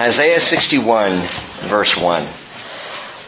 Isaiah 0.00 0.40
61 0.40 1.10
verse 1.66 1.96
1. 1.96 2.22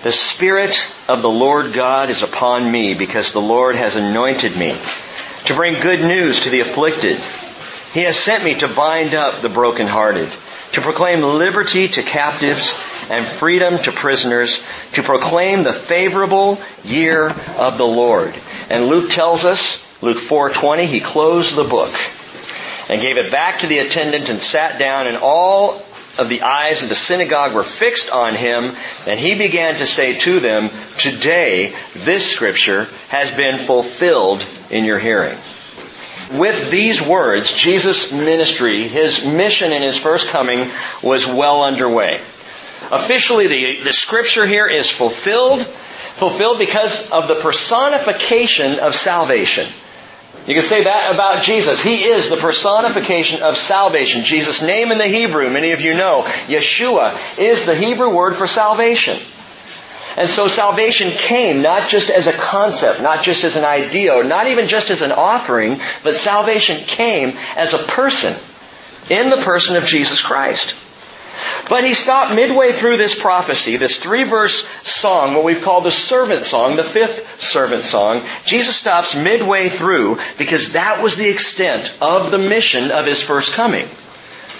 The 0.04 0.12
Spirit 0.12 0.77
of 1.08 1.21
the 1.21 1.29
Lord 1.29 1.73
God 1.73 2.11
is 2.11 2.23
upon 2.23 2.71
me 2.71 2.95
because 2.95 3.32
the 3.32 3.41
Lord 3.41 3.75
has 3.75 3.96
anointed 3.96 4.57
me 4.57 4.79
to 5.46 5.54
bring 5.54 5.80
good 5.80 6.04
news 6.04 6.45
to 6.45 6.51
the 6.51 6.61
afflicted. 6.61 7.17
He 7.93 8.03
has 8.03 8.17
sent 8.17 8.45
me 8.45 8.54
to 8.61 8.69
bind 8.69 9.14
up 9.14 9.41
the 9.41 9.48
brokenhearted, 9.48 10.29
to 10.75 10.80
proclaim 10.80 11.23
liberty 11.23 11.88
to 11.88 12.05
captives 12.05 12.73
and 13.11 13.27
freedom 13.27 13.77
to 13.79 13.91
prisoners, 13.91 14.64
to 14.93 15.02
proclaim 15.02 15.64
the 15.64 15.73
favorable 15.73 16.61
year 16.84 17.30
of 17.59 17.79
the 17.79 17.87
Lord. 17.87 18.32
And 18.71 18.87
Luke 18.87 19.11
tells 19.11 19.45
us, 19.45 20.00
Luke 20.05 20.18
4:20, 20.18 20.87
he 20.87 21.00
closed 21.00 21.57
the 21.57 21.64
book 21.64 21.93
and 22.89 23.00
gave 23.00 23.16
it 23.16 23.32
back 23.32 23.61
to 23.61 23.66
the 23.66 23.80
attendant 23.80 24.29
and 24.29 24.39
sat 24.39 24.79
down 24.79 25.09
and 25.09 25.16
all 25.16 25.82
of 26.18 26.28
the 26.28 26.42
eyes 26.42 26.82
of 26.82 26.88
the 26.88 26.95
synagogue 26.95 27.55
were 27.55 27.62
fixed 27.62 28.12
on 28.12 28.34
him, 28.34 28.74
and 29.06 29.18
he 29.18 29.34
began 29.34 29.77
to 29.77 29.87
say 29.87 30.18
to 30.18 30.41
them, 30.41 30.70
Today 30.98 31.74
this 31.95 32.30
scripture 32.30 32.87
has 33.09 33.30
been 33.30 33.59
fulfilled 33.59 34.45
in 34.70 34.84
your 34.84 34.98
hearing. 34.98 35.37
With 36.32 36.70
these 36.70 37.06
words, 37.06 37.56
Jesus' 37.56 38.12
ministry, 38.12 38.82
his 38.82 39.27
mission 39.27 39.73
in 39.73 39.82
his 39.82 39.96
first 39.96 40.28
coming 40.28 40.68
was 41.02 41.27
well 41.27 41.65
underway. 41.65 42.20
Officially, 42.92 43.46
the, 43.46 43.80
the 43.84 43.92
scripture 43.92 44.46
here 44.46 44.68
is 44.68 44.88
fulfilled, 44.88 45.62
fulfilled 45.62 46.59
because 46.59 47.10
of 47.10 47.29
the 47.29 47.34
personification 47.37 48.79
of 48.79 48.95
salvation. 48.95 49.66
You 50.50 50.56
can 50.56 50.64
say 50.64 50.82
that 50.82 51.14
about 51.14 51.45
Jesus. 51.45 51.80
He 51.80 52.02
is 52.02 52.28
the 52.28 52.36
personification 52.36 53.40
of 53.40 53.56
salvation. 53.56 54.24
Jesus' 54.24 54.60
name 54.60 54.90
in 54.90 54.98
the 54.98 55.06
Hebrew, 55.06 55.48
many 55.48 55.70
of 55.70 55.80
you 55.80 55.95
know, 55.95 56.24
Yeshua, 56.48 57.16
is 57.38 57.66
the 57.66 57.76
Hebrew 57.76 58.09
word 58.09 58.34
for 58.34 58.48
salvation. 58.48 59.16
And 60.16 60.29
so 60.29 60.48
salvation 60.48 61.10
came 61.10 61.62
not 61.62 61.88
just 61.88 62.10
as 62.10 62.26
a 62.26 62.32
concept, 62.32 63.01
not 63.01 63.23
just 63.23 63.45
as 63.45 63.54
an 63.54 63.65
idea, 63.65 64.25
not 64.25 64.48
even 64.48 64.66
just 64.66 64.91
as 64.91 65.03
an 65.03 65.12
offering, 65.12 65.81
but 66.03 66.16
salvation 66.16 66.78
came 66.78 67.28
as 67.56 67.72
a 67.72 67.78
person 67.78 68.34
in 69.09 69.31
the 69.31 69.37
person 69.37 69.76
of 69.76 69.87
Jesus 69.87 70.20
Christ. 70.20 70.75
But 71.71 71.84
he 71.84 71.94
stopped 71.94 72.34
midway 72.34 72.72
through 72.72 72.97
this 72.97 73.19
prophecy, 73.19 73.76
this 73.76 74.03
three 74.03 74.25
verse 74.25 74.66
song, 74.82 75.34
what 75.34 75.44
we've 75.44 75.62
called 75.62 75.84
the 75.84 75.93
servant 75.93 76.44
song, 76.44 76.75
the 76.75 76.82
fifth 76.82 77.41
servant 77.41 77.84
song. 77.84 78.22
Jesus 78.44 78.76
stops 78.76 79.16
midway 79.16 79.69
through 79.69 80.19
because 80.37 80.72
that 80.72 81.00
was 81.00 81.16
the 81.16 81.28
extent 81.28 81.97
of 82.00 82.32
the 82.32 82.38
mission 82.38 82.91
of 82.91 83.06
his 83.06 83.22
first 83.22 83.54
coming. 83.54 83.87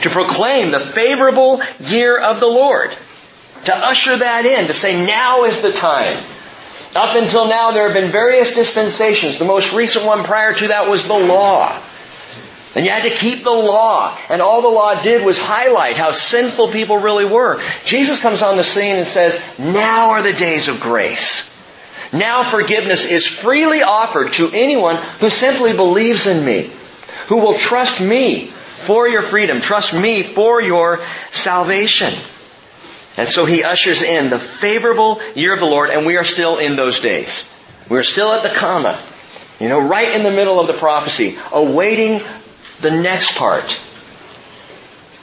To 0.03 0.09
proclaim 0.09 0.71
the 0.71 0.79
favorable 0.79 1.61
year 1.81 2.17
of 2.17 2.39
the 2.39 2.47
Lord. 2.47 2.93
To 3.65 3.75
usher 3.75 4.17
that 4.17 4.47
in, 4.47 4.69
to 4.69 4.73
say 4.73 5.05
now 5.05 5.43
is 5.45 5.63
the 5.63 5.73
time. 5.73 6.17
Up 6.95 7.17
until 7.17 7.49
now 7.49 7.73
there 7.73 7.87
have 7.87 7.93
been 7.93 8.13
various 8.13 8.55
dispensations. 8.55 9.41
The 9.41 9.45
most 9.45 9.75
recent 9.75 10.07
one 10.07 10.23
prior 10.23 10.53
to 10.53 10.69
that 10.69 10.89
was 10.89 11.09
the 11.09 11.19
law. 11.19 11.77
And 12.75 12.85
you 12.85 12.93
had 12.93 13.03
to 13.03 13.11
keep 13.11 13.43
the 13.43 13.51
law. 13.51 14.17
And 14.29 14.41
all 14.41 14.63
the 14.63 14.69
law 14.69 15.01
did 15.03 15.25
was 15.25 15.43
highlight 15.43 15.97
how 15.97 16.13
sinful 16.13 16.69
people 16.69 16.99
really 16.99 17.25
were. 17.25 17.61
Jesus 17.85 18.23
comes 18.23 18.43
on 18.43 18.57
the 18.57 18.65
scene 18.65 18.97
and 18.97 19.07
says, 19.07 19.43
now 19.59 20.11
are 20.11 20.23
the 20.23 20.33
days 20.33 20.69
of 20.69 20.81
grace. 20.81 21.49
Now 22.13 22.43
forgiveness 22.43 23.11
is 23.11 23.27
freely 23.27 23.83
offered 23.83 24.33
to 24.35 24.51
anyone 24.53 24.97
who 25.21 25.31
simply 25.31 25.75
believes 25.75 26.27
in 26.27 26.45
me, 26.45 26.71
who 27.27 27.37
will 27.37 27.59
trust 27.59 28.01
me 28.01 28.47
for 28.47 29.09
your 29.09 29.23
freedom, 29.23 29.61
trust 29.61 29.95
me 29.95 30.23
for 30.23 30.61
your 30.61 31.01
salvation. 31.33 32.13
And 33.17 33.29
so 33.29 33.45
he 33.45 33.63
ushers 33.63 34.03
in 34.03 34.31
the 34.31 34.39
favorable 34.39 35.21
year 35.35 35.53
of 35.53 35.61
the 35.61 35.67
Lord, 35.67 35.91
and 35.91 36.07
we 36.07 36.17
are 36.17 36.25
still 36.25 36.59
in 36.59 36.77
those 36.77 37.01
days. 37.01 37.53
We're 37.89 38.03
still 38.05 38.33
at 38.33 38.43
the 38.43 38.57
comma, 38.57 38.99
you 39.59 39.69
know, 39.69 39.81
right 39.81 40.15
in 40.15 40.23
the 40.23 40.31
middle 40.31 40.61
of 40.61 40.69
the 40.69 40.73
prophecy, 40.73 41.37
awaiting 41.53 42.21
the 42.81 42.91
next 42.91 43.37
part. 43.37 43.81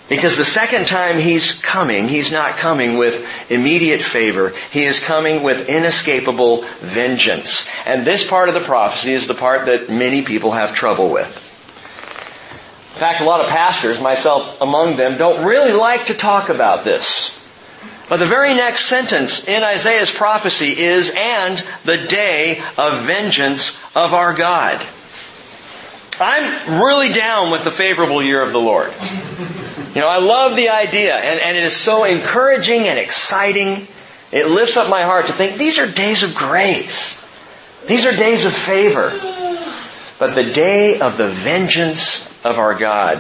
Because 0.10 0.38
the 0.38 0.46
second 0.46 0.88
time 0.88 1.20
he's 1.20 1.62
coming, 1.62 2.08
he's 2.08 2.32
not 2.32 2.58
coming 2.58 2.98
with 2.98 3.28
immediate 3.52 4.02
favor. 4.02 4.54
He 4.72 4.86
is 4.86 5.04
coming 5.04 5.44
with 5.44 5.68
inescapable 5.68 6.64
vengeance. 6.80 7.70
And 7.86 8.06
this 8.06 8.28
part 8.28 8.48
of 8.48 8.54
the 8.54 8.62
prophecy 8.62 9.14
is 9.14 9.28
the 9.28 9.34
part 9.34 9.66
that 9.66 9.90
many 9.90 10.24
people 10.24 10.52
have 10.52 10.74
trouble 10.74 11.10
with. 11.10 11.44
In 12.94 13.00
fact, 13.00 13.22
a 13.22 13.26
lot 13.26 13.42
of 13.42 13.50
pastors, 13.50 14.02
myself 14.02 14.62
among 14.62 14.96
them, 14.96 15.18
don't 15.18 15.46
really 15.46 15.74
like 15.74 16.06
to 16.06 16.14
talk 16.14 16.50
about 16.50 16.86
this. 16.86 17.36
But 18.10 18.18
the 18.18 18.26
very 18.26 18.56
next 18.56 18.86
sentence 18.86 19.48
in 19.50 19.62
Isaiah's 19.62 20.10
prophecy 20.10 20.70
is, 20.70 21.14
and 21.16 21.62
the 21.84 21.98
day 21.98 22.62
of 22.78 23.02
vengeance 23.02 23.78
of 23.94 24.14
our 24.14 24.34
God. 24.34 24.82
I'm 26.20 26.82
really 26.82 27.14
down 27.14 27.52
with 27.52 27.64
the 27.64 27.72
favorable 27.72 28.24
year 28.24 28.42
of 28.42 28.52
the 28.52 28.60
Lord. 28.60 28.92
You 29.94 30.02
know, 30.02 30.08
I 30.08 30.20
love 30.20 30.56
the 30.56 30.70
idea, 30.70 31.16
and, 31.16 31.40
and 31.40 31.58
it 31.58 31.64
is 31.64 31.76
so 31.76 32.04
encouraging 32.04 32.88
and 32.88 33.00
exciting. 33.00 33.88
It 34.32 34.48
lifts 34.48 34.78
up 34.78 34.90
my 34.90 35.04
heart 35.04 35.28
to 35.28 35.34
think 35.34 35.58
these 35.58 35.80
are 35.80 35.92
days 35.92 36.24
of 36.24 36.36
grace. 36.36 37.24
These 37.88 38.06
are 38.06 38.16
days 38.16 38.46
of 38.46 38.54
favor. 38.54 39.10
But 40.20 40.36
the 40.36 40.44
day 40.44 41.00
of 41.00 41.18
the 41.18 41.28
vengeance 41.30 42.28
of 42.44 42.58
our 42.58 42.74
God. 42.74 43.18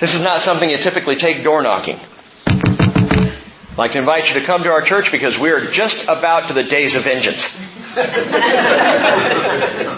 This 0.00 0.14
is 0.14 0.22
not 0.22 0.40
something 0.40 0.70
you 0.70 0.78
typically 0.78 1.16
take 1.16 1.42
door 1.42 1.62
knocking. 1.62 1.98
I'd 2.46 3.76
like 3.76 3.92
to 3.92 3.98
invite 3.98 4.28
you 4.32 4.40
to 4.40 4.46
come 4.46 4.62
to 4.62 4.70
our 4.70 4.82
church 4.82 5.12
because 5.12 5.38
we 5.38 5.50
are 5.50 5.60
just 5.60 6.04
about 6.04 6.48
to 6.48 6.54
the 6.54 6.64
days 6.64 6.94
of 6.94 7.02
vengeance. 7.02 7.58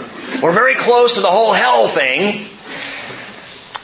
We're 0.41 0.53
very 0.53 0.75
close 0.75 1.15
to 1.15 1.21
the 1.21 1.29
whole 1.29 1.53
hell 1.53 1.87
thing. 1.87 2.47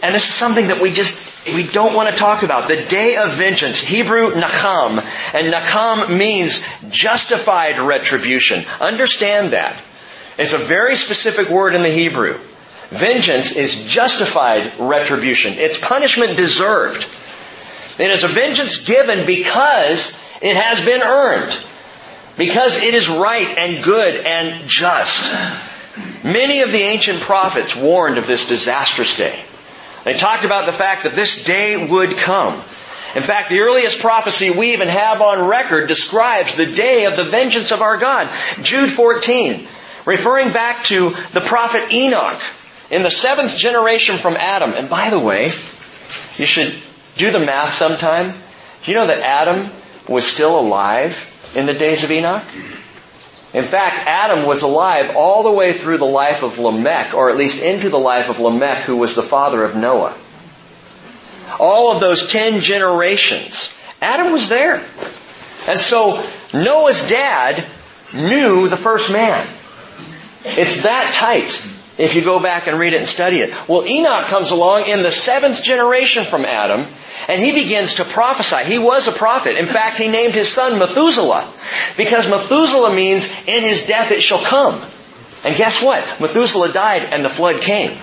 And 0.01 0.15
this 0.15 0.23
is 0.23 0.33
something 0.33 0.67
that 0.67 0.81
we 0.81 0.91
just, 0.91 1.47
we 1.53 1.63
don't 1.63 1.93
want 1.93 2.09
to 2.09 2.15
talk 2.15 2.41
about. 2.41 2.67
The 2.67 2.83
day 2.83 3.17
of 3.17 3.33
vengeance, 3.33 3.79
Hebrew 3.79 4.31
nakam. 4.31 5.03
And 5.35 5.53
nakam 5.53 6.17
means 6.17 6.65
justified 6.89 7.77
retribution. 7.77 8.63
Understand 8.79 9.51
that. 9.51 9.79
It's 10.39 10.53
a 10.53 10.57
very 10.57 10.95
specific 10.95 11.49
word 11.49 11.75
in 11.75 11.83
the 11.83 11.89
Hebrew. 11.89 12.39
Vengeance 12.89 13.55
is 13.55 13.85
justified 13.85 14.79
retribution. 14.79 15.53
It's 15.57 15.77
punishment 15.77 16.37
deserved. 16.37 17.05
It 17.99 18.09
is 18.09 18.23
a 18.23 18.27
vengeance 18.27 18.85
given 18.85 19.27
because 19.27 20.19
it 20.41 20.55
has 20.55 20.83
been 20.83 21.01
earned. 21.01 21.55
Because 22.35 22.81
it 22.81 22.93
is 22.93 23.09
right 23.09 23.47
and 23.57 23.83
good 23.83 24.25
and 24.25 24.67
just. 24.67 25.76
Many 26.23 26.61
of 26.61 26.71
the 26.71 26.81
ancient 26.81 27.19
prophets 27.19 27.75
warned 27.75 28.17
of 28.17 28.27
this 28.27 28.47
disastrous 28.47 29.17
day. 29.17 29.39
They 30.03 30.13
talked 30.13 30.45
about 30.45 30.65
the 30.65 30.71
fact 30.71 31.03
that 31.03 31.13
this 31.13 31.43
day 31.43 31.87
would 31.89 32.11
come. 32.17 32.53
In 33.15 33.21
fact, 33.23 33.49
the 33.49 33.61
earliest 33.61 33.99
prophecy 33.99 34.51
we 34.51 34.73
even 34.73 34.87
have 34.87 35.21
on 35.21 35.47
record 35.47 35.87
describes 35.87 36.55
the 36.55 36.65
day 36.65 37.05
of 37.05 37.15
the 37.15 37.23
vengeance 37.23 37.71
of 37.71 37.81
our 37.81 37.97
God. 37.97 38.29
Jude 38.61 38.91
14, 38.91 39.67
referring 40.05 40.51
back 40.51 40.83
to 40.85 41.09
the 41.33 41.41
prophet 41.41 41.91
Enoch 41.91 42.39
in 42.89 43.03
the 43.03 43.11
seventh 43.11 43.55
generation 43.55 44.17
from 44.17 44.35
Adam. 44.35 44.73
And 44.73 44.89
by 44.89 45.09
the 45.09 45.19
way, 45.19 45.43
you 45.45 46.45
should 46.45 46.73
do 47.17 47.31
the 47.31 47.39
math 47.39 47.73
sometime. 47.73 48.33
Do 48.83 48.91
you 48.91 48.97
know 48.97 49.07
that 49.07 49.23
Adam 49.23 49.69
was 50.07 50.27
still 50.27 50.59
alive 50.59 51.51
in 51.55 51.65
the 51.65 51.73
days 51.73 52.03
of 52.03 52.11
Enoch? 52.11 52.43
In 53.53 53.63
fact, 53.63 54.07
Adam 54.07 54.45
was 54.45 54.61
alive 54.61 55.15
all 55.15 55.43
the 55.43 55.51
way 55.51 55.73
through 55.73 55.97
the 55.97 56.05
life 56.05 56.43
of 56.43 56.59
Lamech, 56.59 57.13
or 57.13 57.29
at 57.29 57.37
least 57.37 57.63
into 57.63 57.89
the 57.89 57.99
life 57.99 58.29
of 58.29 58.39
Lamech, 58.39 58.83
who 58.83 58.97
was 58.97 59.15
the 59.15 59.23
father 59.23 59.63
of 59.63 59.75
Noah. 59.75 60.15
All 61.59 61.93
of 61.93 62.01
those 62.01 62.29
ten 62.29 62.59
generations, 62.61 63.79
Adam 64.01 64.33
was 64.33 64.49
there. 64.49 64.83
And 65.67 65.79
so 65.79 66.23
Noah's 66.53 67.07
dad 67.09 67.63
knew 68.13 68.67
the 68.67 68.77
first 68.77 69.11
man. 69.11 69.45
It's 70.43 70.83
that 70.83 71.13
tight 71.13 71.49
if 71.97 72.15
you 72.15 72.23
go 72.23 72.41
back 72.41 72.67
and 72.67 72.79
read 72.79 72.93
it 72.93 72.99
and 72.99 73.07
study 73.07 73.39
it. 73.39 73.53
Well, 73.67 73.85
Enoch 73.85 74.25
comes 74.25 74.51
along 74.51 74.87
in 74.87 75.03
the 75.03 75.11
seventh 75.11 75.63
generation 75.63 76.25
from 76.25 76.45
Adam, 76.45 76.85
and 77.27 77.41
he 77.41 77.51
begins 77.51 77.95
to 77.95 78.05
prophesy. 78.05 78.63
He 78.63 78.79
was 78.79 79.07
a 79.07 79.11
prophet. 79.11 79.57
In 79.57 79.65
fact, 79.65 79.97
he 79.97 80.07
named 80.07 80.33
his 80.33 80.51
son 80.51 80.79
Methuselah, 80.79 81.47
because 81.97 82.29
Methuselah 82.29 82.95
means, 82.95 83.31
in 83.47 83.63
his 83.63 83.85
death 83.85 84.11
it 84.11 84.21
shall 84.21 84.41
come. 84.41 84.81
And 85.43 85.55
guess 85.55 85.83
what? 85.83 86.03
Methuselah 86.19 86.73
died 86.73 87.03
and 87.03 87.23
the 87.23 87.29
flood 87.29 87.61
came. 87.61 87.97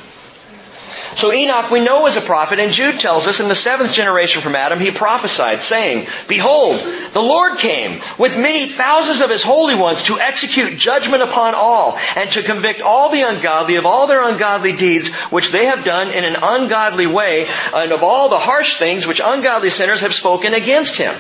So 1.17 1.33
Enoch 1.33 1.71
we 1.71 1.85
know 1.85 2.03
was 2.03 2.17
a 2.17 2.21
prophet, 2.21 2.59
and 2.59 2.73
Jude 2.73 2.99
tells 2.99 3.29
us 3.29 3.39
in 3.39 3.49
the 3.49 3.55
seventh 3.55 3.93
generation 3.93 4.43
from 4.43 4.57
Adam, 4.57 4.81
he 4.81 4.91
prophesied, 4.91 5.61
saying, 5.61 6.09
Behold, 6.27 6.81
the 7.13 7.23
Lord 7.23 7.59
came 7.59 8.01
with 8.19 8.37
many 8.37 8.67
thousands 8.67 9.21
of 9.21 9.31
his 9.31 9.43
holy 9.43 9.77
ones 9.77 10.03
to 10.05 10.19
execute 10.19 10.79
judgment 10.79 11.23
upon 11.23 11.55
all, 11.55 11.97
and 12.17 12.29
to 12.31 12.43
convict 12.43 12.81
all 12.81 13.11
the 13.11 13.23
ungodly 13.23 13.77
of 13.77 13.87
all 13.87 14.07
their 14.07 14.29
ungodly 14.29 14.73
deeds 14.73 15.15
which 15.31 15.53
they 15.53 15.67
have 15.67 15.85
done 15.85 16.09
in 16.09 16.25
an 16.25 16.37
ungodly 16.43 17.07
way, 17.07 17.47
and 17.73 17.93
of 17.93 18.03
all 18.03 18.29
the 18.29 18.39
harsh 18.39 18.77
things 18.77 19.07
which 19.07 19.21
ungodly 19.25 19.71
sinners 19.71 20.01
have 20.01 20.15
spoken 20.15 20.53
against 20.53 20.99
him. 20.99 21.15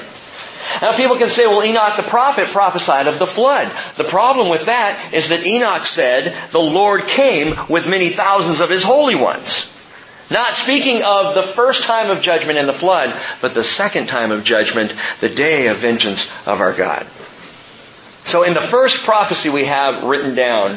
Now 0.82 0.96
people 0.96 1.16
can 1.16 1.28
say, 1.28 1.46
well, 1.46 1.62
Enoch 1.62 1.96
the 1.96 2.02
prophet 2.02 2.48
prophesied 2.48 3.06
of 3.06 3.18
the 3.18 3.26
flood. 3.26 3.70
The 3.96 4.04
problem 4.04 4.48
with 4.48 4.66
that 4.66 5.12
is 5.12 5.28
that 5.28 5.46
Enoch 5.46 5.84
said 5.84 6.34
the 6.50 6.58
Lord 6.58 7.02
came 7.02 7.54
with 7.68 7.88
many 7.88 8.08
thousands 8.08 8.60
of 8.60 8.70
his 8.70 8.82
holy 8.82 9.14
ones. 9.14 9.73
Not 10.34 10.54
speaking 10.54 11.04
of 11.04 11.36
the 11.36 11.44
first 11.44 11.84
time 11.84 12.10
of 12.10 12.20
judgment 12.20 12.58
in 12.58 12.66
the 12.66 12.72
flood, 12.72 13.14
but 13.40 13.54
the 13.54 13.62
second 13.62 14.08
time 14.08 14.32
of 14.32 14.42
judgment, 14.42 14.92
the 15.20 15.28
day 15.28 15.68
of 15.68 15.76
vengeance 15.76 16.28
of 16.44 16.60
our 16.60 16.72
God. 16.72 17.06
So 18.24 18.42
in 18.42 18.52
the 18.52 18.60
first 18.60 19.04
prophecy 19.04 19.48
we 19.48 19.66
have 19.66 20.02
written 20.02 20.34
down, 20.34 20.76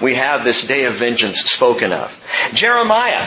we 0.00 0.14
have 0.14 0.44
this 0.44 0.68
day 0.68 0.84
of 0.84 0.92
vengeance 0.92 1.40
spoken 1.40 1.92
of. 1.92 2.16
Jeremiah 2.54 3.26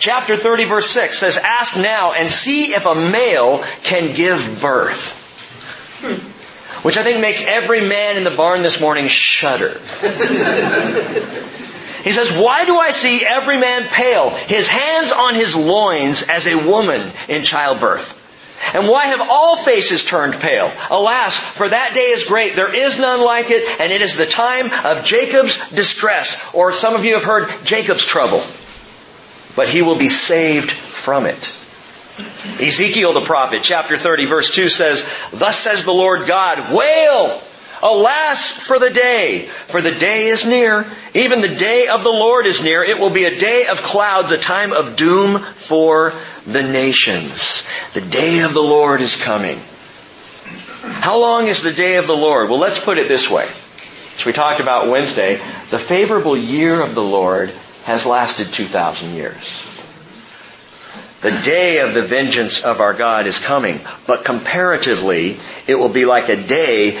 chapter 0.00 0.36
30 0.36 0.64
verse 0.64 0.90
6 0.90 1.16
says, 1.16 1.36
Ask 1.36 1.78
now 1.78 2.14
and 2.14 2.28
see 2.28 2.74
if 2.74 2.84
a 2.84 2.96
male 2.96 3.64
can 3.84 4.16
give 4.16 4.60
birth. 4.60 5.20
Which 6.82 6.96
I 6.96 7.04
think 7.04 7.20
makes 7.20 7.46
every 7.46 7.80
man 7.80 8.16
in 8.16 8.24
the 8.24 8.30
barn 8.30 8.62
this 8.62 8.80
morning 8.80 9.06
shudder. 9.06 9.80
He 12.02 12.12
says, 12.12 12.36
Why 12.36 12.64
do 12.64 12.78
I 12.78 12.90
see 12.90 13.24
every 13.24 13.58
man 13.58 13.82
pale, 13.84 14.30
his 14.30 14.68
hands 14.68 15.12
on 15.12 15.34
his 15.34 15.54
loins 15.54 16.28
as 16.28 16.46
a 16.46 16.68
woman 16.68 17.12
in 17.28 17.44
childbirth? 17.44 18.20
And 18.74 18.88
why 18.88 19.06
have 19.06 19.28
all 19.28 19.56
faces 19.56 20.04
turned 20.04 20.34
pale? 20.34 20.70
Alas, 20.90 21.36
for 21.36 21.68
that 21.68 21.94
day 21.94 22.10
is 22.10 22.24
great. 22.24 22.54
There 22.54 22.74
is 22.74 22.98
none 22.98 23.22
like 23.24 23.50
it, 23.50 23.80
and 23.80 23.92
it 23.92 24.02
is 24.02 24.16
the 24.16 24.26
time 24.26 24.72
of 24.84 25.04
Jacob's 25.04 25.70
distress, 25.70 26.54
or 26.54 26.72
some 26.72 26.94
of 26.94 27.04
you 27.04 27.14
have 27.14 27.24
heard 27.24 27.50
Jacob's 27.64 28.06
trouble. 28.06 28.42
But 29.56 29.68
he 29.68 29.82
will 29.82 29.98
be 29.98 30.08
saved 30.08 30.70
from 30.70 31.26
it. 31.26 31.52
Ezekiel 32.60 33.12
the 33.12 33.20
prophet, 33.20 33.62
chapter 33.62 33.98
30, 33.98 34.26
verse 34.26 34.54
2 34.54 34.68
says, 34.68 35.08
Thus 35.32 35.58
says 35.58 35.84
the 35.84 35.92
Lord 35.92 36.26
God, 36.26 36.72
Wail! 36.72 37.42
Alas 37.82 38.62
for 38.62 38.78
the 38.78 38.90
day, 38.90 39.40
for 39.66 39.82
the 39.82 39.90
day 39.90 40.26
is 40.26 40.46
near. 40.46 40.86
Even 41.14 41.40
the 41.40 41.48
day 41.48 41.88
of 41.88 42.04
the 42.04 42.10
Lord 42.10 42.46
is 42.46 42.62
near. 42.62 42.84
It 42.84 43.00
will 43.00 43.10
be 43.10 43.24
a 43.24 43.38
day 43.38 43.66
of 43.66 43.82
clouds, 43.82 44.30
a 44.30 44.38
time 44.38 44.72
of 44.72 44.94
doom 44.94 45.38
for 45.38 46.12
the 46.46 46.62
nations. 46.62 47.66
The 47.94 48.00
day 48.00 48.40
of 48.40 48.54
the 48.54 48.62
Lord 48.62 49.00
is 49.00 49.22
coming. 49.22 49.58
How 50.82 51.18
long 51.18 51.48
is 51.48 51.62
the 51.62 51.72
day 51.72 51.96
of 51.96 52.06
the 52.06 52.16
Lord? 52.16 52.48
Well, 52.48 52.60
let's 52.60 52.82
put 52.82 52.98
it 52.98 53.08
this 53.08 53.28
way. 53.28 53.48
As 54.16 54.24
we 54.24 54.32
talked 54.32 54.60
about 54.60 54.88
Wednesday, 54.88 55.40
the 55.70 55.78
favorable 55.78 56.36
year 56.36 56.80
of 56.80 56.94
the 56.94 57.02
Lord 57.02 57.52
has 57.84 58.06
lasted 58.06 58.52
2,000 58.52 59.14
years. 59.14 59.68
The 61.22 61.30
day 61.44 61.78
of 61.80 61.94
the 61.94 62.02
vengeance 62.02 62.64
of 62.64 62.80
our 62.80 62.94
God 62.94 63.26
is 63.26 63.38
coming, 63.38 63.80
but 64.06 64.24
comparatively, 64.24 65.38
it 65.66 65.76
will 65.76 65.88
be 65.88 66.04
like 66.04 66.28
a 66.28 66.36
day 66.36 67.00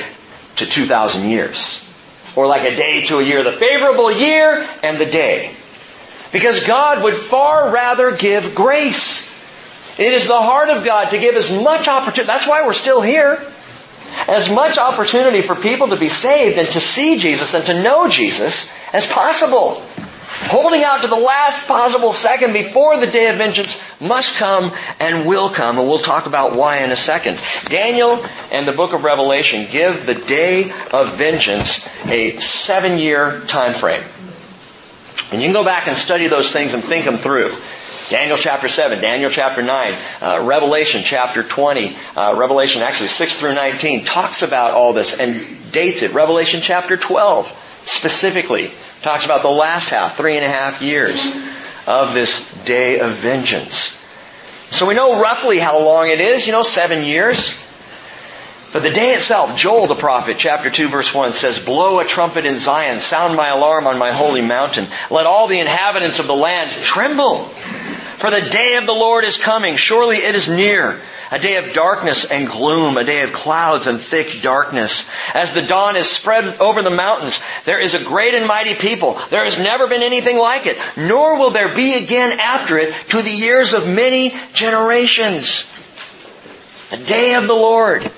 to 0.56 0.66
2,000 0.66 1.28
years. 1.28 1.88
Or 2.36 2.46
like 2.46 2.62
a 2.62 2.74
day 2.74 3.04
to 3.06 3.18
a 3.18 3.22
year. 3.22 3.44
The 3.44 3.52
favorable 3.52 4.10
year 4.10 4.66
and 4.82 4.98
the 4.98 5.06
day. 5.06 5.54
Because 6.32 6.66
God 6.66 7.02
would 7.04 7.14
far 7.14 7.70
rather 7.70 8.16
give 8.16 8.54
grace. 8.54 9.30
It 9.98 10.12
is 10.14 10.26
the 10.26 10.40
heart 10.40 10.70
of 10.70 10.84
God 10.84 11.10
to 11.10 11.18
give 11.18 11.36
as 11.36 11.50
much 11.50 11.88
opportunity. 11.88 12.26
That's 12.26 12.46
why 12.46 12.66
we're 12.66 12.72
still 12.72 13.02
here. 13.02 13.44
As 14.28 14.52
much 14.52 14.78
opportunity 14.78 15.42
for 15.42 15.54
people 15.54 15.88
to 15.88 15.96
be 15.96 16.08
saved 16.08 16.58
and 16.58 16.66
to 16.68 16.80
see 16.80 17.18
Jesus 17.18 17.54
and 17.54 17.64
to 17.66 17.82
know 17.82 18.08
Jesus 18.08 18.72
as 18.92 19.06
possible 19.06 19.82
holding 20.44 20.82
out 20.84 21.00
to 21.02 21.08
the 21.08 21.16
last 21.16 21.66
possible 21.66 22.12
second 22.12 22.52
before 22.52 22.98
the 22.98 23.06
day 23.06 23.28
of 23.28 23.36
vengeance 23.36 23.82
must 24.00 24.36
come 24.36 24.72
and 25.00 25.26
will 25.26 25.48
come. 25.48 25.78
And 25.78 25.88
we'll 25.88 25.98
talk 25.98 26.26
about 26.26 26.54
why 26.54 26.78
in 26.78 26.90
a 26.90 26.96
second. 26.96 27.42
Daniel 27.64 28.24
and 28.50 28.66
the 28.66 28.72
book 28.72 28.92
of 28.92 29.04
Revelation 29.04 29.66
give 29.70 30.06
the 30.06 30.14
day 30.14 30.72
of 30.92 31.16
vengeance 31.16 31.88
a 32.06 32.38
seven 32.38 32.98
year 32.98 33.40
time 33.46 33.74
frame. 33.74 34.02
And 35.32 35.40
you 35.40 35.46
can 35.46 35.54
go 35.54 35.64
back 35.64 35.88
and 35.88 35.96
study 35.96 36.26
those 36.26 36.52
things 36.52 36.74
and 36.74 36.84
think 36.84 37.06
them 37.06 37.16
through. 37.16 37.54
Daniel 38.10 38.36
chapter 38.36 38.68
7, 38.68 39.00
Daniel 39.00 39.30
chapter 39.30 39.62
9, 39.62 39.94
uh, 40.20 40.44
Revelation 40.44 41.00
chapter 41.02 41.42
20, 41.42 41.96
uh, 42.14 42.34
Revelation 42.36 42.82
actually 42.82 43.08
6 43.08 43.40
through 43.40 43.54
19 43.54 44.04
talks 44.04 44.42
about 44.42 44.72
all 44.72 44.92
this 44.92 45.18
and 45.18 45.72
dates 45.72 46.02
it. 46.02 46.12
Revelation 46.12 46.60
chapter 46.60 46.98
12 46.98 47.46
specifically 47.86 48.70
Talks 49.02 49.24
about 49.24 49.42
the 49.42 49.48
last 49.48 49.90
half, 49.90 50.16
three 50.16 50.36
and 50.36 50.44
a 50.44 50.48
half 50.48 50.80
years 50.80 51.14
of 51.86 52.14
this 52.14 52.52
day 52.64 53.00
of 53.00 53.10
vengeance. 53.10 53.98
So 54.70 54.86
we 54.86 54.94
know 54.94 55.20
roughly 55.20 55.58
how 55.58 55.84
long 55.84 56.08
it 56.08 56.20
is, 56.20 56.46
you 56.46 56.52
know, 56.52 56.62
seven 56.62 57.04
years. 57.04 57.58
But 58.72 58.82
the 58.82 58.90
day 58.90 59.12
itself, 59.14 59.58
Joel 59.58 59.86
the 59.86 59.94
prophet, 59.94 60.36
chapter 60.38 60.70
2 60.70 60.88
verse 60.88 61.14
1 61.14 61.32
says, 61.32 61.58
Blow 61.58 61.98
a 61.98 62.04
trumpet 62.04 62.46
in 62.46 62.58
Zion, 62.58 63.00
sound 63.00 63.36
my 63.36 63.48
alarm 63.48 63.86
on 63.86 63.98
my 63.98 64.12
holy 64.12 64.40
mountain. 64.40 64.86
Let 65.10 65.26
all 65.26 65.46
the 65.46 65.60
inhabitants 65.60 66.20
of 66.20 66.26
the 66.26 66.34
land 66.34 66.70
tremble. 66.70 67.50
For 68.22 68.30
the 68.30 68.50
day 68.50 68.76
of 68.76 68.86
the 68.86 68.92
Lord 68.92 69.24
is 69.24 69.36
coming. 69.36 69.74
Surely 69.74 70.18
it 70.18 70.36
is 70.36 70.48
near. 70.48 71.00
A 71.32 71.40
day 71.40 71.56
of 71.56 71.72
darkness 71.72 72.30
and 72.30 72.46
gloom, 72.46 72.96
a 72.96 73.02
day 73.02 73.22
of 73.22 73.32
clouds 73.32 73.88
and 73.88 73.98
thick 73.98 74.42
darkness. 74.42 75.10
As 75.34 75.54
the 75.54 75.62
dawn 75.62 75.96
is 75.96 76.08
spread 76.08 76.60
over 76.60 76.82
the 76.82 76.90
mountains, 76.90 77.42
there 77.64 77.80
is 77.80 77.94
a 77.94 78.04
great 78.04 78.34
and 78.34 78.46
mighty 78.46 78.74
people. 78.74 79.20
There 79.30 79.44
has 79.44 79.58
never 79.58 79.88
been 79.88 80.04
anything 80.04 80.38
like 80.38 80.66
it, 80.66 80.78
nor 80.96 81.36
will 81.36 81.50
there 81.50 81.74
be 81.74 81.94
again 81.94 82.38
after 82.38 82.78
it 82.78 82.94
to 83.08 83.22
the 83.22 83.28
years 83.28 83.72
of 83.72 83.88
many 83.88 84.36
generations. 84.52 85.68
A 86.92 86.98
day 86.98 87.34
of 87.34 87.48
the 87.48 87.54
Lord. 87.54 88.08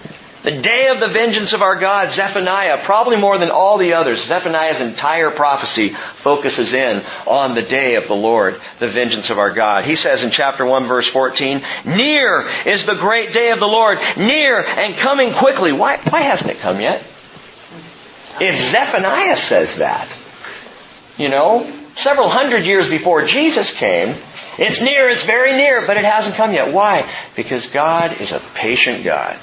The 0.45 0.61
day 0.61 0.89
of 0.89 1.01
the 1.01 1.09
vengeance 1.09 1.55
of 1.55 1.63
our 1.63 1.75
God, 1.75 2.13
Zephaniah, 2.13 2.77
probably 2.77 3.17
more 3.17 3.39
than 3.39 3.51
all 3.51 3.79
the 3.79 3.95
others, 3.95 4.27
Zephaniah's 4.27 4.83
entire 4.83 5.31
prophecy 5.31 5.89
focuses 5.89 6.75
in 6.75 7.03
on 7.27 7.55
the 7.55 7.63
day 7.63 7.95
of 7.95 8.09
the 8.09 8.15
Lord, 8.15 8.61
the 8.79 8.87
vengeance 8.87 9.31
of 9.31 9.39
our 9.39 9.51
God. 9.51 9.87
He 9.87 9.97
says 9.97 10.23
in 10.23 10.31
chapter 10.31 10.67
1 10.67 10.85
verse 10.85 11.09
14, 11.09 11.63
Near 11.87 12.47
is 12.67 12.85
the 12.85 12.95
great 12.95 13.33
day 13.33 13.53
of 13.53 13.59
the 13.59 13.67
Lord, 13.67 13.99
near 14.19 14.59
and 14.59 14.95
coming 14.97 15.33
quickly. 15.33 15.73
Why, 15.73 15.97
why 15.97 16.21
hasn't 16.21 16.51
it 16.51 16.59
come 16.59 16.79
yet? 16.79 17.01
If 18.39 18.71
Zephaniah 18.71 19.39
says 19.39 19.79
that, 19.79 20.07
you 21.17 21.31
know, 21.31 21.67
several 21.95 22.29
hundred 22.29 22.67
years 22.67 22.91
before 22.91 23.25
Jesus 23.25 23.75
came, 23.75 24.09
it's 24.59 24.83
near, 24.83 25.09
it's 25.09 25.25
very 25.25 25.53
near, 25.53 25.87
but 25.87 25.97
it 25.97 26.05
hasn't 26.05 26.35
come 26.35 26.53
yet. 26.53 26.75
Why? 26.75 27.11
Because 27.35 27.71
God 27.71 28.21
is 28.21 28.33
a 28.33 28.41
patient 28.55 29.05
God. 29.05 29.39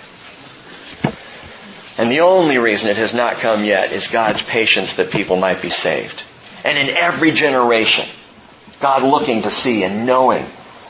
And 2.02 2.12
the 2.12 2.22
only 2.22 2.58
reason 2.58 2.90
it 2.90 2.98
has 2.98 3.14
not 3.14 3.36
come 3.36 3.64
yet 3.64 3.92
is 3.92 4.08
God's 4.08 4.42
patience 4.42 4.96
that 4.96 5.12
people 5.12 5.36
might 5.36 5.62
be 5.62 5.70
saved. 5.70 6.24
And 6.66 6.76
in 6.76 6.90
every 6.90 7.30
generation, 7.30 8.08
God 8.80 9.04
looking 9.04 9.44
to 9.44 9.52
see 9.52 9.84
and 9.84 10.08
knowing 10.08 10.44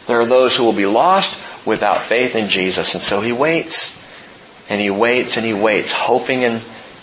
there 0.07 0.21
are 0.21 0.25
those 0.25 0.55
who 0.55 0.63
will 0.63 0.71
be 0.71 0.85
lost 0.85 1.37
without 1.67 2.01
faith 2.01 2.37
in 2.37 2.47
Jesus. 2.47 2.93
And 2.95 3.03
so 3.03 3.19
He 3.19 3.33
waits. 3.33 4.01
And 4.69 4.79
He 4.79 4.89
waits 4.89 5.35
and 5.35 5.45
He 5.45 5.53
waits, 5.53 5.91
hoping 5.91 6.45
and 6.45 6.61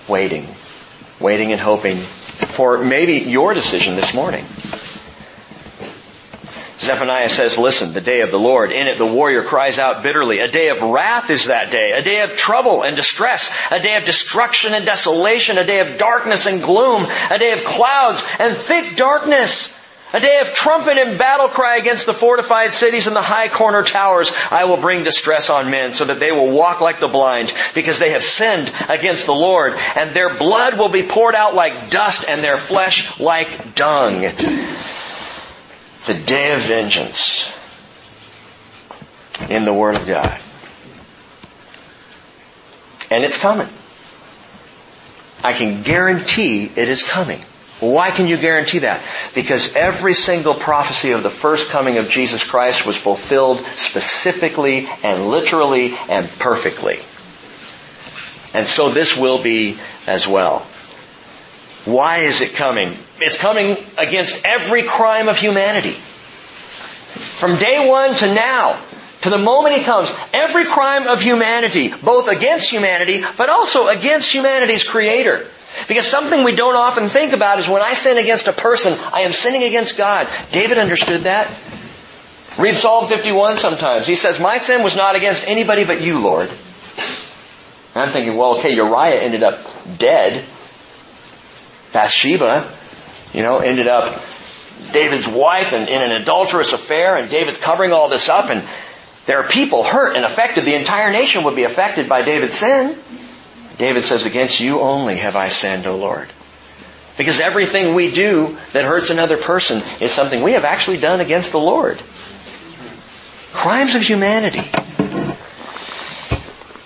waiting. 0.09 0.47
Waiting 1.21 1.53
and 1.53 1.61
hoping 1.61 1.99
for 1.99 2.83
maybe 2.83 3.31
your 3.31 3.53
decision 3.53 3.95
this 3.95 4.15
morning. 4.15 4.47
Zephaniah 6.81 7.29
says, 7.29 7.59
listen, 7.59 7.93
the 7.93 8.01
day 8.01 8.21
of 8.21 8.31
the 8.31 8.39
Lord. 8.39 8.71
In 8.71 8.87
it 8.87 8.99
the 8.99 9.07
warrior 9.07 9.43
cries 9.43 9.79
out 9.79 10.03
bitterly. 10.03 10.39
A 10.39 10.49
day 10.49 10.69
of 10.69 10.81
wrath 10.81 11.29
is 11.29 11.47
that 11.47 11.73
day. 11.73 11.93
A 11.93 12.03
day 12.03 12.23
of 12.23 12.37
trouble 12.37 12.83
and 12.83 12.95
distress. 12.95 13.55
A 13.73 13.81
day 13.81 13.97
of 13.97 14.05
destruction 14.05 14.75
and 14.75 14.87
desolation. 14.87 15.59
A 15.59 15.65
day 15.65 15.81
of 15.81 15.99
darkness 15.99 16.47
and 16.47 16.63
gloom. 16.63 17.05
A 17.31 17.39
day 17.39 17.53
of 17.53 17.65
clouds 17.65 18.25
and 18.39 18.57
thick 18.57 18.97
darkness. 18.97 19.75
A 20.15 20.21
day 20.21 20.39
of 20.41 20.55
trumpet 20.55 20.97
and 20.97 21.19
battle 21.19 21.49
cry 21.49 21.77
against 21.77 22.07
the 22.07 22.15
fortified 22.15 22.73
cities 22.73 23.07
and 23.07 23.15
the 23.15 23.21
high 23.21 23.49
corner 23.49 23.83
towers. 23.83 24.33
I 24.51 24.65
will 24.65 24.79
bring 24.79 25.05
distress 25.05 25.51
on 25.51 25.71
men 25.71 25.93
so 25.93 26.07
that 26.07 26.19
they 26.19 26.33
will 26.33 26.51
walk 26.51 26.81
like 26.81 26.99
the 26.99 27.09
blind 27.09 27.53
because 27.75 27.99
they 27.99 28.13
have 28.13 28.25
sinned 28.25 28.73
against 28.89 29.27
the 29.27 29.35
Lord 29.35 29.75
and 29.97 30.11
their 30.13 30.33
blood 30.33 30.79
will 30.79 30.89
be 30.89 31.03
poured 31.03 31.35
out 31.35 31.55
like 31.55 31.91
dust 31.91 32.25
and 32.27 32.43
their 32.43 32.57
flesh 32.57 33.21
like 33.21 33.75
dung 33.75 34.25
the 36.09 36.15
day 36.15 36.55
of 36.55 36.63
vengeance 36.63 37.55
in 39.49 39.65
the 39.65 39.73
Word 39.73 39.97
of 39.97 40.07
God. 40.07 40.41
And 43.11 43.25
it's 43.25 43.39
coming. 43.39 43.69
I 45.45 45.53
can 45.53 45.83
guarantee 45.83 46.65
it 46.65 46.89
is 46.89 47.03
coming. 47.03 47.41
Why 47.81 48.11
can 48.11 48.27
you 48.27 48.37
guarantee 48.37 48.81
that? 48.81 49.03
Because 49.35 49.77
every 49.77 50.15
single 50.15 50.55
prophecy 50.55 51.13
of 51.13 51.23
the 51.23 51.31
first 51.31 51.71
coming 51.71 51.99
of 51.99 52.11
Jesus 52.11 52.43
Christ 52.43 52.87
was 52.87 52.97
fulfilled 52.97 53.59
specifically 53.59 54.89
and 55.05 55.29
literally 55.29 55.95
and 56.09 56.27
perfectly. 56.39 56.97
And 58.59 58.67
so 58.67 58.89
this 58.89 59.17
will 59.17 59.41
be 59.41 59.77
as 60.07 60.27
well. 60.27 60.67
Why 61.89 62.19
is 62.19 62.43
it 62.43 62.53
coming? 62.53 62.95
It's 63.19 63.39
coming 63.39 63.77
against 63.97 64.45
every 64.45 64.83
crime 64.83 65.29
of 65.29 65.39
humanity. 65.39 65.93
From 65.93 67.57
day 67.57 67.89
one 67.89 68.15
to 68.15 68.27
now, 68.35 68.79
to 69.23 69.31
the 69.31 69.39
moment 69.39 69.77
he 69.77 69.83
comes, 69.85 70.15
every 70.35 70.67
crime 70.67 71.09
of 71.09 71.23
humanity, 71.23 71.89
both 72.05 72.29
against 72.29 72.71
humanity, 72.71 73.25
but 73.39 73.49
also 73.49 73.89
against 73.89 74.33
humanity's 74.33 74.87
creator. 74.87 75.47
Because 75.89 76.07
something 76.07 76.45
we 76.45 76.55
don't 76.55 76.77
often 76.77 77.09
think 77.09 77.33
about 77.33 77.59
is 77.59 77.67
when 77.67 77.81
I 77.81 77.95
sin 77.95 78.19
against 78.19 78.49
a 78.49 78.53
person, 78.53 78.93
I 79.13 79.23
am 79.23 79.33
sinning 79.33 79.63
against 79.63 79.97
God. 79.97 80.29
David 80.53 80.77
understood 80.77 81.23
that. 81.23 81.49
Read 82.59 82.75
Psalm 82.75 83.07
51 83.07 83.57
sometimes. 83.57 84.07
He 84.07 84.17
says, 84.17 84.39
My 84.39 84.59
sin 84.59 84.83
was 84.83 84.95
not 84.95 85.17
against 85.17 85.49
anybody 85.49 85.85
but 85.85 86.03
you, 86.03 86.21
Lord. 86.21 86.51
And 87.95 88.05
I'm 88.05 88.11
thinking, 88.11 88.37
well, 88.37 88.59
okay, 88.59 88.75
Uriah 88.75 89.23
ended 89.23 89.43
up 89.43 89.59
dead. 89.97 90.45
Bathsheba, 91.93 92.71
you 93.33 93.43
know, 93.43 93.59
ended 93.59 93.89
up 93.89 94.23
David's 94.93 95.29
wife 95.29 95.73
and 95.73 95.89
in 95.89 96.03
an 96.03 96.23
adulterous 96.23 96.73
affair, 96.73 97.17
and 97.17 97.31
David's 97.31 97.59
covering 97.59 97.93
all 97.93 98.09
this 98.09 98.29
up, 98.29 98.51
and 98.51 98.63
there 99.27 99.39
are 99.41 99.49
people 99.49 99.85
hurt 99.85 100.17
and 100.17 100.25
affected. 100.25 100.65
The 100.65 100.75
entire 100.75 101.13
nation 101.13 101.45
would 101.45 101.57
be 101.57 101.65
affected 101.65 102.09
by 102.09 102.23
David's 102.23 102.55
sin. 102.55 102.97
David 103.77 104.05
says, 104.05 104.27
Against 104.27 104.61
you 104.61 104.81
only 104.81 105.17
have 105.17 105.37
I 105.37 105.51
sinned, 105.51 105.87
O 105.87 105.97
Lord. 105.97 106.29
Because 107.17 107.41
everything 107.41 107.95
we 107.95 108.13
do 108.13 108.57
that 108.73 108.85
hurts 108.85 109.11
another 109.11 109.37
person 109.37 109.83
is 110.01 110.13
something 110.13 110.43
we 110.43 110.53
have 110.53 110.65
actually 110.65 110.99
done 110.99 111.21
against 111.21 111.53
the 111.53 111.59
Lord. 111.59 112.01
Crimes 113.53 113.95
of 113.95 114.03
humanity. 114.03 114.63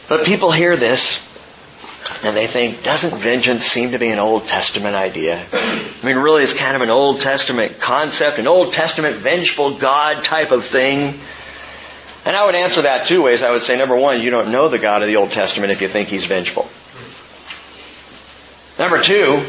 But 0.08 0.24
people 0.26 0.52
hear 0.52 0.76
this 0.76 1.31
and 2.24 2.36
they 2.36 2.46
think, 2.46 2.82
doesn't 2.82 3.18
vengeance 3.18 3.64
seem 3.64 3.92
to 3.92 3.98
be 3.98 4.08
an 4.10 4.18
Old 4.18 4.46
Testament 4.46 4.94
idea? 4.94 5.44
I 5.52 6.06
mean, 6.06 6.16
really, 6.16 6.44
it's 6.44 6.56
kind 6.56 6.76
of 6.76 6.82
an 6.82 6.90
Old 6.90 7.20
Testament 7.20 7.80
concept, 7.80 8.38
an 8.38 8.46
Old 8.46 8.72
Testament 8.72 9.16
vengeful 9.16 9.74
God 9.74 10.24
type 10.24 10.52
of 10.52 10.64
thing. 10.64 11.18
And 12.24 12.36
I 12.36 12.46
would 12.46 12.54
answer 12.54 12.82
that 12.82 13.06
two 13.06 13.22
ways. 13.22 13.42
I 13.42 13.50
would 13.50 13.62
say, 13.62 13.76
number 13.76 13.96
one, 13.96 14.20
you 14.20 14.30
don't 14.30 14.52
know 14.52 14.68
the 14.68 14.78
God 14.78 15.02
of 15.02 15.08
the 15.08 15.16
Old 15.16 15.30
Testament 15.32 15.72
if 15.72 15.82
you 15.82 15.88
think 15.88 16.08
He's 16.08 16.24
vengeful. 16.24 16.68
Number 18.78 19.02
two, 19.02 19.42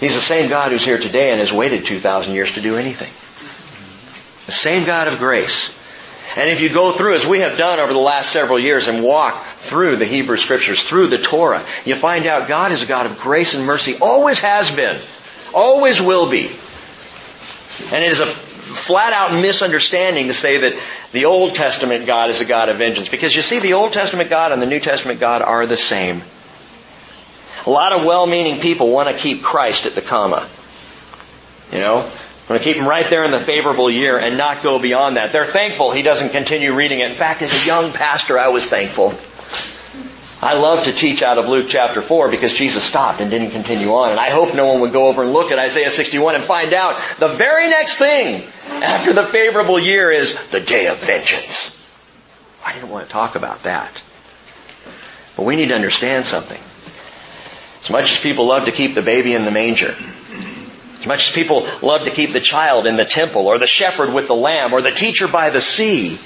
He's 0.00 0.14
the 0.14 0.20
same 0.20 0.48
God 0.48 0.72
who's 0.72 0.84
here 0.84 0.98
today 0.98 1.30
and 1.30 1.40
has 1.40 1.52
waited 1.52 1.84
2,000 1.84 2.34
years 2.34 2.54
to 2.54 2.60
do 2.60 2.76
anything. 2.76 3.12
The 4.46 4.52
same 4.52 4.84
God 4.84 5.08
of 5.08 5.18
grace. 5.18 5.83
And 6.36 6.50
if 6.50 6.60
you 6.60 6.68
go 6.68 6.92
through, 6.92 7.14
as 7.14 7.24
we 7.24 7.40
have 7.40 7.56
done 7.56 7.78
over 7.78 7.92
the 7.92 7.98
last 7.98 8.32
several 8.32 8.58
years, 8.58 8.88
and 8.88 9.04
walk 9.04 9.44
through 9.56 9.98
the 9.98 10.06
Hebrew 10.06 10.36
Scriptures, 10.36 10.82
through 10.82 11.06
the 11.06 11.18
Torah, 11.18 11.64
you 11.84 11.94
find 11.94 12.26
out 12.26 12.48
God 12.48 12.72
is 12.72 12.82
a 12.82 12.86
God 12.86 13.06
of 13.06 13.18
grace 13.18 13.54
and 13.54 13.64
mercy. 13.64 13.96
Always 14.00 14.40
has 14.40 14.74
been. 14.74 14.98
Always 15.54 16.00
will 16.00 16.28
be. 16.28 16.50
And 17.92 18.04
it 18.04 18.10
is 18.10 18.20
a 18.20 18.26
flat 18.26 19.12
out 19.12 19.40
misunderstanding 19.40 20.26
to 20.26 20.34
say 20.34 20.58
that 20.58 20.80
the 21.12 21.26
Old 21.26 21.54
Testament 21.54 22.06
God 22.06 22.30
is 22.30 22.40
a 22.40 22.44
God 22.44 22.68
of 22.68 22.78
vengeance. 22.78 23.08
Because 23.08 23.36
you 23.36 23.42
see, 23.42 23.60
the 23.60 23.74
Old 23.74 23.92
Testament 23.92 24.28
God 24.28 24.50
and 24.50 24.60
the 24.60 24.66
New 24.66 24.80
Testament 24.80 25.20
God 25.20 25.42
are 25.42 25.66
the 25.66 25.76
same. 25.76 26.22
A 27.66 27.70
lot 27.70 27.92
of 27.92 28.04
well-meaning 28.04 28.60
people 28.60 28.90
want 28.90 29.08
to 29.08 29.16
keep 29.16 29.42
Christ 29.42 29.86
at 29.86 29.94
the 29.94 30.02
comma. 30.02 30.46
You 31.70 31.78
know? 31.78 32.10
Want 32.48 32.60
to 32.60 32.64
keep 32.64 32.76
him 32.76 32.86
right 32.86 33.08
there 33.08 33.24
in 33.24 33.30
the 33.30 33.40
favorable 33.40 33.90
year 33.90 34.18
and 34.18 34.36
not 34.36 34.62
go 34.62 34.78
beyond 34.78 35.16
that. 35.16 35.32
They're 35.32 35.46
thankful 35.46 35.92
he 35.92 36.02
doesn't 36.02 36.28
continue 36.28 36.74
reading 36.74 37.00
it. 37.00 37.08
In 37.08 37.14
fact, 37.14 37.40
as 37.40 37.50
a 37.50 37.66
young 37.66 37.90
pastor, 37.92 38.38
I 38.38 38.48
was 38.48 38.66
thankful. 38.68 39.14
I 40.42 40.58
love 40.58 40.84
to 40.84 40.92
teach 40.92 41.22
out 41.22 41.38
of 41.38 41.48
Luke 41.48 41.68
chapter 41.70 42.02
4 42.02 42.30
because 42.30 42.52
Jesus 42.52 42.84
stopped 42.84 43.22
and 43.22 43.30
didn't 43.30 43.52
continue 43.52 43.94
on. 43.94 44.10
And 44.10 44.20
I 44.20 44.28
hope 44.28 44.54
no 44.54 44.66
one 44.66 44.82
would 44.82 44.92
go 44.92 45.08
over 45.08 45.22
and 45.22 45.32
look 45.32 45.52
at 45.52 45.58
Isaiah 45.58 45.90
61 45.90 46.34
and 46.34 46.44
find 46.44 46.74
out 46.74 47.00
the 47.18 47.28
very 47.28 47.70
next 47.70 47.98
thing 47.98 48.42
after 48.82 49.14
the 49.14 49.24
favorable 49.24 49.78
year 49.78 50.10
is 50.10 50.50
the 50.50 50.60
day 50.60 50.88
of 50.88 50.98
vengeance. 50.98 51.82
I 52.62 52.74
didn't 52.74 52.90
want 52.90 53.06
to 53.06 53.12
talk 53.12 53.36
about 53.36 53.62
that. 53.62 53.90
But 55.34 55.44
we 55.46 55.56
need 55.56 55.68
to 55.68 55.74
understand 55.74 56.26
something. 56.26 56.60
As 57.84 57.90
much 57.90 58.12
as 58.12 58.22
people 58.22 58.46
love 58.46 58.66
to 58.66 58.72
keep 58.72 58.94
the 58.94 59.02
baby 59.02 59.32
in 59.32 59.46
the 59.46 59.50
manger, 59.50 59.94
much 61.06 61.28
as 61.28 61.34
people 61.34 61.66
love 61.82 62.04
to 62.04 62.10
keep 62.10 62.32
the 62.32 62.40
child 62.40 62.86
in 62.86 62.96
the 62.96 63.04
temple 63.04 63.46
or 63.46 63.58
the 63.58 63.66
shepherd 63.66 64.12
with 64.12 64.26
the 64.26 64.34
lamb 64.34 64.72
or 64.72 64.80
the 64.80 64.90
teacher 64.90 65.28
by 65.28 65.50
the 65.50 65.60
sea, 65.60 66.18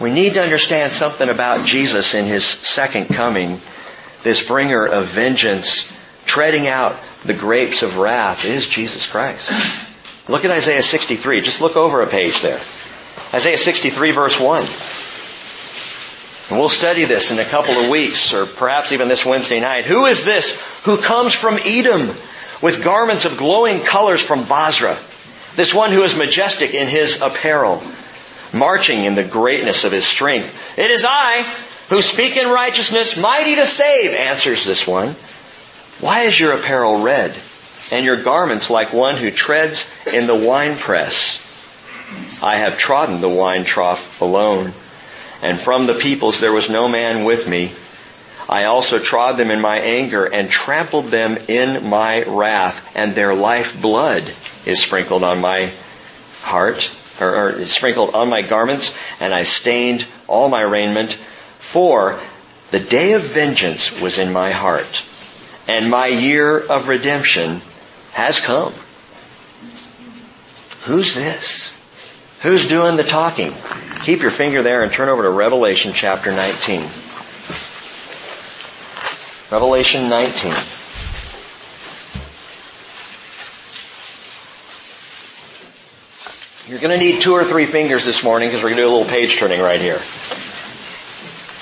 we 0.00 0.10
need 0.10 0.34
to 0.34 0.42
understand 0.42 0.92
something 0.92 1.28
about 1.28 1.66
Jesus 1.66 2.14
in 2.14 2.26
His 2.26 2.44
second 2.44 3.06
coming, 3.06 3.60
this 4.22 4.46
bringer 4.46 4.84
of 4.84 5.06
vengeance, 5.06 5.96
treading 6.26 6.66
out 6.66 6.96
the 7.24 7.34
grapes 7.34 7.82
of 7.82 7.98
wrath 7.98 8.44
is 8.44 8.68
Jesus 8.68 9.08
Christ. 9.08 9.50
Look 10.28 10.44
at 10.44 10.50
Isaiah 10.50 10.82
63. 10.82 11.40
Just 11.40 11.60
look 11.60 11.76
over 11.76 12.02
a 12.02 12.06
page 12.06 12.40
there. 12.42 12.60
Isaiah 13.34 13.58
63 13.58 14.10
verse 14.10 14.40
1. 14.40 14.64
And 16.50 16.60
we'll 16.60 16.68
study 16.68 17.04
this 17.04 17.30
in 17.30 17.38
a 17.38 17.44
couple 17.44 17.74
of 17.74 17.88
weeks, 17.88 18.34
or 18.34 18.44
perhaps 18.44 18.92
even 18.92 19.08
this 19.08 19.24
Wednesday 19.24 19.60
night. 19.60 19.86
Who 19.86 20.06
is 20.06 20.24
this 20.24 20.60
who 20.84 20.98
comes 20.98 21.32
from 21.32 21.58
Edom 21.64 22.10
with 22.62 22.82
garments 22.82 23.24
of 23.24 23.36
glowing 23.36 23.80
colors 23.80 24.20
from 24.20 24.44
Bozrah, 24.44 24.96
This 25.56 25.74
one 25.74 25.92
who 25.92 26.04
is 26.04 26.16
majestic 26.16 26.72
in 26.72 26.88
his 26.88 27.20
apparel 27.20 27.82
marching 28.54 29.04
in 29.04 29.14
the 29.14 29.24
greatness 29.24 29.84
of 29.84 29.92
his 29.92 30.06
strength. 30.06 30.78
It 30.78 30.90
is 30.90 31.04
I 31.06 31.42
who 31.88 32.02
speak 32.02 32.36
in 32.36 32.48
righteousness, 32.48 33.18
mighty 33.18 33.56
to 33.56 33.66
save, 33.66 34.14
answers 34.14 34.64
this 34.64 34.86
one. 34.86 35.14
Why 36.00 36.22
is 36.22 36.38
your 36.38 36.52
apparel 36.52 37.02
red 37.02 37.34
and 37.90 38.04
your 38.04 38.22
garments 38.22 38.70
like 38.70 38.92
one 38.92 39.16
who 39.16 39.30
treads 39.30 39.84
in 40.06 40.26
the 40.26 40.34
winepress? 40.34 41.48
I 42.42 42.58
have 42.58 42.78
trodden 42.78 43.20
the 43.20 43.28
wine 43.28 43.64
trough 43.64 44.20
alone, 44.20 44.72
and 45.42 45.58
from 45.58 45.86
the 45.86 45.94
peoples 45.94 46.40
there 46.40 46.52
was 46.52 46.70
no 46.70 46.88
man 46.88 47.24
with 47.24 47.48
me. 47.48 47.72
I 48.48 48.64
also 48.64 48.98
trod 48.98 49.36
them 49.36 49.50
in 49.50 49.60
my 49.60 49.78
anger 49.78 50.24
and 50.24 50.50
trampled 50.50 51.06
them 51.06 51.38
in 51.48 51.88
my 51.88 52.22
wrath, 52.24 52.92
and 52.94 53.14
their 53.14 53.34
life 53.34 53.80
blood 53.80 54.24
is 54.66 54.82
sprinkled 54.82 55.24
on 55.24 55.40
my 55.40 55.70
heart 56.42 56.90
or, 57.20 57.36
or 57.36 57.66
sprinkled 57.66 58.14
on 58.14 58.28
my 58.28 58.42
garments, 58.42 58.94
and 59.20 59.32
I 59.32 59.44
stained 59.44 60.06
all 60.26 60.48
my 60.48 60.62
raiment. 60.62 61.12
For 61.58 62.18
the 62.70 62.80
day 62.80 63.12
of 63.12 63.22
vengeance 63.22 63.98
was 64.00 64.18
in 64.18 64.32
my 64.32 64.52
heart, 64.52 65.02
and 65.68 65.90
my 65.90 66.08
year 66.08 66.58
of 66.58 66.88
redemption 66.88 67.60
has 68.12 68.40
come. 68.40 68.72
Who's 70.82 71.14
this? 71.14 71.72
Who's 72.40 72.68
doing 72.68 72.96
the 72.96 73.04
talking? 73.04 73.52
Keep 74.04 74.20
your 74.20 74.32
finger 74.32 74.62
there 74.62 74.82
and 74.82 74.92
turn 74.92 75.08
over 75.08 75.22
to 75.22 75.30
Revelation 75.30 75.92
chapter 75.94 76.32
19. 76.32 76.82
Revelation 79.52 80.08
19. 80.08 80.50
You're 86.70 86.80
going 86.80 86.98
to 86.98 87.04
need 87.04 87.20
two 87.20 87.34
or 87.34 87.44
three 87.44 87.66
fingers 87.66 88.02
this 88.02 88.24
morning 88.24 88.48
because 88.48 88.62
we're 88.62 88.70
going 88.70 88.78
to 88.78 88.84
do 88.84 88.88
a 88.88 88.94
little 88.96 89.10
page 89.12 89.36
turning 89.36 89.60
right 89.60 89.78
here. 89.78 90.00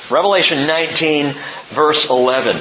Revelation 0.08 0.68
19 0.68 1.34
verse 1.70 2.08
11. 2.10 2.54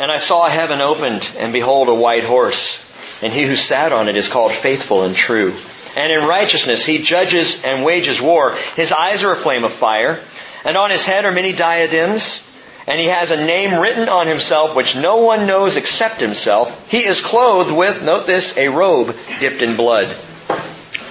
And 0.00 0.12
I 0.12 0.18
saw 0.18 0.48
heaven 0.48 0.82
opened, 0.82 1.26
and 1.38 1.54
behold 1.54 1.88
a 1.88 1.94
white 1.94 2.24
horse, 2.24 2.84
and 3.22 3.32
he 3.32 3.44
who 3.44 3.56
sat 3.56 3.94
on 3.94 4.06
it 4.10 4.16
is 4.16 4.28
called 4.28 4.52
faithful 4.52 5.04
and 5.04 5.16
true. 5.16 5.54
And 5.98 6.12
in 6.12 6.28
righteousness 6.28 6.86
he 6.86 7.02
judges 7.02 7.64
and 7.64 7.84
wages 7.84 8.20
war. 8.20 8.54
His 8.76 8.92
eyes 8.92 9.24
are 9.24 9.32
a 9.32 9.36
flame 9.36 9.64
of 9.64 9.72
fire, 9.72 10.20
and 10.64 10.76
on 10.76 10.92
his 10.92 11.04
head 11.04 11.24
are 11.24 11.32
many 11.32 11.52
diadems, 11.52 12.48
and 12.86 13.00
he 13.00 13.06
has 13.06 13.32
a 13.32 13.44
name 13.44 13.80
written 13.80 14.08
on 14.08 14.28
himself 14.28 14.76
which 14.76 14.94
no 14.94 15.16
one 15.16 15.48
knows 15.48 15.74
except 15.74 16.20
himself. 16.20 16.88
He 16.88 17.04
is 17.04 17.20
clothed 17.20 17.72
with, 17.72 18.04
note 18.04 18.28
this, 18.28 18.56
a 18.56 18.68
robe 18.68 19.16
dipped 19.40 19.60
in 19.60 19.74
blood. 19.74 20.16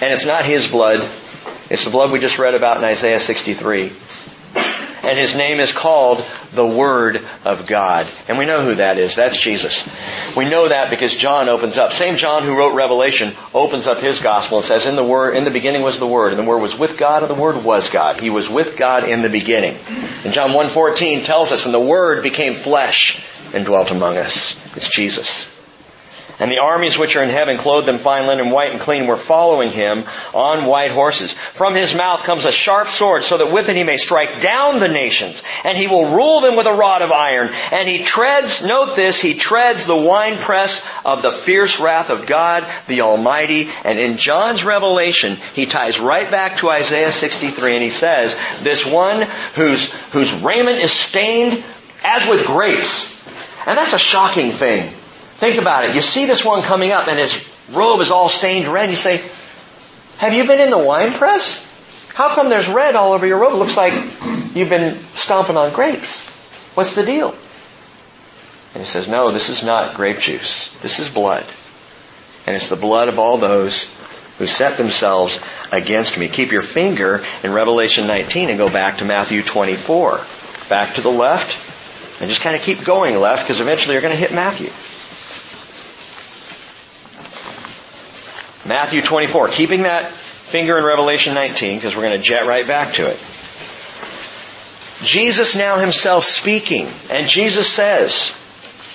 And 0.01 0.13
it's 0.13 0.25
not 0.25 0.45
his 0.45 0.71
blood. 0.71 1.01
It's 1.69 1.83
the 1.83 1.91
blood 1.91 2.13
we 2.13 2.21
just 2.21 2.39
read 2.39 2.55
about 2.55 2.77
in 2.77 2.85
Isaiah 2.85 3.19
63. 3.19 3.91
And 5.07 5.17
his 5.17 5.35
name 5.35 5.59
is 5.59 5.71
called 5.71 6.23
the 6.53 6.65
Word 6.65 7.25
of 7.45 7.65
God. 7.65 8.05
And 8.27 8.37
we 8.37 8.45
know 8.45 8.61
who 8.61 8.75
that 8.75 8.97
is. 8.97 9.15
That's 9.15 9.41
Jesus. 9.41 9.89
We 10.35 10.49
know 10.49 10.67
that 10.67 10.89
because 10.89 11.15
John 11.15 11.49
opens 11.49 11.77
up. 11.77 11.93
Same 11.93 12.17
John 12.17 12.43
who 12.43 12.57
wrote 12.57 12.75
Revelation 12.75 13.31
opens 13.53 13.87
up 13.87 13.99
his 13.99 14.19
gospel 14.19 14.57
and 14.57 14.65
says, 14.65 14.85
in 14.85 14.95
the 14.95 15.03
Word, 15.03 15.35
in 15.35 15.45
the 15.45 15.51
beginning 15.51 15.81
was 15.81 15.99
the 15.99 16.07
Word, 16.07 16.33
and 16.33 16.39
the 16.39 16.47
Word 16.47 16.61
was 16.61 16.77
with 16.77 16.97
God, 16.97 17.23
and 17.23 17.31
the 17.31 17.41
Word 17.41 17.63
was 17.63 17.89
God. 17.89 18.19
He 18.19 18.29
was 18.29 18.49
with 18.49 18.77
God 18.77 19.07
in 19.07 19.21
the 19.21 19.29
beginning. 19.29 19.75
And 20.25 20.33
John 20.33 20.49
1.14 20.49 21.23
tells 21.23 21.51
us, 21.51 21.65
and 21.65 21.73
the 21.73 21.79
Word 21.79 22.21
became 22.21 22.53
flesh 22.53 23.25
and 23.53 23.65
dwelt 23.65 23.91
among 23.91 24.17
us. 24.17 24.75
It's 24.75 24.89
Jesus. 24.89 25.56
And 26.39 26.51
the 26.51 26.59
armies 26.59 26.99
which 26.99 27.15
are 27.15 27.23
in 27.23 27.29
heaven, 27.29 27.57
clothed 27.57 27.89
in 27.89 27.97
fine 27.97 28.27
linen, 28.27 28.51
white 28.51 28.71
and 28.71 28.79
clean, 28.79 29.07
were 29.07 29.17
following 29.17 29.71
him 29.71 30.03
on 30.35 30.67
white 30.67 30.91
horses. 30.91 31.33
From 31.33 31.73
his 31.73 31.95
mouth 31.95 32.23
comes 32.23 32.45
a 32.45 32.51
sharp 32.51 32.89
sword, 32.89 33.23
so 33.23 33.39
that 33.39 33.51
with 33.51 33.69
it 33.69 33.75
he 33.75 33.83
may 33.83 33.97
strike 33.97 34.39
down 34.39 34.79
the 34.79 34.87
nations. 34.87 35.41
And 35.63 35.75
he 35.75 35.87
will 35.87 36.13
rule 36.13 36.41
them 36.41 36.55
with 36.55 36.67
a 36.67 36.73
rod 36.73 37.01
of 37.01 37.11
iron. 37.11 37.49
And 37.71 37.89
he 37.89 38.03
treads, 38.03 38.63
note 38.63 38.95
this, 38.95 39.19
he 39.19 39.33
treads 39.33 39.85
the 39.85 39.95
winepress 39.95 40.87
of 41.03 41.23
the 41.23 41.31
fierce 41.31 41.79
wrath 41.79 42.11
of 42.11 42.27
God, 42.27 42.67
the 42.85 43.01
Almighty. 43.01 43.69
And 43.83 43.97
in 43.97 44.17
John's 44.17 44.63
revelation, 44.63 45.37
he 45.55 45.65
ties 45.65 45.99
right 45.99 46.29
back 46.29 46.59
to 46.59 46.69
Isaiah 46.69 47.11
63, 47.11 47.73
and 47.73 47.83
he 47.83 47.89
says, 47.89 48.37
this 48.61 48.85
one 48.85 49.23
whose, 49.55 49.91
whose 50.11 50.31
raiment 50.43 50.77
is 50.77 50.91
stained 50.91 51.63
as 52.05 52.29
with 52.29 52.45
grapes. 52.45 53.17
And 53.65 53.75
that's 53.75 53.93
a 53.93 53.99
shocking 53.99 54.51
thing. 54.51 54.93
Think 55.37 55.61
about 55.61 55.85
it. 55.85 55.95
You 55.95 56.01
see 56.01 56.25
this 56.25 56.43
one 56.43 56.63
coming 56.63 56.91
up 56.91 57.07
and 57.07 57.19
his 57.19 57.47
robe 57.71 58.01
is 58.01 58.09
all 58.09 58.27
stained 58.27 58.67
red. 58.67 58.89
You 58.89 58.95
say, 58.95 59.21
have 60.17 60.33
you 60.33 60.47
been 60.47 60.59
in 60.59 60.71
the 60.71 60.79
wine 60.79 61.11
press? 61.11 61.63
How 62.15 62.33
come 62.33 62.49
there's 62.49 62.67
red 62.67 62.95
all 62.95 63.13
over 63.13 63.27
your 63.27 63.37
robe? 63.37 63.53
It 63.53 63.57
looks 63.57 63.77
like 63.77 63.93
you've 64.55 64.69
been 64.69 64.95
stomping 65.13 65.55
on 65.55 65.71
grapes. 65.73 66.27
What's 66.73 66.95
the 66.95 67.05
deal? 67.05 67.35
And 68.73 68.83
he 68.83 68.89
says, 68.89 69.07
no, 69.07 69.29
this 69.29 69.49
is 69.49 69.63
not 69.63 69.95
grape 69.95 70.19
juice. 70.19 70.75
This 70.81 70.97
is 70.97 71.07
blood. 71.07 71.45
And 72.47 72.55
it's 72.55 72.69
the 72.69 72.75
blood 72.75 73.07
of 73.07 73.19
all 73.19 73.37
those 73.37 73.83
who 74.39 74.47
set 74.47 74.77
themselves 74.77 75.39
against 75.71 76.17
me. 76.17 76.29
Keep 76.29 76.51
your 76.51 76.63
finger 76.63 77.23
in 77.43 77.53
Revelation 77.53 78.07
19 78.07 78.49
and 78.49 78.57
go 78.57 78.69
back 78.71 78.97
to 78.97 79.05
Matthew 79.05 79.43
24. 79.43 80.19
Back 80.67 80.95
to 80.95 81.01
the 81.01 81.11
left 81.11 82.21
and 82.21 82.29
just 82.29 82.41
kind 82.41 82.55
of 82.55 82.63
keep 82.63 82.83
going 82.83 83.19
left 83.19 83.43
because 83.43 83.61
eventually 83.61 83.93
you're 83.93 84.01
going 84.01 84.15
to 84.15 84.19
hit 84.19 84.33
Matthew. 84.33 84.71
Matthew 88.67 89.01
24. 89.01 89.47
Keeping 89.49 89.83
that 89.83 90.11
finger 90.11 90.77
in 90.77 90.83
Revelation 90.83 91.33
19 91.33 91.77
because 91.77 91.95
we're 91.95 92.03
going 92.03 92.19
to 92.19 92.25
jet 92.25 92.45
right 92.45 92.67
back 92.67 92.93
to 92.95 93.09
it. 93.09 93.17
Jesus 95.03 95.55
now 95.55 95.77
himself 95.77 96.23
speaking, 96.25 96.87
and 97.11 97.27
Jesus 97.27 97.69
says, 97.69 98.31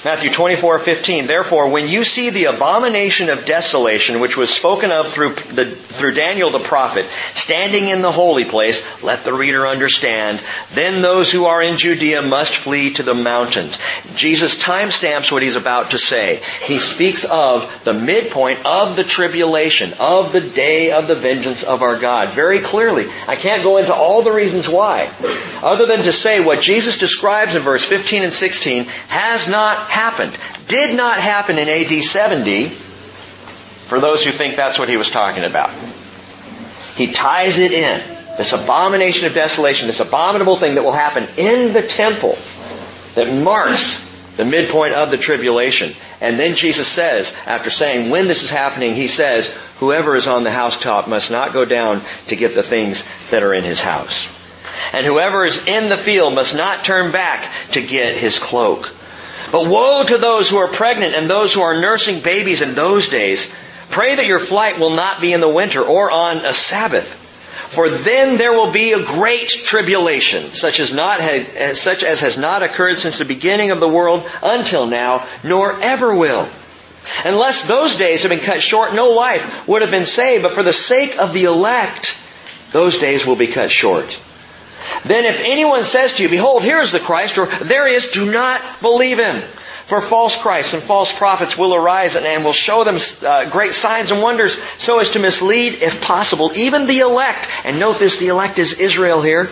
Matthew 0.05 0.31
24, 0.31 0.81
15. 0.81 1.27
Therefore, 1.29 1.69
when 1.69 1.87
you 1.87 2.03
see 2.03 2.31
the 2.31 2.47
abomination 2.47 3.31
of 3.31 3.47
desolation, 3.47 4.19
which 4.19 4.37
was 4.37 4.51
spoken 4.51 4.91
of 4.91 5.13
through, 5.13 5.35
the, 5.35 5.71
through 5.71 6.15
Daniel 6.15 6.51
the 6.51 6.59
prophet, 6.59 7.07
standing 7.37 7.89
in 7.89 8.03
the 8.03 8.11
holy 8.11 8.45
place, 8.45 8.83
let 9.05 9.23
the 9.23 9.33
reader 9.33 9.65
understand. 9.65 10.43
Then 10.73 11.03
those 11.03 11.31
who 11.31 11.45
are 11.45 11.63
in 11.63 11.79
Judea 11.79 12.23
must 12.23 12.57
flee 12.57 12.95
to 12.95 13.05
the 13.05 13.15
mountains. 13.15 13.79
Jesus 14.17 14.61
timestamps 14.61 15.31
what 15.31 15.45
he's 15.45 15.55
about 15.55 15.93
to 15.93 15.99
say. 15.99 16.43
He 16.65 16.81
speaks 16.81 17.25
of 17.25 17.73
the 17.85 17.93
midpoint 17.93 18.67
of 18.67 18.97
the 18.97 19.05
tribulation, 19.05 19.93
of 20.01 20.33
the 20.33 20.41
day 20.41 20.91
of 20.91 21.07
the 21.07 21.15
vengeance 21.15 21.63
of 21.63 21.83
our 21.83 21.97
God, 21.97 22.31
very 22.31 22.59
clearly. 22.59 23.07
I 23.29 23.37
can't 23.37 23.63
go 23.63 23.77
into 23.77 23.95
all 23.95 24.23
the 24.23 24.33
reasons 24.33 24.69
why, 24.69 25.13
other 25.63 25.87
than 25.87 26.01
to 26.01 26.13
say 26.13 26.45
what 26.45 26.61
Jesus 26.61 26.99
describes 26.99 27.55
in 27.55 27.63
verse 27.63 27.85
15 27.85 28.25
and 28.25 28.33
16 28.33 28.87
has 29.07 29.49
not 29.49 29.92
happened. 29.93 30.37
Did 30.69 30.97
not 30.97 31.19
happen 31.19 31.59
in 31.59 31.69
AD 31.69 32.03
70 32.03 32.69
for 32.69 34.01
those 34.01 34.25
who 34.25 34.31
think 34.31 34.57
that's 34.57 34.79
what 34.79 34.89
he 34.89 34.97
was 34.97 35.11
talking 35.11 35.45
about. 35.45 35.71
He 36.97 37.13
ties 37.13 37.59
it 37.59 37.73
in. 37.73 38.01
This 38.39 38.55
abomination 38.55 39.27
of 39.27 39.35
desolation, 39.35 39.89
this 39.89 40.01
abominable 40.01 40.57
thing 40.57 40.77
that 40.77 40.85
will 40.85 40.93
happen 40.93 41.29
in 41.37 41.75
the 41.75 41.83
temple 41.83 42.39
that 43.15 43.45
marks 43.45 44.09
the 44.39 44.47
midpoint 44.47 44.95
of 44.95 45.11
the 45.11 45.19
tribulation. 45.19 45.93
And 46.23 46.39
then 46.39 46.55
Jesus 46.55 46.89
says, 46.89 47.37
after 47.47 47.69
saying 47.69 48.09
when 48.09 48.29
this 48.29 48.43
is 48.43 48.49
happening, 48.49 48.95
he 48.95 49.09
says, 49.09 49.53
whoever 49.79 50.17
is 50.17 50.27
on 50.27 50.45
the 50.45 50.51
housetop 50.51 51.09
must 51.09 51.31
not 51.31 51.53
go 51.53 51.67
down 51.67 52.01
to 52.29 52.37
get 52.37 52.55
the 52.55 52.63
things 52.63 53.07
that 53.31 53.43
are 53.43 53.53
in 53.53 53.65
his 53.65 53.83
house. 53.83 54.27
And 54.95 55.05
whoever 55.05 55.45
is 55.45 55.67
in 55.67 55.91
the 55.91 55.99
field 55.99 56.35
must 56.35 56.57
not 56.57 56.85
turn 56.85 57.13
back 57.13 57.53
to 57.73 57.83
get 57.83 58.17
his 58.17 58.39
cloak. 58.39 58.91
But 59.53 59.69
woe 59.69 60.03
to 60.03 60.17
those 60.17 60.49
who 60.49 60.57
are 60.57 60.67
pregnant 60.67 61.15
and 61.15 61.29
those 61.29 61.53
who 61.53 61.61
are 61.61 61.79
nursing 61.79 62.21
babies 62.21 62.63
in 62.63 62.75
those 62.75 63.09
days. 63.09 63.55
Pray 63.91 64.15
that 64.15 64.27
your 64.27 64.41
flight 64.41 64.81
will 64.81 64.97
not 64.97 65.21
be 65.21 65.35
in 65.35 65.43
the 65.43 65.49
winter 65.49 65.83
or 65.83 66.11
on 66.11 66.39
a 66.39 66.55
Sabbath. 66.55 67.19
For 67.69 67.91
then 67.91 68.39
there 68.39 68.53
will 68.53 68.73
be 68.73 68.93
a 68.93 69.05
great 69.05 69.49
tribulation, 69.49 70.53
such 70.53 70.81
as, 70.81 70.95
not 70.95 71.21
had, 71.21 71.77
such 71.77 72.03
as 72.03 72.21
has 72.21 72.39
not 72.39 72.63
occurred 72.63 72.99
since 72.99 73.19
the 73.19 73.25
beginning 73.27 73.71
of 73.71 73.81
the 73.81 73.89
world 73.89 74.29
until 74.43 74.87
now, 74.87 75.27
nor 75.45 75.81
ever 75.83 76.15
will. 76.15 76.49
Unless 77.25 77.69
those 77.69 77.97
days 77.97 78.23
had 78.23 78.31
been 78.31 78.41
cut 78.41 78.63
short, 78.63 78.95
no 78.95 79.11
life 79.11 79.67
would 79.69 79.83
have 79.83 79.91
been 79.91 80.07
saved. 80.07 80.43
But 80.43 80.53
for 80.53 80.63
the 80.63 80.73
sake 80.73 81.19
of 81.19 81.33
the 81.33 81.45
elect, 81.45 82.19
those 82.73 82.99
days 82.99 83.27
will 83.27 83.37
be 83.37 83.49
cut 83.49 83.71
short. 83.71 84.19
Then 85.05 85.25
if 85.25 85.41
anyone 85.41 85.85
says 85.85 86.17
to 86.17 86.23
you, 86.23 86.29
behold, 86.29 86.63
here 86.63 86.81
is 86.81 86.93
the 86.93 87.01
Christ, 87.01 87.39
or 87.39 87.47
there 87.47 87.89
he 87.89 87.95
is, 87.95 88.13
do 88.13 88.31
not 88.31 88.61
believe 88.81 89.19
him. 89.19 89.43
For 89.87 90.01
false 90.01 90.41
Christs 90.41 90.75
and 90.75 90.83
false 90.83 91.17
prophets 91.17 91.59
will 91.59 91.75
arise 91.75 92.17
and 92.17 92.45
will 92.45 92.53
show 92.53 92.85
them 92.85 92.99
uh, 93.27 93.51
great 93.51 93.75
signs 93.75 94.11
and 94.11 94.23
wonders 94.23 94.63
so 94.79 95.01
as 95.01 95.13
to 95.13 95.19
mislead, 95.19 95.83
if 95.83 96.01
possible, 96.01 96.53
even 96.55 96.87
the 96.87 97.01
elect. 97.01 97.47
And 97.65 97.79
note 97.79 97.99
this, 97.99 98.19
the 98.19 98.29
elect 98.29 98.59
is 98.59 98.81
Israel 98.81 99.21
here. 99.21 99.51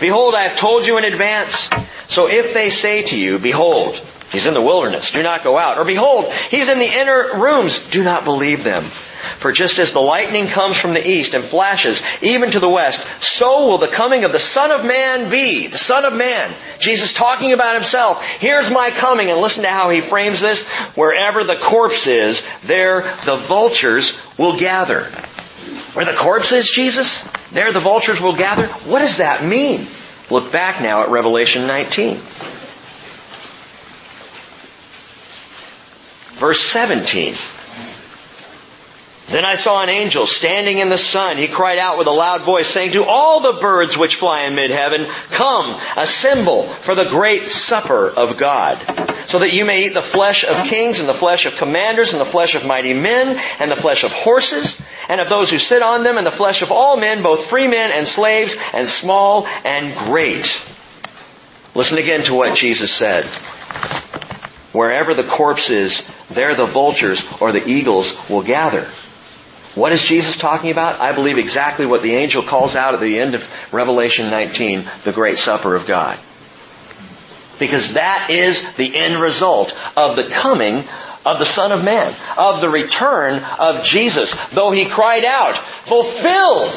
Behold, 0.00 0.34
I 0.34 0.42
have 0.42 0.58
told 0.58 0.86
you 0.86 0.98
in 0.98 1.04
advance. 1.04 1.70
So 2.08 2.28
if 2.28 2.52
they 2.52 2.70
say 2.70 3.04
to 3.04 3.18
you, 3.18 3.38
behold, 3.38 3.96
he's 4.32 4.46
in 4.46 4.54
the 4.54 4.60
wilderness, 4.60 5.12
do 5.12 5.22
not 5.22 5.42
go 5.42 5.58
out. 5.58 5.78
Or 5.78 5.84
behold, 5.84 6.30
he's 6.50 6.68
in 6.68 6.78
the 6.78 6.84
inner 6.84 7.40
rooms, 7.40 7.88
do 7.88 8.02
not 8.02 8.24
believe 8.24 8.64
them. 8.64 8.84
For 9.38 9.52
just 9.52 9.78
as 9.78 9.92
the 9.92 10.00
lightning 10.00 10.46
comes 10.46 10.76
from 10.76 10.94
the 10.94 11.06
east 11.06 11.34
and 11.34 11.44
flashes 11.44 12.02
even 12.22 12.50
to 12.52 12.60
the 12.60 12.68
west, 12.68 13.10
so 13.22 13.68
will 13.68 13.78
the 13.78 13.88
coming 13.88 14.24
of 14.24 14.32
the 14.32 14.40
Son 14.40 14.70
of 14.70 14.84
Man 14.84 15.30
be. 15.30 15.66
The 15.66 15.78
Son 15.78 16.04
of 16.04 16.14
Man. 16.14 16.50
Jesus 16.78 17.12
talking 17.12 17.52
about 17.52 17.74
himself. 17.74 18.24
Here's 18.24 18.70
my 18.70 18.90
coming. 18.90 19.30
And 19.30 19.40
listen 19.40 19.62
to 19.62 19.70
how 19.70 19.90
he 19.90 20.00
frames 20.00 20.40
this. 20.40 20.66
Wherever 20.94 21.44
the 21.44 21.56
corpse 21.56 22.06
is, 22.06 22.46
there 22.64 23.02
the 23.24 23.36
vultures 23.36 24.20
will 24.38 24.58
gather. 24.58 25.04
Where 25.94 26.04
the 26.04 26.12
corpse 26.12 26.52
is, 26.52 26.70
Jesus, 26.70 27.22
there 27.50 27.72
the 27.72 27.80
vultures 27.80 28.20
will 28.20 28.36
gather. 28.36 28.66
What 28.66 29.00
does 29.00 29.16
that 29.18 29.44
mean? 29.44 29.86
Look 30.30 30.52
back 30.52 30.82
now 30.82 31.02
at 31.02 31.08
Revelation 31.08 31.66
19. 31.66 32.16
Verse 36.36 36.60
17. 36.60 37.34
Then 39.28 39.44
I 39.44 39.56
saw 39.56 39.82
an 39.82 39.88
angel 39.88 40.26
standing 40.28 40.78
in 40.78 40.88
the 40.88 40.98
sun. 40.98 41.36
He 41.36 41.48
cried 41.48 41.78
out 41.78 41.98
with 41.98 42.06
a 42.06 42.12
loud 42.12 42.42
voice 42.42 42.68
saying 42.68 42.92
to 42.92 43.04
all 43.04 43.40
the 43.40 43.58
birds 43.60 43.98
which 43.98 44.14
fly 44.14 44.42
in 44.42 44.54
mid-heaven, 44.54 45.04
come, 45.32 45.80
assemble 45.96 46.62
for 46.62 46.94
the 46.94 47.06
great 47.06 47.48
supper 47.48 48.08
of 48.08 48.38
God, 48.38 48.78
so 49.26 49.40
that 49.40 49.52
you 49.52 49.64
may 49.64 49.86
eat 49.86 49.94
the 49.94 50.00
flesh 50.00 50.44
of 50.44 50.68
kings 50.68 51.00
and 51.00 51.08
the 51.08 51.14
flesh 51.14 51.44
of 51.44 51.56
commanders 51.56 52.12
and 52.12 52.20
the 52.20 52.24
flesh 52.24 52.54
of 52.54 52.64
mighty 52.64 52.94
men 52.94 53.40
and 53.58 53.68
the 53.68 53.76
flesh 53.76 54.04
of 54.04 54.12
horses 54.12 54.80
and 55.08 55.20
of 55.20 55.28
those 55.28 55.50
who 55.50 55.58
sit 55.58 55.82
on 55.82 56.04
them 56.04 56.18
and 56.18 56.26
the 56.26 56.30
flesh 56.30 56.62
of 56.62 56.70
all 56.70 56.96
men, 56.96 57.24
both 57.24 57.46
free 57.46 57.66
men 57.66 57.90
and 57.92 58.06
slaves 58.06 58.56
and 58.72 58.88
small 58.88 59.48
and 59.64 59.92
great. 59.96 60.64
Listen 61.74 61.98
again 61.98 62.22
to 62.22 62.34
what 62.34 62.56
Jesus 62.56 62.92
said. 62.92 63.24
Wherever 64.72 65.14
the 65.14 65.24
corpse 65.24 65.70
is, 65.70 66.08
there 66.28 66.54
the 66.54 66.64
vultures 66.64 67.26
or 67.40 67.50
the 67.50 67.68
eagles 67.68 68.30
will 68.30 68.42
gather. 68.42 68.86
What 69.76 69.92
is 69.92 70.02
Jesus 70.02 70.38
talking 70.38 70.70
about? 70.70 71.00
I 71.00 71.12
believe 71.12 71.36
exactly 71.36 71.84
what 71.84 72.02
the 72.02 72.14
angel 72.14 72.42
calls 72.42 72.74
out 72.74 72.94
at 72.94 73.00
the 73.00 73.20
end 73.20 73.34
of 73.34 73.72
Revelation 73.72 74.30
19, 74.30 74.84
the 75.04 75.12
great 75.12 75.36
supper 75.36 75.76
of 75.76 75.86
God. 75.86 76.18
Because 77.58 77.94
that 77.94 78.28
is 78.30 78.74
the 78.76 78.96
end 78.96 79.20
result 79.20 79.76
of 79.94 80.16
the 80.16 80.24
coming 80.24 80.82
of 81.26 81.38
the 81.38 81.44
Son 81.44 81.72
of 81.72 81.84
Man, 81.84 82.14
of 82.38 82.62
the 82.62 82.70
return 82.70 83.42
of 83.58 83.84
Jesus. 83.84 84.34
Though 84.48 84.70
he 84.70 84.86
cried 84.86 85.26
out, 85.26 85.56
fulfilled 85.56 86.70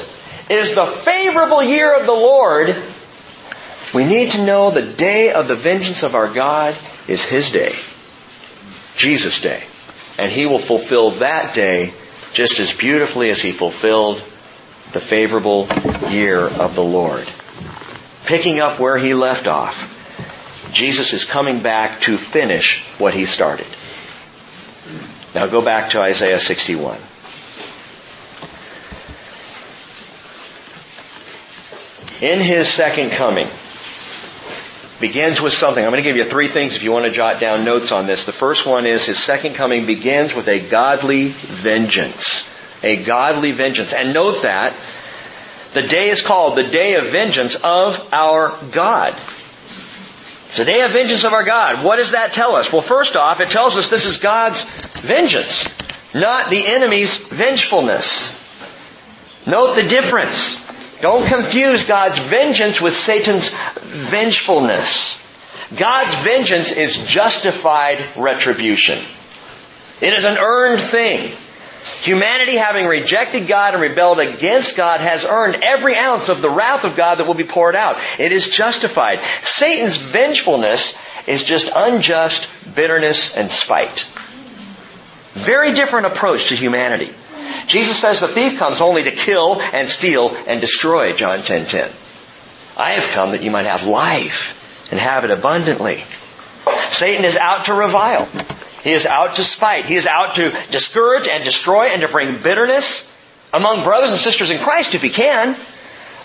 is 0.49 0.75
the 0.75 0.85
favorable 0.85 1.63
year 1.63 1.97
of 1.97 2.05
the 2.05 2.12
Lord, 2.12 2.75
we 3.93 4.05
need 4.05 4.31
to 4.31 4.45
know 4.45 4.71
the 4.71 4.81
day 4.81 5.31
of 5.31 5.47
the 5.47 5.55
vengeance 5.55 6.03
of 6.03 6.15
our 6.15 6.27
God 6.27 6.75
is 7.07 7.23
His 7.23 7.51
day. 7.51 7.73
Jesus' 8.97 9.41
day. 9.41 9.63
And 10.17 10.31
He 10.31 10.45
will 10.45 10.59
fulfill 10.59 11.12
that 11.12 11.55
day 11.55 11.93
just 12.34 12.60
as 12.60 12.74
beautifully 12.74 13.30
as 13.30 13.42
he 13.42 13.52
fulfilled 13.52 14.18
the 14.94 15.00
favorable 15.00 15.68
year 16.10 16.39
of 16.39 16.76
the 16.76 16.84
Lord. 16.84 17.28
picking 18.26 18.60
up 18.60 18.80
where 18.80 18.98
he 18.98 19.13
left 19.15 19.48
off. 19.48 19.96
Jesus 20.72 21.13
is 21.13 21.26
coming 21.26 21.62
back 21.62 22.02
to 22.02 22.15
finish 22.18 22.84
what 23.00 23.13
he 23.13 23.26
started. 23.26 23.65
Now 25.34 25.48
go 25.48 25.62
back 25.63 25.92
to 25.92 26.02
Isaiah 26.02 26.39
61. 26.39 26.98
In 32.22 32.39
his 32.39 32.68
second 32.68 33.12
coming, 33.12 33.48
begins 34.99 35.39
with 35.39 35.53
something. 35.53 35.83
I'm 35.83 35.91
going 35.91 36.03
to 36.03 36.09
give 36.09 36.17
you 36.17 36.25
three 36.25 36.47
things 36.47 36.75
if 36.75 36.83
you 36.83 36.91
want 36.91 37.05
to 37.05 37.12
jot 37.12 37.39
down 37.39 37.63
notes 37.63 37.91
on 37.91 38.05
this. 38.05 38.25
The 38.25 38.31
first 38.31 38.67
one 38.67 38.85
is 38.85 39.05
his 39.05 39.17
second 39.17 39.55
coming 39.55 39.85
begins 39.85 40.33
with 40.35 40.47
a 40.47 40.59
godly 40.59 41.27
vengeance. 41.27 42.47
A 42.83 43.01
godly 43.03 43.51
vengeance. 43.51 43.93
And 43.93 44.13
note 44.13 44.41
that 44.43 44.75
the 45.73 45.83
day 45.83 46.09
is 46.09 46.21
called 46.21 46.57
the 46.57 46.63
day 46.63 46.95
of 46.95 47.05
vengeance 47.07 47.55
of 47.55 48.09
our 48.12 48.57
God. 48.71 49.13
It's 50.49 50.57
the 50.57 50.65
day 50.65 50.81
of 50.81 50.91
vengeance 50.91 51.23
of 51.23 51.33
our 51.33 51.43
God. 51.43 51.85
What 51.85 51.97
does 51.97 52.12
that 52.12 52.33
tell 52.33 52.55
us? 52.55 52.73
Well, 52.73 52.81
first 52.81 53.15
off, 53.15 53.39
it 53.39 53.49
tells 53.49 53.77
us 53.77 53.89
this 53.89 54.07
is 54.07 54.17
God's 54.17 54.63
vengeance, 55.01 55.67
not 56.15 56.49
the 56.49 56.65
enemy's 56.65 57.15
vengefulness. 57.15 58.35
Note 59.45 59.75
the 59.75 59.83
difference. 59.83 60.68
Don't 61.01 61.25
confuse 61.25 61.88
God's 61.88 62.17
vengeance 62.17 62.81
with 62.81 62.95
Satan's 62.95 63.53
vengefulness. 63.75 65.17
God's 65.77 66.13
vengeance 66.23 66.71
is 66.71 67.05
justified 67.05 68.03
retribution. 68.17 68.97
It 70.01 70.13
is 70.13 70.23
an 70.23 70.38
earned 70.38 70.81
thing. 70.81 71.31
Humanity, 72.01 72.55
having 72.55 72.88
rejected 72.88 73.47
God 73.47 73.73
and 73.73 73.81
rebelled 73.81 74.19
against 74.19 74.75
God, 74.75 74.99
has 74.99 75.23
earned 75.23 75.63
every 75.63 75.95
ounce 75.95 76.29
of 76.29 76.41
the 76.41 76.49
wrath 76.49 76.83
of 76.83 76.95
God 76.95 77.15
that 77.15 77.27
will 77.27 77.33
be 77.33 77.43
poured 77.43 77.75
out. 77.75 77.97
It 78.17 78.31
is 78.31 78.49
justified. 78.49 79.21
Satan's 79.41 79.95
vengefulness 79.95 80.99
is 81.27 81.43
just 81.43 81.71
unjust 81.73 82.47
bitterness 82.75 83.35
and 83.35 83.49
spite. 83.49 84.05
Very 85.33 85.73
different 85.73 86.07
approach 86.07 86.49
to 86.49 86.55
humanity. 86.55 87.13
Jesus 87.69 87.99
says 87.99 88.19
the 88.19 88.27
thief 88.27 88.58
comes 88.58 88.82
only 88.82 89.03
to 89.03 89.12
kill 89.12 89.62
and 89.62 89.88
steal 89.88 90.36
and 90.47 90.60
destroy, 90.60 91.13
John 91.13 91.39
10:10. 91.39 91.45
10, 91.45 91.65
10. 91.67 91.89
I 92.77 92.93
have 92.93 93.08
come 93.12 93.32
that 93.32 93.43
you 93.43 93.51
might 93.51 93.67
have 93.67 93.86
life 93.86 94.88
and 94.89 94.99
have 94.99 95.23
it 95.23 95.29
abundantly. 95.29 96.03
Satan 96.89 97.25
is 97.25 97.38
out 97.38 97.65
to 97.65 97.73
revile. 97.73 98.27
He 98.84 98.91
is 98.91 99.05
out 99.05 99.36
to 99.36 99.43
spite. 99.43 99.86
He 99.86 99.95
is 99.95 100.08
out 100.08 100.36
to 100.36 100.51
discourage 100.71 101.27
and 101.27 101.43
destroy 101.43 101.88
and 101.88 102.01
to 102.01 102.08
bring 102.08 102.41
bitterness 102.41 103.05
among 103.53 103.84
brothers 103.84 104.12
and 104.12 104.19
sisters 104.19 104.49
in 104.49 104.58
Christ 104.58 104.95
if 104.95 105.03
he 105.03 105.10
can. 105.10 105.55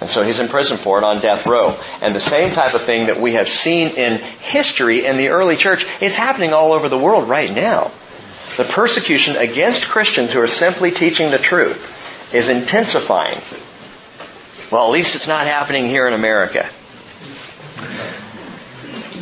And 0.00 0.10
so 0.10 0.24
he's 0.24 0.40
in 0.40 0.48
prison 0.48 0.78
for 0.78 0.98
it 0.98 1.04
on 1.04 1.20
death 1.20 1.46
row. 1.46 1.76
And 2.02 2.12
the 2.12 2.20
same 2.20 2.52
type 2.52 2.74
of 2.74 2.82
thing 2.82 3.06
that 3.06 3.20
we 3.20 3.34
have 3.34 3.48
seen 3.48 3.90
in 3.96 4.18
history 4.18 5.06
in 5.06 5.16
the 5.16 5.28
early 5.28 5.54
church 5.54 5.86
is 6.02 6.16
happening 6.16 6.52
all 6.52 6.72
over 6.72 6.88
the 6.88 6.98
world 6.98 7.28
right 7.28 7.54
now. 7.54 7.92
The 8.56 8.64
persecution 8.64 9.36
against 9.36 9.88
Christians 9.88 10.32
who 10.32 10.40
are 10.40 10.48
simply 10.48 10.90
teaching 10.90 11.30
the 11.30 11.38
truth 11.38 12.34
is 12.34 12.48
intensifying. 12.48 13.38
Well, 14.72 14.86
at 14.86 14.90
least 14.90 15.14
it's 15.14 15.28
not 15.28 15.46
happening 15.46 15.84
here 15.84 16.08
in 16.08 16.14
America. 16.14 16.66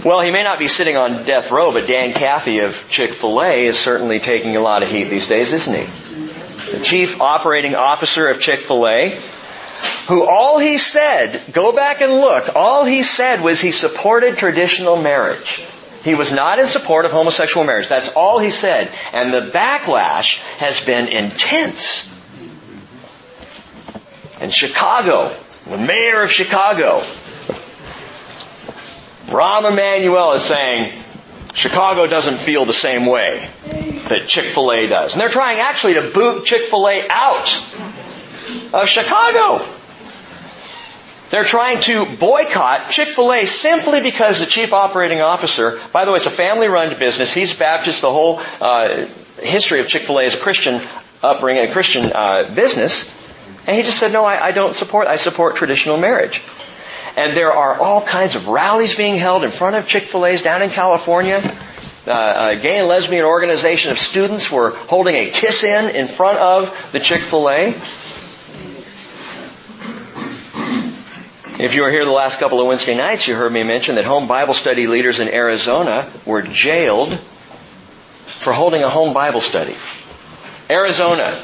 Well, 0.05 0.21
he 0.21 0.31
may 0.31 0.45
not 0.45 0.61
be 0.61 0.69
sitting 0.69 0.97
on 0.97 1.25
death 1.25 1.51
row, 1.51 1.73
but 1.73 1.89
Dan 1.89 2.13
Cathy 2.13 2.61
of 2.61 2.87
Chick-fil-A 2.89 3.67
is 3.67 3.77
certainly 3.77 4.21
taking 4.21 4.55
a 4.55 4.61
lot 4.61 4.85
of 4.85 4.89
heat 4.89 5.11
these 5.11 5.27
days, 5.27 5.53
isn't 5.53 5.75
he? 5.75 6.79
The 6.79 6.85
chief 6.85 7.21
operating 7.21 7.75
officer 7.75 8.29
of 8.29 8.41
Chick-fil-A, 8.41 9.19
who 10.07 10.23
all 10.23 10.61
he 10.61 10.79
said, 10.79 11.43
go 11.53 11.73
back 11.73 12.01
and 12.01 12.13
look, 12.13 12.55
all 12.55 12.85
he 12.85 13.03
said 13.03 13.41
was 13.41 13.61
he 13.61 13.73
supported 13.73 14.37
traditional 14.37 15.03
marriage. 15.03 15.67
He 16.05 16.15
was 16.15 16.33
not 16.33 16.61
in 16.61 16.69
support 16.69 17.07
of 17.07 17.11
homosexual 17.11 17.67
marriage. 17.67 17.89
That's 17.89 18.15
all 18.15 18.39
he 18.39 18.51
said. 18.51 18.89
And 19.13 19.35
the 19.35 19.51
backlash 19.51 20.39
has 20.59 20.87
been 20.87 21.09
intense. 21.09 22.20
In 24.41 24.51
Chicago, 24.51 25.35
the 25.69 25.79
mayor 25.79 26.23
of 26.23 26.31
Chicago 26.31 27.03
Rahm 29.31 29.71
Emanuel 29.71 30.33
is 30.33 30.43
saying 30.43 30.93
Chicago 31.55 32.07
doesn't 32.07 32.39
feel 32.39 32.65
the 32.65 32.73
same 32.73 33.07
way 33.07 33.49
that 34.09 34.25
Chick-fil-A 34.27 34.89
does. 34.89 35.13
And 35.13 35.21
they're 35.21 35.29
trying 35.29 35.59
actually 35.59 35.95
to 35.95 36.03
boot 36.03 36.45
Chick-fil-A 36.45 37.07
out 37.09 37.49
of 38.73 38.89
Chicago. 38.89 39.65
They're 41.31 41.45
trying 41.45 41.81
to 41.83 42.07
boycott 42.17 42.91
Chick-fil-A 42.91 43.47
simply 43.47 44.03
because 44.03 44.41
the 44.41 44.47
chief 44.47 44.73
operating 44.73 45.21
officer, 45.21 45.79
by 45.93 46.05
the 46.05 46.11
way, 46.11 46.17
it's 46.17 46.27
a 46.27 46.31
family-run 46.31 46.99
business. 46.99 47.33
He's 47.33 47.57
Baptist. 47.57 48.01
The 48.01 48.11
whole 48.11 48.41
uh, 48.61 49.07
history 49.41 49.79
of 49.79 49.87
Chick-fil-A 49.87 50.25
is 50.25 50.35
a 50.35 50.39
Christian 50.39 50.81
upbringing, 51.23 51.69
a 51.69 51.73
Christian 51.73 52.11
uh, 52.13 52.51
business. 52.53 53.20
And 53.71 53.77
he 53.77 53.85
just 53.85 54.01
said, 54.01 54.13
no, 54.13 54.25
I, 54.25 54.47
I 54.47 54.51
don't 54.51 54.75
support, 54.75 55.07
I 55.07 55.15
support 55.15 55.55
traditional 55.55 55.97
marriage. 55.97 56.43
And 57.17 57.37
there 57.37 57.53
are 57.53 57.81
all 57.81 58.03
kinds 58.03 58.35
of 58.35 58.49
rallies 58.49 58.97
being 58.97 59.15
held 59.15 59.45
in 59.45 59.53
front 59.53 59.77
of 59.77 59.87
Chick-fil-A's 59.87 60.43
down 60.43 60.61
in 60.63 60.71
California. 60.71 61.41
Uh, 62.05 62.51
a 62.51 62.61
gay 62.61 62.81
and 62.81 62.89
lesbian 62.89 63.25
organization 63.25 63.93
of 63.93 63.99
students 64.01 64.51
were 64.51 64.71
holding 64.71 65.15
a 65.15 65.31
kiss-in 65.31 65.95
in 65.95 66.09
front 66.09 66.39
of 66.39 66.91
the 66.91 66.99
Chick-fil-A. 66.99 67.69
If 71.63 71.73
you 71.73 71.83
were 71.83 71.93
here 71.93 72.05
the 72.05 72.11
last 72.11 72.41
couple 72.41 72.61
of 72.61 72.67
Wednesday 72.67 72.97
nights, 72.97 73.29
you 73.29 73.37
heard 73.37 73.53
me 73.53 73.63
mention 73.63 73.95
that 73.95 74.05
home 74.05 74.27
Bible 74.27 74.55
study 74.55 74.89
leaders 74.89 75.21
in 75.21 75.29
Arizona 75.29 76.11
were 76.27 76.43
jailed 76.43 77.17
for 77.17 78.53
holding 78.53 78.83
a 78.83 78.89
home 78.89 79.15
Bible 79.15 79.41
study. 79.41 79.77
Arizona. 80.69 81.41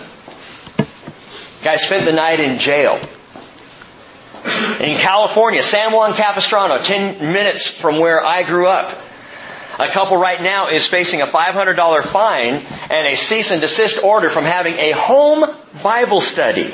Guy 1.66 1.74
spent 1.74 2.04
the 2.04 2.12
night 2.12 2.38
in 2.38 2.60
jail. 2.60 2.94
In 4.78 4.96
California, 4.98 5.64
San 5.64 5.90
Juan 5.90 6.14
Capistrano, 6.14 6.78
10 6.78 7.32
minutes 7.32 7.66
from 7.66 7.98
where 7.98 8.24
I 8.24 8.44
grew 8.44 8.68
up. 8.68 8.96
A 9.80 9.88
couple 9.88 10.16
right 10.16 10.40
now 10.40 10.68
is 10.68 10.86
facing 10.86 11.22
a 11.22 11.26
$500 11.26 12.04
fine 12.04 12.54
and 12.54 13.06
a 13.08 13.16
cease 13.16 13.50
and 13.50 13.60
desist 13.60 14.04
order 14.04 14.30
from 14.30 14.44
having 14.44 14.74
a 14.74 14.92
home 14.92 15.44
Bible 15.82 16.20
study. 16.20 16.72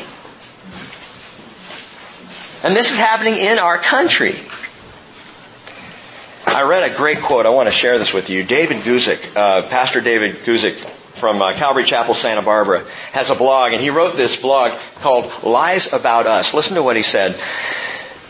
And 2.63 2.77
this 2.77 2.93
is 2.93 2.99
happening 2.99 3.39
in 3.39 3.59
our 3.59 3.79
country. 3.79 4.35
I 6.47 6.65
read 6.69 6.83
a 6.83 6.95
great 6.95 7.23
quote. 7.23 7.47
I 7.47 7.49
want 7.49 7.71
to 7.71 7.75
share 7.75 7.99
this 7.99 8.13
with 8.13 8.29
you. 8.29 8.45
David 8.45 8.77
Guzik, 8.77 9.35
uh, 9.35 9.67
Pastor 9.71 10.03
David 10.03 10.35
Guzik 10.45 10.87
from 11.15 11.41
uh, 11.41 11.53
Calvary 11.55 11.85
Chapel, 11.85 12.15
Santa 12.15 12.43
Barbara, 12.43 12.85
has 13.13 13.31
a 13.31 13.35
blog, 13.35 13.73
and 13.73 13.81
he 13.81 13.91
wrote 13.91 14.17
this 14.17 14.41
blog 14.41 14.79
called 14.97 15.45
Lies 15.45 15.93
About 15.93 16.27
Us. 16.27 16.55
Listen 16.55 16.75
to 16.75 16.83
what 16.83 16.97
he 16.97 17.03
said. 17.03 17.39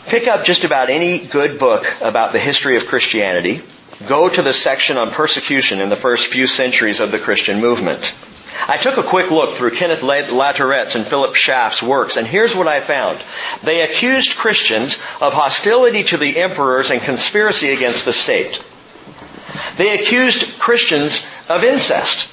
Pick 0.07 0.27
up 0.27 0.45
just 0.45 0.63
about 0.63 0.89
any 0.89 1.19
good 1.19 1.59
book 1.59 1.85
about 2.01 2.33
the 2.33 2.39
history 2.39 2.75
of 2.75 2.87
Christianity. 2.87 3.61
Go 4.07 4.27
to 4.27 4.41
the 4.41 4.53
section 4.53 4.97
on 4.97 5.11
persecution 5.11 5.79
in 5.79 5.89
the 5.89 5.95
first 5.95 6.27
few 6.27 6.45
centuries 6.47 6.99
of 6.99 7.11
the 7.11 7.19
Christian 7.19 7.61
movement. 7.61 8.13
I 8.67 8.77
took 8.77 8.97
a 8.97 9.03
quick 9.03 9.31
look 9.31 9.55
through 9.55 9.71
Kenneth 9.71 10.01
Latourette's 10.01 10.95
and 10.95 11.05
Philip 11.05 11.35
Schaff's 11.35 11.81
works, 11.81 12.17
and 12.17 12.27
here's 12.27 12.55
what 12.55 12.67
I 12.67 12.79
found. 12.79 13.19
They 13.63 13.81
accused 13.81 14.37
Christians 14.37 14.95
of 15.21 15.33
hostility 15.33 16.03
to 16.05 16.17
the 16.17 16.37
emperors 16.37 16.91
and 16.91 17.01
conspiracy 17.01 17.71
against 17.71 18.05
the 18.05 18.13
state. 18.13 18.63
They 19.77 19.99
accused 19.99 20.59
Christians 20.59 21.25
of 21.49 21.63
incest. 21.63 22.32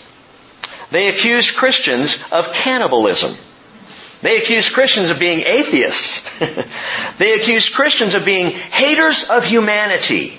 They 0.90 1.08
accused 1.08 1.56
Christians 1.56 2.22
of 2.32 2.52
cannibalism. 2.52 3.34
They 4.22 4.36
accused 4.36 4.74
Christians 4.74 5.08
of 5.10 5.18
being 5.18 5.40
atheists. 5.40 6.28
they 7.18 7.34
accused 7.34 7.74
Christians 7.74 8.14
of 8.14 8.24
being 8.24 8.50
haters 8.50 9.30
of 9.30 9.44
humanity. 9.44 10.36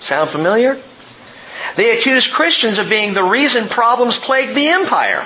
Sound 0.00 0.28
familiar? 0.28 0.76
They 1.76 1.96
accused 1.96 2.32
Christians 2.32 2.78
of 2.78 2.90
being 2.90 3.14
the 3.14 3.24
reason 3.24 3.68
problems 3.68 4.18
plagued 4.18 4.54
the 4.54 4.68
empire. 4.68 5.24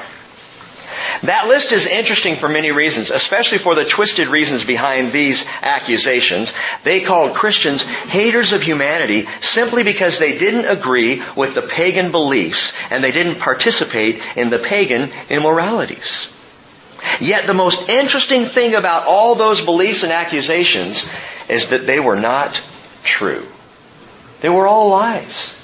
That 1.22 1.48
list 1.48 1.72
is 1.72 1.86
interesting 1.86 2.36
for 2.36 2.48
many 2.48 2.72
reasons, 2.72 3.10
especially 3.10 3.58
for 3.58 3.74
the 3.74 3.84
twisted 3.84 4.28
reasons 4.28 4.64
behind 4.64 5.12
these 5.12 5.46
accusations. 5.62 6.52
They 6.84 7.00
called 7.00 7.34
Christians 7.34 7.82
haters 7.82 8.52
of 8.52 8.62
humanity 8.62 9.26
simply 9.40 9.82
because 9.82 10.18
they 10.18 10.38
didn't 10.38 10.66
agree 10.66 11.22
with 11.34 11.54
the 11.54 11.62
pagan 11.62 12.10
beliefs 12.10 12.76
and 12.90 13.02
they 13.02 13.12
didn't 13.12 13.38
participate 13.38 14.20
in 14.36 14.50
the 14.50 14.58
pagan 14.58 15.10
immoralities. 15.28 16.32
Yet 17.20 17.46
the 17.46 17.54
most 17.54 17.88
interesting 17.88 18.44
thing 18.44 18.74
about 18.74 19.06
all 19.06 19.34
those 19.34 19.64
beliefs 19.64 20.02
and 20.02 20.12
accusations 20.12 21.08
is 21.48 21.70
that 21.70 21.86
they 21.86 22.00
were 22.00 22.16
not 22.16 22.60
true. 23.04 23.46
They 24.40 24.48
were 24.48 24.66
all 24.66 24.90
lies. 24.90 25.54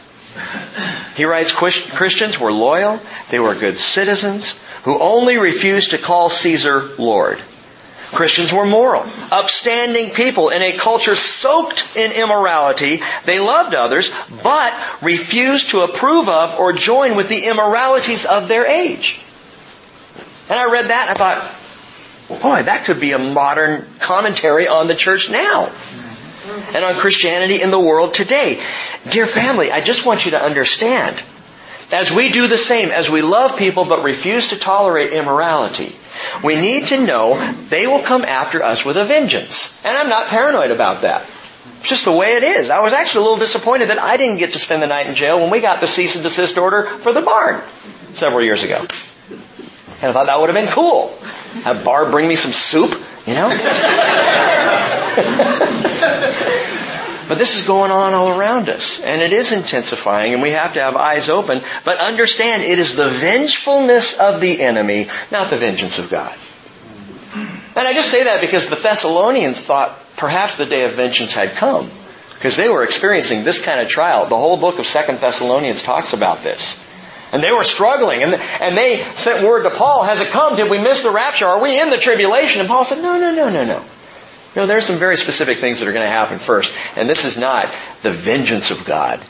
He 1.17 1.25
writes 1.25 1.53
Christians 1.53 2.41
were 2.41 2.53
loyal, 2.53 3.01
they 3.31 3.38
were 3.38 3.55
good 3.55 3.79
citizens, 3.79 4.59
who 4.83 4.99
only 4.99 5.37
refused 5.37 5.90
to 5.90 5.99
call 5.99 6.31
Caesar 6.31 6.88
Lord. 6.99 7.40
Christians 8.12 8.53
were 8.53 8.66
moral, 8.66 9.07
upstanding 9.31 10.11
people 10.11 10.51
in 10.51 10.61
a 10.61 10.73
culture 10.73 11.16
soaked 11.16 11.97
in 11.97 12.12
immorality. 12.12 13.01
They 13.25 13.40
loved 13.40 13.75
others, 13.75 14.14
but 14.42 14.75
refused 15.01 15.71
to 15.71 15.81
approve 15.81 16.29
of 16.29 16.59
or 16.59 16.75
join 16.75 17.16
with 17.16 17.31
the 17.31 17.47
immoralities 17.47 18.27
of 18.27 18.49
their 18.49 18.66
age. 18.66 19.18
And 20.51 20.59
I 20.59 20.71
read 20.71 20.87
that 20.87 21.09
and 21.09 21.18
I 21.18 21.35
thought, 22.29 22.42
boy, 22.42 22.62
that 22.64 22.85
could 22.85 23.01
be 23.01 23.12
a 23.12 23.18
modern 23.18 23.87
commentary 23.99 24.68
on 24.68 24.88
the 24.88 24.95
church 24.95 25.31
now. 25.31 25.73
And 26.75 26.85
on 26.85 26.95
Christianity 26.97 27.62
in 27.62 27.71
the 27.71 27.81
world 27.81 28.14
today. 28.14 28.62
Dear 29.09 29.27
family, 29.27 29.71
I 29.71 29.81
just 29.81 30.05
want 30.05 30.27
you 30.27 30.33
to 30.33 30.42
understand 30.42 31.23
as 31.93 32.11
we 32.11 32.31
do 32.31 32.47
the 32.47 32.59
same, 32.59 32.91
as 32.91 33.11
we 33.11 33.23
love 33.23 33.59
people 33.59 33.85
but 33.85 34.03
refuse 34.03 34.49
to 34.51 34.59
tolerate 34.59 35.13
immorality, 35.13 35.95
we 36.43 36.61
need 36.61 36.89
to 36.89 37.05
know 37.05 37.39
they 37.69 37.87
will 37.87 38.03
come 38.03 38.23
after 38.23 38.63
us 38.63 38.85
with 38.85 38.97
a 38.97 39.05
vengeance. 39.05 39.81
And 39.85 39.97
I'm 39.97 40.09
not 40.09 40.29
paranoid 40.29 40.71
about 40.71 41.03
that. 41.03 41.23
It's 41.81 41.89
just 41.89 42.05
the 42.05 42.13
way 42.13 42.35
it 42.35 42.45
is. 42.45 42.71
I 42.71 42.81
was 42.81 42.93
actually 42.93 43.23
a 43.23 43.25
little 43.25 43.39
disappointed 43.39 43.89
that 43.89 43.99
I 43.99 44.17
didn't 44.17 44.39
get 44.39 44.53
to 44.53 44.59
spend 44.59 44.83
the 44.83 44.87
night 44.87 45.07
in 45.07 45.15
jail 45.15 45.41
when 45.41 45.51
we 45.51 45.61
got 45.61 45.81
the 45.81 45.87
cease 45.87 46.15
and 46.15 46.23
desist 46.23 46.57
order 46.59 46.85
for 46.85 47.13
the 47.13 47.23
barn 47.23 47.61
several 48.15 48.43
years 48.43 48.63
ago. 48.63 48.77
And 50.01 50.11
I 50.11 50.13
thought 50.13 50.27
that 50.27 50.41
would 50.41 50.49
have 50.49 50.55
been 50.55 50.73
cool. 50.73 51.17
Have 51.65 51.85
Barb 51.85 52.11
bring 52.11 52.29
me 52.29 52.37
some 52.37 52.53
soup, 52.53 52.91
you 53.27 53.35
know? 53.35 53.49
But 57.29 57.39
this 57.39 57.59
is 57.59 57.67
going 57.67 57.91
on 57.91 58.15
all 58.15 58.39
around 58.39 58.69
us. 58.69 59.01
And 59.01 59.23
it 59.23 59.33
is 59.33 59.53
intensifying 59.53 60.35
and 60.35 60.43
we 60.43 60.51
have 60.51 60.75
to 60.75 60.81
have 60.81 60.97
eyes 60.97 61.29
open. 61.29 61.63
But 61.85 61.99
understand 61.99 62.63
it 62.63 62.79
is 62.79 62.97
the 62.97 63.09
vengefulness 63.09 64.19
of 64.19 64.41
the 64.41 64.61
enemy, 64.61 65.09
not 65.31 65.51
the 65.51 65.57
vengeance 65.57 65.99
of 65.99 66.11
God. 66.11 66.37
And 67.75 67.89
I 67.89 67.95
just 67.95 68.11
say 68.11 68.25
that 68.25 68.41
because 68.41 68.69
the 68.69 68.77
Thessalonians 68.77 69.63
thought 69.63 69.99
perhaps 70.17 70.57
the 70.59 70.67
day 70.67 70.85
of 70.85 70.93
vengeance 70.93 71.35
had 71.35 71.53
come. 71.53 71.89
Because 72.35 72.57
they 72.57 72.69
were 72.69 72.83
experiencing 72.83 73.45
this 73.45 73.65
kind 73.65 73.81
of 73.81 73.89
trial. 73.89 74.27
The 74.27 74.37
whole 74.37 74.57
book 74.57 74.79
of 74.79 74.87
Second 74.87 75.21
Thessalonians 75.21 75.83
talks 75.83 76.13
about 76.13 76.43
this. 76.43 76.79
And 77.33 77.43
they 77.43 77.53
were 77.53 77.65
struggling. 77.65 78.23
And, 78.23 78.35
and 78.35 78.77
they 78.77 79.03
sent 79.15 79.47
word 79.47 79.63
to 79.63 79.71
Paul, 79.71 80.03
has 80.03 80.21
it 80.21 80.29
come? 80.29 80.57
Did 80.57 80.71
we 80.71 80.83
miss 80.83 81.03
the 81.03 81.11
rapture? 81.11 81.47
Are 81.47 81.63
we 81.63 81.81
in 81.81 81.89
the 81.89 81.97
tribulation? 81.97 82.61
And 82.61 82.69
Paul 82.69 82.85
said, 82.85 83.01
no, 83.01 83.19
no, 83.19 83.33
no, 83.33 83.49
no, 83.49 83.65
no. 83.65 83.83
You 84.55 84.61
know, 84.61 84.67
there's 84.67 84.87
some 84.87 84.97
very 84.97 85.17
specific 85.17 85.59
things 85.59 85.81
that 85.81 85.88
are 85.88 85.93
going 85.93 86.07
to 86.07 86.12
happen 86.12 86.38
first. 86.38 86.77
And 86.97 87.09
this 87.09 87.25
is 87.25 87.38
not 87.38 87.73
the 88.03 88.11
vengeance 88.11 88.71
of 88.71 88.85
God. 88.85 89.25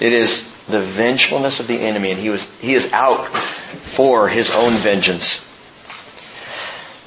It 0.00 0.12
is 0.12 0.50
the 0.66 0.80
vengefulness 0.80 1.60
of 1.60 1.66
the 1.66 1.78
enemy 1.78 2.12
and 2.12 2.20
he 2.20 2.30
was, 2.30 2.42
he 2.60 2.74
is 2.74 2.92
out 2.92 3.26
for 3.26 4.28
his 4.28 4.50
own 4.54 4.72
vengeance. 4.72 5.48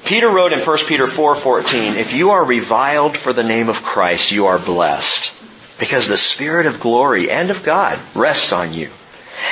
Peter 0.05 0.29
wrote 0.29 0.53
in 0.53 0.59
1 0.59 0.77
Peter 0.85 1.07
4:14, 1.07 1.95
"If 1.95 2.13
you 2.13 2.31
are 2.31 2.43
reviled 2.43 3.17
for 3.17 3.33
the 3.33 3.43
name 3.43 3.69
of 3.69 3.81
Christ, 3.81 4.31
you 4.31 4.45
are 4.45 4.59
blessed, 4.59 5.31
because 5.79 6.07
the 6.07 6.17
spirit 6.17 6.67
of 6.67 6.79
glory 6.79 7.31
and 7.31 7.49
of 7.49 7.63
God 7.63 7.97
rests 8.13 8.53
on 8.53 8.71
you." 8.73 8.91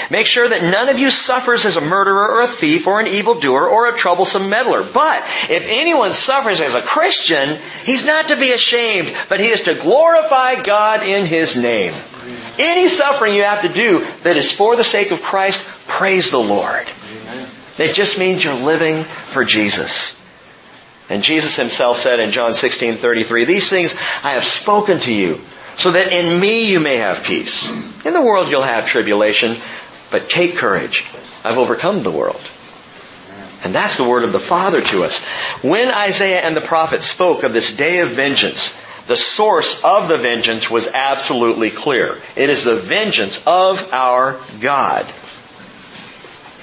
Make 0.10 0.28
sure 0.28 0.48
that 0.48 0.64
none 0.64 0.90
of 0.90 1.00
you 1.00 1.12
suffers 1.12 1.66
as 1.66 1.76
a 1.76 1.82
murderer 1.82 2.30
or 2.30 2.42
a 2.42 2.48
thief 2.48 2.88
or 2.88 3.00
an 3.00 3.08
evildoer 3.08 3.68
or 3.68 3.88
a 3.88 3.98
troublesome 3.98 4.50
meddler. 4.50 4.84
But 4.84 5.24
if 5.50 5.66
anyone 5.70 6.14
suffers 6.14 6.62
as 6.62 6.74
a 6.74 6.82
Christian, 6.82 7.58
he's 7.86 8.06
not 8.06 8.28
to 8.30 8.36
be 8.36 8.52
ashamed, 8.52 9.16
but 9.30 9.40
he 9.40 9.48
is 9.48 9.64
to 9.64 9.76
glorify 9.76 10.62
God 10.62 11.04
in 11.04 11.26
his 11.26 11.56
name. 11.56 11.94
Any 12.60 12.88
suffering 12.88 13.34
you 13.34 13.44
have 13.44 13.64
to 13.64 13.70
do 13.70 14.06
that 14.24 14.38
is 14.38 14.52
for 14.52 14.76
the 14.76 14.84
sake 14.84 15.12
of 15.12 15.22
Christ, 15.22 15.66
praise 15.88 16.30
the 16.32 16.40
Lord. 16.40 16.88
It 17.78 17.96
just 17.96 18.20
means 18.20 18.44
you're 18.44 18.54
living 18.54 19.04
for 19.04 19.44
Jesus. 19.44 20.20
And 21.10 21.24
Jesus 21.24 21.56
himself 21.56 22.00
said 22.00 22.20
in 22.20 22.32
John 22.32 22.54
16:33, 22.54 23.46
"These 23.46 23.70
things 23.70 23.94
I 24.24 24.32
have 24.32 24.46
spoken 24.46 25.00
to 25.02 25.14
you 25.14 25.42
so 25.80 25.92
that 25.92 26.12
in 26.12 26.40
me 26.40 26.70
you 26.70 26.80
may 26.80 26.98
have 26.98 27.24
peace. 27.24 27.70
In 28.06 28.14
the 28.14 28.22
world 28.22 28.50
you'll 28.50 28.62
have 28.62 28.88
tribulation, 28.88 29.58
but 30.12 30.30
take 30.30 30.56
courage. 30.56 31.06
I've 31.44 31.58
overcome 31.58 32.04
the 32.04 32.12
world. 32.12 32.42
And 33.64 33.74
that's 33.74 33.98
the 33.98 34.08
word 34.08 34.24
of 34.24 34.32
the 34.32 34.40
Father 34.40 34.82
to 34.82 35.04
us. 35.04 35.24
When 35.64 35.90
Isaiah 35.90 36.42
and 36.42 36.56
the 36.56 36.62
prophets 36.62 37.06
spoke 37.06 37.44
of 37.44 37.54
this 37.54 37.76
day 37.76 38.00
of 38.00 38.10
vengeance, 38.10 38.80
the 39.08 39.16
source 39.18 39.84
of 39.84 40.08
the 40.08 40.18
vengeance 40.18 40.70
was 40.70 40.88
absolutely 40.88 41.70
clear. 41.70 42.18
It 42.36 42.50
is 42.50 42.64
the 42.64 42.76
vengeance 42.76 43.42
of 43.46 43.92
our 43.94 44.40
God. 44.62 45.06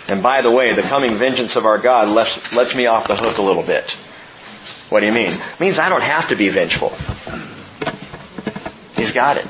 And 0.08 0.22
by 0.22 0.42
the 0.42 0.50
way, 0.50 0.72
the 0.72 0.82
coming 0.82 1.14
vengeance 1.14 1.56
of 1.56 1.66
our 1.66 1.78
God 1.78 2.08
lets, 2.08 2.54
lets 2.54 2.76
me 2.76 2.86
off 2.86 3.08
the 3.08 3.16
hook 3.16 3.38
a 3.38 3.42
little 3.42 3.62
bit. 3.62 3.92
What 4.90 5.00
do 5.00 5.06
you 5.06 5.12
mean? 5.12 5.30
It 5.30 5.60
means 5.60 5.78
I 5.78 5.88
don't 5.88 6.02
have 6.02 6.28
to 6.28 6.36
be 6.36 6.48
vengeful. 6.48 6.92
He's 9.00 9.12
got 9.12 9.38
it. 9.38 9.46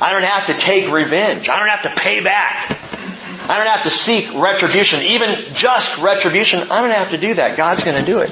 I 0.00 0.12
don't 0.12 0.22
have 0.22 0.46
to 0.46 0.54
take 0.54 0.92
revenge. 0.92 1.48
I 1.48 1.58
don't 1.58 1.68
have 1.68 1.82
to 1.82 2.00
pay 2.00 2.22
back. 2.22 2.70
I 3.50 3.56
don't 3.56 3.66
have 3.66 3.82
to 3.82 3.90
seek 3.90 4.32
retribution, 4.32 5.00
even 5.00 5.34
just 5.54 6.00
retribution. 6.00 6.70
I 6.70 6.82
don't 6.82 6.92
have 6.92 7.10
to 7.10 7.18
do 7.18 7.34
that. 7.34 7.56
God's 7.56 7.82
going 7.82 7.98
to 7.98 8.06
do 8.06 8.20
it. 8.20 8.30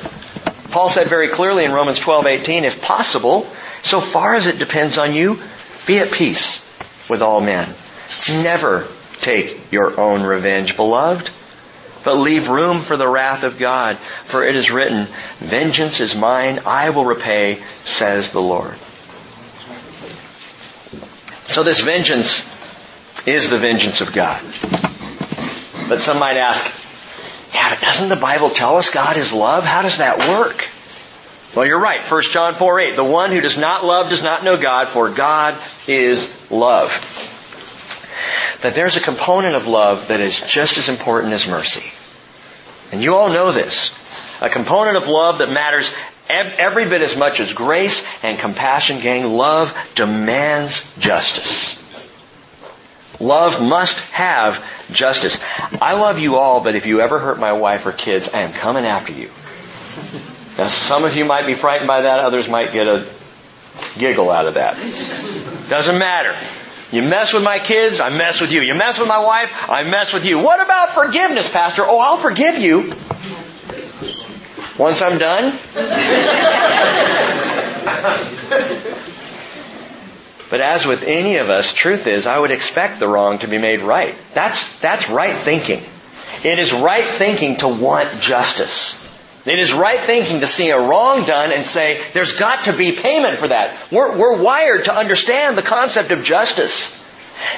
Paul 0.71 0.91
said 0.91 1.09
very 1.09 1.29
clearly 1.29 1.65
in 1.65 1.73
Romans 1.73 1.99
12:18, 1.99 2.63
if 2.63 2.81
possible, 2.81 3.49
so 3.83 4.01
far 4.01 4.37
as 4.37 4.47
it 4.47 4.59
depends 4.59 4.97
on 4.97 5.13
you, 5.13 5.41
be 5.89 5.99
at 5.99 6.13
peace 6.13 6.65
with 7.11 7.21
all 7.21 7.41
men. 7.41 7.69
Never 8.45 8.87
take 9.23 9.73
your 9.73 9.99
own 9.99 10.23
revenge, 10.23 10.77
beloved, 10.77 11.31
but 12.05 12.15
leave 12.15 12.47
room 12.47 12.81
for 12.81 12.97
the 12.97 13.09
wrath 13.09 13.43
of 13.43 13.59
God, 13.59 13.97
for 13.97 14.45
it 14.45 14.55
is 14.55 14.71
written, 14.71 15.09
vengeance 15.39 15.99
is 15.99 16.15
mine, 16.15 16.61
I 16.65 16.91
will 16.91 17.05
repay, 17.05 17.57
says 17.83 18.31
the 18.31 18.41
Lord. 18.41 18.77
So 21.57 21.63
this 21.63 21.81
vengeance 21.81 22.45
is 23.27 23.49
the 23.49 23.57
vengeance 23.57 24.03
of 24.03 24.13
God. 24.13 24.39
But 25.89 26.01
some 26.01 26.19
might 26.19 26.37
ask, 26.37 26.63
yeah, 27.55 27.71
but 27.71 27.81
doesn't 27.81 28.11
the 28.11 28.17
Bible 28.17 28.51
tell 28.51 28.77
us 28.77 28.91
God 28.91 29.17
is 29.17 29.33
love? 29.33 29.65
How 29.65 29.81
does 29.81 29.97
that 29.97 30.19
work? 30.19 30.69
Well, 31.57 31.65
you're 31.65 31.81
right. 31.81 32.01
1 32.01 32.23
John 32.25 32.53
4, 32.53 32.81
8. 32.81 32.97
The 32.97 33.05
one 33.05 33.31
who 33.31 33.41
does 33.41 33.57
not 33.57 33.87
love 33.87 34.11
does 34.11 34.23
not 34.23 34.45
know 34.45 34.59
God, 34.59 34.91
for 34.91 35.09
God 35.09 35.57
is 35.89 36.51
love. 36.51 36.91
That 38.61 38.75
there's 38.75 38.97
a 38.97 39.01
component 39.01 39.55
of 39.55 39.67
love 39.67 40.09
that 40.09 40.21
is 40.21 40.39
just 40.47 40.77
as 40.77 40.91
important 40.91 41.33
as 41.33 41.49
mercy. 41.49 41.91
And 42.93 43.03
you 43.03 43.15
all 43.15 43.31
know 43.31 43.51
this. 43.51 43.97
A 44.43 44.51
component 44.51 44.99
of 44.99 45.09
love 45.09 45.39
that 45.39 45.49
matters 45.49 45.91
every 46.29 46.89
bit 46.89 47.03
as 47.03 47.17
much 47.17 47.41
as 47.41 47.53
grace 47.53 48.07
and 48.23 48.39
compassion, 48.39 49.01
gang. 49.01 49.33
Love 49.33 49.77
demands 49.95 50.97
justice. 50.99 51.83
Love 53.21 53.63
must 53.63 53.99
have 54.13 54.63
justice. 54.93 55.41
I 55.81 55.95
love 55.95 56.19
you 56.19 56.37
all, 56.37 56.63
but 56.63 56.75
if 56.75 56.87
you 56.87 57.01
ever 57.01 57.19
hurt 57.19 57.39
my 57.39 57.53
wife 57.53 57.87
or 57.87 57.93
kids, 57.93 58.33
I 58.35 58.41
am 58.41 58.53
coming 58.53 58.85
after 58.85 59.13
you. 59.13 59.31
Now, 60.59 60.69
some 60.69 61.05
of 61.05 61.17
you 61.17 61.25
might 61.25 61.47
be 61.47 61.55
frightened 61.55 61.89
by 61.89 62.03
that, 62.03 62.19
others 62.19 62.49
might 62.49 62.73
get 62.73 62.89
a 62.89 63.07
giggle 63.99 64.31
out 64.31 64.47
of 64.47 64.55
that. 64.55 64.77
Doesn't 65.69 65.99
matter. 65.99 66.37
You 66.93 67.03
mess 67.03 67.33
with 67.33 67.43
my 67.43 67.59
kids, 67.59 68.01
I 68.01 68.11
mess 68.11 68.41
with 68.41 68.53
you. 68.53 68.63
You 68.63 68.75
mess 68.75 68.99
with 68.99 69.09
my 69.09 69.19
wife, 69.19 69.69
I 69.69 69.83
mess 69.83 70.13
with 70.13 70.25
you. 70.25 70.39
What 70.39 70.65
about 70.65 70.91
forgiveness, 70.91 71.51
Pastor? 71.51 71.83
Oh, 71.85 71.99
I'll 71.99 72.17
forgive 72.17 72.59
you. 72.59 72.95
Once 74.79 75.01
I'm 75.01 75.19
done? 75.19 75.59
but 80.51 80.61
as 80.61 80.85
with 80.85 81.03
any 81.05 81.37
of 81.37 81.51
us, 81.51 81.73
truth 81.73 82.07
is, 82.07 82.27
I 82.27 82.39
would 82.39 82.51
expect 82.51 82.99
the 82.99 83.09
wrong 83.09 83.39
to 83.39 83.49
be 83.49 83.59
made 83.59 83.81
right. 83.81 84.15
That's, 84.35 84.79
that's 84.81 85.09
right 85.09 85.35
thinking. 85.35 85.81
It 86.45 86.59
is 86.59 86.73
right 86.73 87.05
thinking 87.05 87.57
to 87.57 87.69
want 87.69 88.21
justice. 88.21 89.03
It 89.47 89.59
is 89.59 89.73
right 89.73 89.99
thinking 89.99 90.41
to 90.41 90.47
see 90.47 90.71
a 90.71 90.81
wrong 90.81 91.25
done 91.25 91.53
and 91.53 91.65
say, 91.65 92.01
there's 92.13 92.37
got 92.37 92.65
to 92.65 92.73
be 92.73 92.93
payment 92.93 93.37
for 93.37 93.49
that. 93.49 93.79
We're, 93.93 94.17
we're 94.17 94.43
wired 94.43 94.87
to 94.87 94.95
understand 94.95 95.57
the 95.57 95.63
concept 95.63 96.11
of 96.11 96.25
justice. 96.25 97.03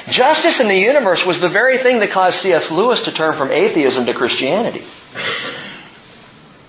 Justice 0.09 0.59
in 0.59 0.67
the 0.67 0.77
universe 0.77 1.25
was 1.25 1.41
the 1.41 1.47
very 1.47 1.77
thing 1.77 1.99
that 1.99 2.11
caused 2.11 2.39
C.S. 2.39 2.71
Lewis 2.71 3.05
to 3.05 3.11
turn 3.11 3.33
from 3.33 3.51
atheism 3.51 4.05
to 4.05 4.13
Christianity. 4.13 4.83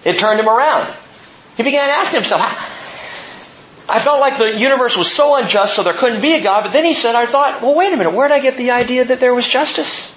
It 0.04 0.18
turned 0.18 0.40
him 0.40 0.48
around. 0.48 0.94
He 1.56 1.62
began 1.62 1.88
asking 1.90 2.20
himself, 2.20 2.42
I 3.88 3.98
felt 3.98 4.20
like 4.20 4.38
the 4.38 4.58
universe 4.58 4.96
was 4.96 5.10
so 5.10 5.36
unjust 5.36 5.74
so 5.74 5.82
there 5.82 5.92
couldn't 5.92 6.22
be 6.22 6.32
a 6.34 6.42
God, 6.42 6.62
but 6.62 6.72
then 6.72 6.84
he 6.84 6.94
said, 6.94 7.14
I 7.14 7.26
thought, 7.26 7.60
well 7.60 7.74
wait 7.74 7.92
a 7.92 7.96
minute, 7.96 8.14
where 8.14 8.28
did 8.28 8.34
I 8.34 8.40
get 8.40 8.56
the 8.56 8.70
idea 8.70 9.04
that 9.04 9.20
there 9.20 9.34
was 9.34 9.46
justice? 9.46 10.16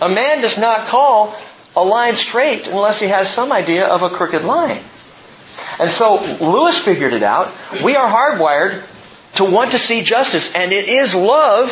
A 0.00 0.08
man 0.08 0.40
does 0.40 0.58
not 0.58 0.86
call 0.86 1.36
a 1.76 1.84
line 1.84 2.14
straight 2.14 2.66
unless 2.66 2.98
he 2.98 3.06
has 3.06 3.30
some 3.30 3.52
idea 3.52 3.86
of 3.86 4.02
a 4.02 4.10
crooked 4.10 4.42
line. 4.42 4.80
And 5.78 5.90
so 5.90 6.16
Lewis 6.40 6.78
figured 6.78 7.12
it 7.12 7.22
out. 7.22 7.50
We 7.84 7.96
are 7.96 8.08
hardwired 8.08 8.82
to 9.36 9.44
want 9.44 9.72
to 9.72 9.78
see 9.78 10.02
justice, 10.02 10.54
and 10.54 10.72
it 10.72 10.88
is 10.88 11.14
love 11.14 11.70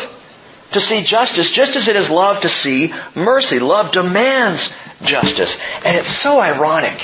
to 0.71 0.79
see 0.79 1.03
justice 1.03 1.51
just 1.51 1.75
as 1.75 1.87
it 1.87 1.95
is 1.95 2.09
love 2.09 2.41
to 2.41 2.49
see 2.49 2.93
mercy. 3.15 3.59
Love 3.59 3.91
demands 3.91 4.75
justice. 5.03 5.59
And 5.85 5.97
it's 5.97 6.07
so 6.07 6.39
ironic. 6.39 6.99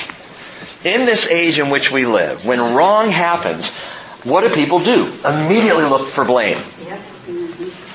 In 0.83 1.05
this 1.05 1.29
age 1.29 1.59
in 1.59 1.69
which 1.69 1.91
we 1.91 2.05
live, 2.05 2.45
when 2.45 2.75
wrong 2.75 3.09
happens, 3.09 3.75
what 4.23 4.41
do 4.41 4.53
people 4.53 4.79
do? 4.79 5.11
Immediately 5.25 5.85
look 5.85 6.07
for 6.07 6.23
blame. 6.23 6.57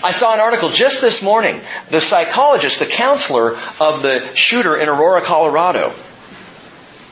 I 0.04 0.10
saw 0.10 0.34
an 0.34 0.40
article 0.40 0.68
just 0.68 1.00
this 1.00 1.22
morning. 1.22 1.60
The 1.90 2.00
psychologist, 2.00 2.80
the 2.80 2.86
counselor 2.86 3.56
of 3.80 4.02
the 4.02 4.20
shooter 4.34 4.76
in 4.76 4.88
Aurora, 4.88 5.22
Colorado. 5.22 5.92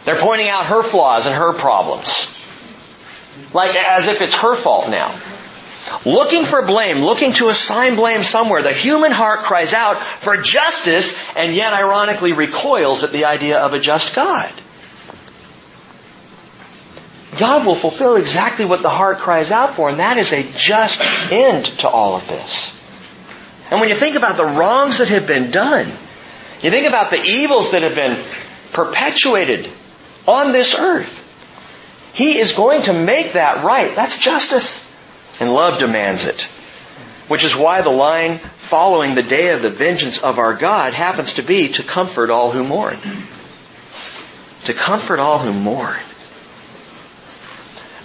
They're 0.05 0.19
pointing 0.19 0.49
out 0.49 0.67
her 0.67 0.83
flaws 0.83 1.27
and 1.27 1.35
her 1.35 1.53
problems. 1.53 2.37
Like 3.55 3.75
as 3.77 4.09
if 4.09 4.21
it's 4.21 4.35
her 4.35 4.57
fault 4.57 4.91
now. 4.91 5.15
Looking 6.07 6.45
for 6.45 6.63
blame, 6.63 6.99
looking 6.99 7.33
to 7.35 7.49
assign 7.49 7.97
blame 7.97 8.23
somewhere, 8.23 8.63
the 8.63 8.73
human 8.73 9.13
heart 9.13 9.41
cries 9.41 9.73
out 9.73 9.97
for 9.97 10.37
justice 10.37 11.21
and 11.37 11.55
yet 11.55 11.73
ironically 11.73 12.33
recoils 12.33 13.03
at 13.03 13.13
the 13.13 13.25
idea 13.27 13.59
of 13.59 13.75
a 13.75 13.81
just 13.81 14.15
God. 14.15 14.53
God 17.39 17.67
will 17.67 17.75
fulfill 17.75 18.17
exactly 18.17 18.65
what 18.65 18.83
the 18.83 18.91
heart 18.91 19.19
cries 19.19 19.51
out 19.51 19.75
for, 19.75 19.89
and 19.89 19.99
that 19.99 20.17
is 20.17 20.33
a 20.33 20.43
just 20.43 21.01
end 21.33 21.65
to 21.81 21.89
all 21.89 22.17
of 22.17 22.27
this. 22.29 22.77
And 23.71 23.81
when 23.81 23.89
you 23.89 23.95
think 23.95 24.17
about 24.17 24.37
the 24.37 24.45
wrongs 24.45 24.99
that 24.99 25.09
have 25.09 25.27
been 25.27 25.51
done, 25.51 25.87
you 26.61 26.71
think 26.71 26.89
about 26.89 27.11
the 27.11 27.23
evils 27.23 27.71
that 27.71 27.83
have 27.83 27.95
been 27.95 28.17
perpetuated 28.73 29.71
on 30.27 30.53
this 30.53 30.79
earth, 30.79 31.19
He 32.15 32.39
is 32.39 32.53
going 32.53 32.83
to 32.83 32.93
make 32.93 33.33
that 33.33 33.65
right. 33.65 33.95
That's 33.95 34.21
justice. 34.21 34.90
And 35.41 35.53
love 35.53 35.79
demands 35.79 36.27
it. 36.27 36.43
Which 37.29 37.45
is 37.45 37.57
why 37.57 37.81
the 37.83 37.91
line 37.91 38.39
following 38.39 39.15
the 39.15 39.23
day 39.23 39.51
of 39.51 39.63
the 39.63 39.69
vengeance 39.69 40.23
of 40.23 40.39
our 40.39 40.55
God 40.55 40.93
happens 40.93 41.35
to 41.35 41.43
be 41.43 41.69
to 41.73 41.83
comfort 41.83 42.31
all 42.31 42.51
who 42.51 42.63
mourn. 42.63 42.99
To 44.65 44.75
comfort 44.75 45.19
all 45.19 45.39
who 45.39 45.53
mourn. 45.53 45.97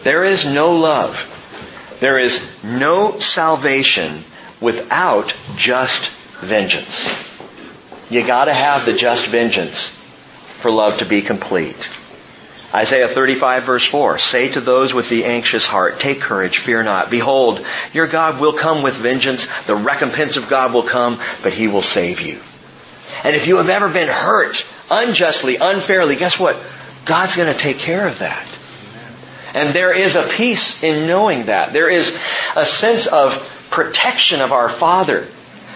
There 0.03 0.23
is 0.23 0.45
no 0.45 0.75
love. 0.75 1.97
There 1.99 2.19
is 2.19 2.63
no 2.63 3.19
salvation 3.19 4.23
without 4.61 5.33
just 5.55 6.09
vengeance. 6.41 7.09
You 8.09 8.25
gotta 8.25 8.53
have 8.53 8.85
the 8.85 8.93
just 8.93 9.27
vengeance 9.27 9.89
for 9.89 10.71
love 10.71 10.99
to 10.99 11.05
be 11.05 11.21
complete. 11.21 11.89
Isaiah 12.75 13.07
35 13.07 13.63
verse 13.63 13.85
4, 13.85 14.19
say 14.19 14.49
to 14.49 14.59
those 14.59 14.93
with 14.93 15.07
the 15.07 15.23
anxious 15.23 15.65
heart, 15.65 16.01
take 16.01 16.19
courage, 16.19 16.57
fear 16.57 16.83
not. 16.83 17.09
Behold, 17.09 17.65
your 17.93 18.05
God 18.05 18.41
will 18.41 18.51
come 18.51 18.81
with 18.83 18.95
vengeance. 18.95 19.47
The 19.63 19.75
recompense 19.75 20.35
of 20.35 20.49
God 20.49 20.73
will 20.73 20.83
come, 20.83 21.21
but 21.41 21.53
He 21.53 21.69
will 21.69 21.81
save 21.81 22.19
you. 22.19 22.37
And 23.23 23.33
if 23.33 23.47
you 23.47 23.57
have 23.57 23.69
ever 23.69 23.87
been 23.87 24.09
hurt 24.09 24.67
unjustly, 24.91 25.55
unfairly, 25.55 26.17
guess 26.17 26.37
what? 26.37 26.57
God's 27.05 27.37
going 27.37 27.51
to 27.51 27.57
take 27.57 27.77
care 27.77 28.07
of 28.07 28.19
that. 28.19 28.45
And 29.53 29.73
there 29.73 29.95
is 29.95 30.17
a 30.17 30.23
peace 30.23 30.83
in 30.83 31.07
knowing 31.07 31.45
that. 31.45 31.71
There 31.71 31.89
is 31.89 32.19
a 32.57 32.65
sense 32.65 33.07
of 33.07 33.67
protection 33.69 34.41
of 34.41 34.51
our 34.51 34.67
Father 34.67 35.27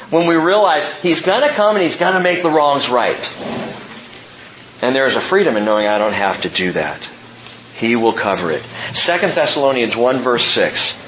when 0.10 0.28
we 0.28 0.36
realize 0.36 0.84
He's 1.02 1.22
going 1.22 1.48
to 1.48 1.54
come 1.56 1.78
and 1.78 1.84
He's 1.84 1.98
going 1.98 2.16
to 2.16 2.20
make 2.20 2.44
the 2.44 2.50
wrongs 2.50 2.90
right. 2.90 3.16
And 4.82 4.96
there 4.96 5.06
is 5.06 5.16
a 5.16 5.22
freedom 5.22 5.58
in 5.58 5.66
knowing 5.66 5.88
I 5.88 5.98
don't 5.98 6.14
have 6.14 6.42
to 6.42 6.50
do 6.50 6.72
that. 6.72 7.02
He 7.76 7.96
will 7.96 8.14
cover 8.14 8.52
it. 8.52 8.62
2 8.94 9.18
Thessalonians 9.28 9.96
1 9.96 10.18
verse 10.18 10.46
6. 10.46 11.08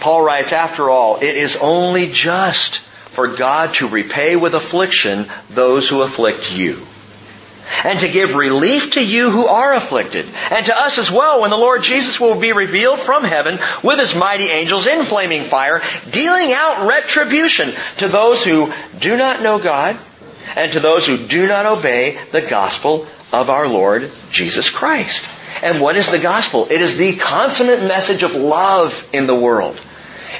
Paul 0.00 0.22
writes, 0.22 0.52
after 0.52 0.88
all, 0.88 1.16
it 1.16 1.36
is 1.36 1.56
only 1.56 2.10
just 2.10 2.78
for 2.78 3.28
God 3.28 3.74
to 3.74 3.88
repay 3.88 4.36
with 4.36 4.54
affliction 4.54 5.26
those 5.50 5.88
who 5.88 6.02
afflict 6.02 6.52
you 6.52 6.86
and 7.84 7.98
to 8.00 8.08
give 8.08 8.34
relief 8.34 8.92
to 8.92 9.02
you 9.02 9.30
who 9.30 9.46
are 9.46 9.74
afflicted, 9.74 10.26
and 10.50 10.66
to 10.66 10.76
us 10.76 10.98
as 10.98 11.10
well 11.10 11.40
when 11.40 11.50
the 11.50 11.56
Lord 11.56 11.82
Jesus 11.82 12.18
will 12.18 12.38
be 12.38 12.52
revealed 12.52 12.98
from 12.98 13.24
heaven 13.24 13.58
with 13.82 13.98
his 13.98 14.14
mighty 14.14 14.48
angels 14.48 14.86
in 14.86 15.04
flaming 15.04 15.44
fire, 15.44 15.82
dealing 16.10 16.52
out 16.52 16.88
retribution 16.88 17.70
to 17.98 18.08
those 18.08 18.44
who 18.44 18.72
do 18.98 19.16
not 19.16 19.42
know 19.42 19.58
God, 19.58 19.96
and 20.56 20.72
to 20.72 20.80
those 20.80 21.06
who 21.06 21.16
do 21.16 21.46
not 21.46 21.66
obey 21.66 22.18
the 22.32 22.42
gospel 22.42 23.06
of 23.32 23.50
our 23.50 23.68
Lord 23.68 24.10
Jesus 24.30 24.70
Christ. 24.70 25.28
And 25.62 25.80
what 25.80 25.96
is 25.96 26.10
the 26.10 26.18
gospel? 26.18 26.66
It 26.70 26.80
is 26.80 26.96
the 26.96 27.16
consummate 27.16 27.82
message 27.82 28.22
of 28.22 28.34
love 28.34 29.08
in 29.12 29.26
the 29.26 29.34
world. 29.34 29.80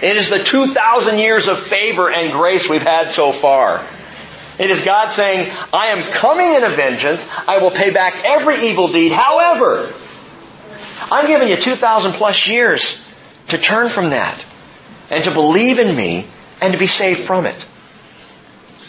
It 0.02 0.16
is 0.16 0.30
the 0.30 0.38
2,000 0.38 1.18
years 1.18 1.48
of 1.48 1.58
favor 1.58 2.10
and 2.10 2.32
grace 2.32 2.68
we've 2.68 2.82
had 2.82 3.08
so 3.08 3.32
far. 3.32 3.84
It 4.58 4.70
is 4.70 4.84
God 4.84 5.10
saying, 5.10 5.50
I 5.72 5.88
am 5.88 6.10
coming 6.12 6.54
in 6.54 6.64
a 6.64 6.68
vengeance. 6.68 7.28
I 7.46 7.58
will 7.58 7.70
pay 7.70 7.90
back 7.90 8.24
every 8.24 8.68
evil 8.68 8.88
deed. 8.88 9.12
However, 9.12 9.90
I'm 11.10 11.26
giving 11.26 11.48
you 11.48 11.56
2,000 11.56 12.12
plus 12.12 12.46
years 12.46 13.06
to 13.48 13.58
turn 13.58 13.88
from 13.88 14.10
that 14.10 14.44
and 15.10 15.24
to 15.24 15.30
believe 15.30 15.78
in 15.78 15.94
me 15.94 16.26
and 16.60 16.72
to 16.72 16.78
be 16.78 16.86
saved 16.86 17.20
from 17.20 17.46
it. 17.46 17.56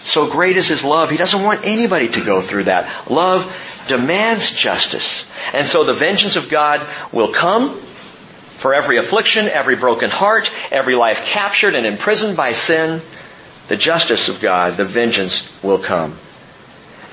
So 0.05 0.29
great 0.29 0.57
is 0.57 0.67
His 0.67 0.83
love. 0.83 1.09
He 1.09 1.17
doesn't 1.17 1.41
want 1.41 1.65
anybody 1.65 2.09
to 2.09 2.23
go 2.23 2.41
through 2.41 2.65
that. 2.65 3.09
Love 3.09 3.55
demands 3.87 4.55
justice. 4.55 5.31
And 5.53 5.67
so 5.67 5.83
the 5.83 5.93
vengeance 5.93 6.35
of 6.35 6.49
God 6.49 6.85
will 7.11 7.31
come 7.31 7.75
for 7.75 8.73
every 8.73 8.97
affliction, 8.97 9.47
every 9.47 9.75
broken 9.75 10.09
heart, 10.09 10.51
every 10.71 10.95
life 10.95 11.25
captured 11.25 11.75
and 11.75 11.85
imprisoned 11.85 12.37
by 12.37 12.53
sin 12.53 13.01
the 13.71 13.77
justice 13.77 14.27
of 14.27 14.41
God, 14.41 14.75
the 14.75 14.83
vengeance 14.83 15.63
will 15.63 15.77
come. 15.77 16.13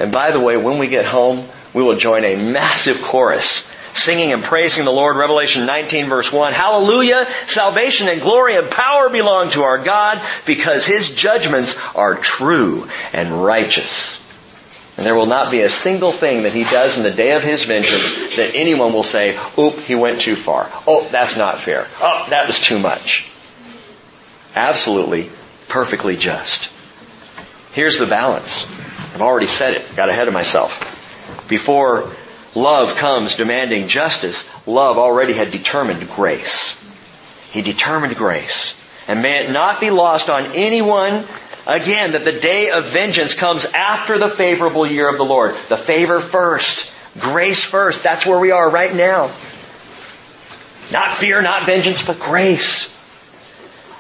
And 0.01 0.11
by 0.11 0.33
the 0.33 0.41
way, 0.41 0.57
when 0.57 0.79
we 0.79 0.89
get 0.89 1.05
home, 1.05 1.47
we 1.73 1.85
will 1.85 1.95
join 1.95 2.25
a 2.25 2.35
massive 2.35 3.01
chorus 3.01 3.73
singing 3.99 4.33
and 4.33 4.43
praising 4.43 4.85
the 4.85 4.93
Lord. 4.93 5.17
Revelation 5.17 5.67
19 5.67 6.07
verse 6.09 6.33
1. 6.33 6.53
Hallelujah! 6.53 7.27
Salvation 7.47 8.09
and 8.09 8.21
glory 8.21 8.57
and 8.57 8.71
power 8.71 9.09
belong 9.11 9.51
to 9.51 9.65
our 9.65 9.79
God 9.79 10.21
because 10.47 10.87
His 10.87 11.15
judgments 11.15 11.79
are 11.95 12.15
true 12.15 12.89
and 13.13 13.45
righteous. 13.45 14.17
And 14.97 15.07
there 15.07 15.15
will 15.15 15.27
not 15.27 15.53
be 15.53 15.61
a 15.61 15.69
single 15.69 16.11
thing 16.11 16.43
that 16.43 16.53
He 16.53 16.65
does 16.65 16.97
in 16.97 17.05
the 17.05 17.11
day 17.11 17.33
of 17.33 17.45
His 17.45 17.65
vengeance 17.65 18.37
that 18.37 18.55
anyone 18.55 18.93
will 18.93 19.05
say, 19.05 19.39
oop, 19.59 19.75
He 19.81 19.95
went 19.95 20.21
too 20.21 20.37
far. 20.37 20.69
Oh, 20.87 21.07
that's 21.11 21.37
not 21.37 21.59
fair. 21.61 21.87
Oh, 22.01 22.27
that 22.31 22.47
was 22.47 22.61
too 22.61 22.79
much. 22.79 23.31
Absolutely 24.57 25.31
perfectly 25.69 26.17
just. 26.17 26.69
Here's 27.75 27.99
the 27.99 28.07
balance. 28.07 28.65
I've 29.15 29.23
already 29.23 29.47
said 29.47 29.75
it. 29.75 29.93
Got 29.95 30.09
ahead 30.09 30.27
of 30.27 30.35
myself. 30.35 31.47
Before 31.49 32.11
love 32.55 32.97
comes 32.97 33.37
demanding 33.37 33.89
justice, 33.89 34.49
love 34.67 34.99
already 34.99 35.33
had 35.33 35.51
determined 35.51 36.09
grace. 36.11 36.75
He 37.51 37.63
determined 37.63 38.17
grace. 38.17 38.75
And 39.09 39.23
may 39.23 39.45
it 39.45 39.51
not 39.51 39.81
be 39.81 39.91
lost 39.91 40.29
on 40.29 40.53
anyone 40.55 41.25
again 41.67 42.13
that 42.13 42.25
the 42.25 42.33
day 42.33 42.71
of 42.71 42.87
vengeance 42.87 43.35
comes 43.35 43.65
after 43.67 44.19
the 44.19 44.29
favorable 44.29 44.87
year 44.87 45.09
of 45.09 45.17
the 45.17 45.25
Lord. 45.25 45.55
The 45.55 45.77
favor 45.77 46.21
first. 46.21 46.93
Grace 47.19 47.65
first. 47.65 48.03
That's 48.03 48.27
where 48.27 48.39
we 48.39 48.51
are 48.51 48.69
right 48.69 48.95
now. 48.95 49.31
Not 50.91 51.17
fear, 51.17 51.43
not 51.43 51.65
vengeance, 51.65 52.07
but 52.07 52.19
grace. 52.19 52.95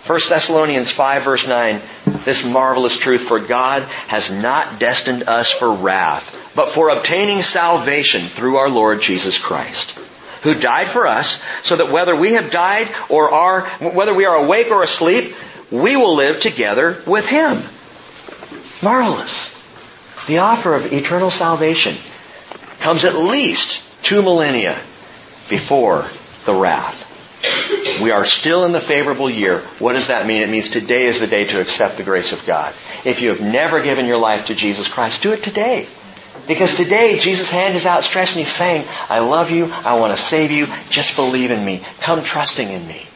1 0.06 0.20
Thessalonians 0.26 0.90
5 0.90 1.22
verse 1.22 1.46
9, 1.46 1.80
this 2.06 2.42
marvelous 2.46 2.96
truth, 2.96 3.22
for 3.22 3.40
God 3.40 3.82
has 4.06 4.30
not 4.30 4.80
destined 4.80 5.28
us 5.28 5.50
for 5.50 5.70
wrath, 5.70 6.34
but 6.58 6.70
for 6.70 6.88
obtaining 6.88 7.40
salvation 7.40 8.20
through 8.20 8.56
our 8.56 8.68
Lord 8.68 9.00
Jesus 9.00 9.38
Christ, 9.38 9.96
who 10.42 10.54
died 10.54 10.88
for 10.88 11.06
us, 11.06 11.40
so 11.62 11.76
that 11.76 11.92
whether 11.92 12.16
we 12.16 12.32
have 12.32 12.50
died 12.50 12.88
or 13.08 13.30
are, 13.30 13.68
whether 13.78 14.12
we 14.12 14.24
are 14.24 14.34
awake 14.34 14.72
or 14.72 14.82
asleep, 14.82 15.32
we 15.70 15.94
will 15.94 16.16
live 16.16 16.40
together 16.40 17.00
with 17.06 17.28
Him. 17.28 17.62
Marvelous. 18.82 19.54
The 20.26 20.38
offer 20.38 20.74
of 20.74 20.92
eternal 20.92 21.30
salvation 21.30 21.94
comes 22.80 23.04
at 23.04 23.14
least 23.14 24.02
two 24.02 24.20
millennia 24.20 24.76
before 25.48 26.06
the 26.44 26.54
wrath. 26.54 27.04
We 28.02 28.10
are 28.10 28.26
still 28.26 28.64
in 28.64 28.72
the 28.72 28.80
favorable 28.80 29.30
year. 29.30 29.60
What 29.78 29.92
does 29.92 30.08
that 30.08 30.26
mean? 30.26 30.42
It 30.42 30.50
means 30.50 30.70
today 30.70 31.06
is 31.06 31.20
the 31.20 31.28
day 31.28 31.44
to 31.44 31.60
accept 31.60 31.98
the 31.98 32.02
grace 32.02 32.32
of 32.32 32.44
God. 32.46 32.74
If 33.04 33.22
you 33.22 33.28
have 33.28 33.40
never 33.40 33.80
given 33.80 34.06
your 34.06 34.18
life 34.18 34.46
to 34.46 34.56
Jesus 34.56 34.92
Christ, 34.92 35.22
do 35.22 35.32
it 35.32 35.44
today. 35.44 35.86
Because 36.48 36.74
today, 36.74 37.18
Jesus' 37.18 37.50
hand 37.50 37.76
is 37.76 37.84
outstretched 37.84 38.32
and 38.32 38.38
He's 38.38 38.52
saying, 38.52 38.86
I 39.10 39.18
love 39.18 39.50
you, 39.50 39.66
I 39.84 40.00
want 40.00 40.16
to 40.16 40.22
save 40.22 40.50
you, 40.50 40.66
just 40.88 41.14
believe 41.14 41.50
in 41.50 41.62
me. 41.62 41.82
Come 42.00 42.22
trusting 42.22 42.66
in 42.66 42.86
me. 42.88 43.06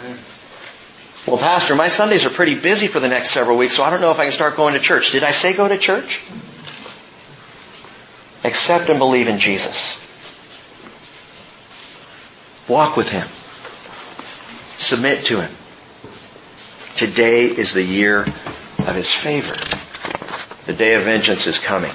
Amen. 0.00 0.18
Well, 1.26 1.36
Pastor, 1.36 1.74
my 1.76 1.88
Sundays 1.88 2.24
are 2.24 2.30
pretty 2.30 2.58
busy 2.58 2.86
for 2.86 2.98
the 2.98 3.08
next 3.08 3.30
several 3.30 3.58
weeks, 3.58 3.76
so 3.76 3.84
I 3.84 3.90
don't 3.90 4.00
know 4.00 4.10
if 4.10 4.18
I 4.18 4.24
can 4.24 4.32
start 4.32 4.56
going 4.56 4.72
to 4.72 4.80
church. 4.80 5.12
Did 5.12 5.22
I 5.22 5.32
say 5.32 5.52
go 5.52 5.68
to 5.68 5.76
church? 5.76 6.24
Accept 8.42 8.88
and 8.88 8.98
believe 8.98 9.28
in 9.28 9.38
Jesus. 9.38 10.00
Walk 12.68 12.96
with 12.96 13.10
Him. 13.10 13.26
Submit 14.78 15.26
to 15.26 15.42
Him. 15.42 15.50
Today 16.96 17.44
is 17.44 17.74
the 17.74 17.82
year 17.82 18.22
of 18.22 18.94
His 18.94 19.12
favor. 19.12 19.54
The 20.66 20.72
day 20.72 20.94
of 20.94 21.02
vengeance 21.02 21.46
is 21.46 21.58
coming. 21.58 21.92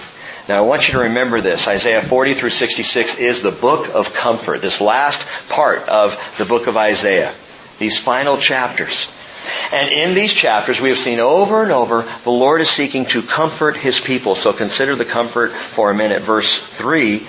Now 0.48 0.60
I 0.60 0.62
want 0.62 0.88
you 0.88 0.93
to 0.93 1.00
remember 1.02 1.41
this. 1.41 1.68
Isaiah 1.68 2.02
40 2.02 2.34
through 2.34 2.52
66 2.52 3.20
is 3.20 3.41
the 3.41 3.52
book 3.52 3.93
of 3.93 4.14
comfort. 4.14 4.62
This 4.62 4.80
last 4.80 5.28
part 5.50 5.89
of 5.89 6.36
the 6.38 6.45
book 6.45 6.68
of 6.68 6.78
Isaiah. 6.78 7.34
These 7.80 8.00
final 8.00 8.38
chapters. 8.38 9.14
And 9.74 9.89
in 9.89 10.16
these 10.16 10.34
chapters, 10.34 10.80
we 10.80 10.89
have 10.89 11.00
seen 11.00 11.20
over 11.20 11.64
and 11.64 11.72
over, 11.72 12.06
the 12.24 12.32
Lord 12.32 12.62
is 12.62 12.70
seeking 12.70 13.06
to 13.08 13.22
comfort 13.22 13.76
His 13.76 14.00
people. 14.00 14.36
So 14.36 14.54
consider 14.54 14.95
the 14.95 15.06
comfort 15.06 15.52
for 15.52 15.91
a 15.91 15.95
minute. 15.95 16.22
Verse 16.22 16.58
3, 16.58 17.28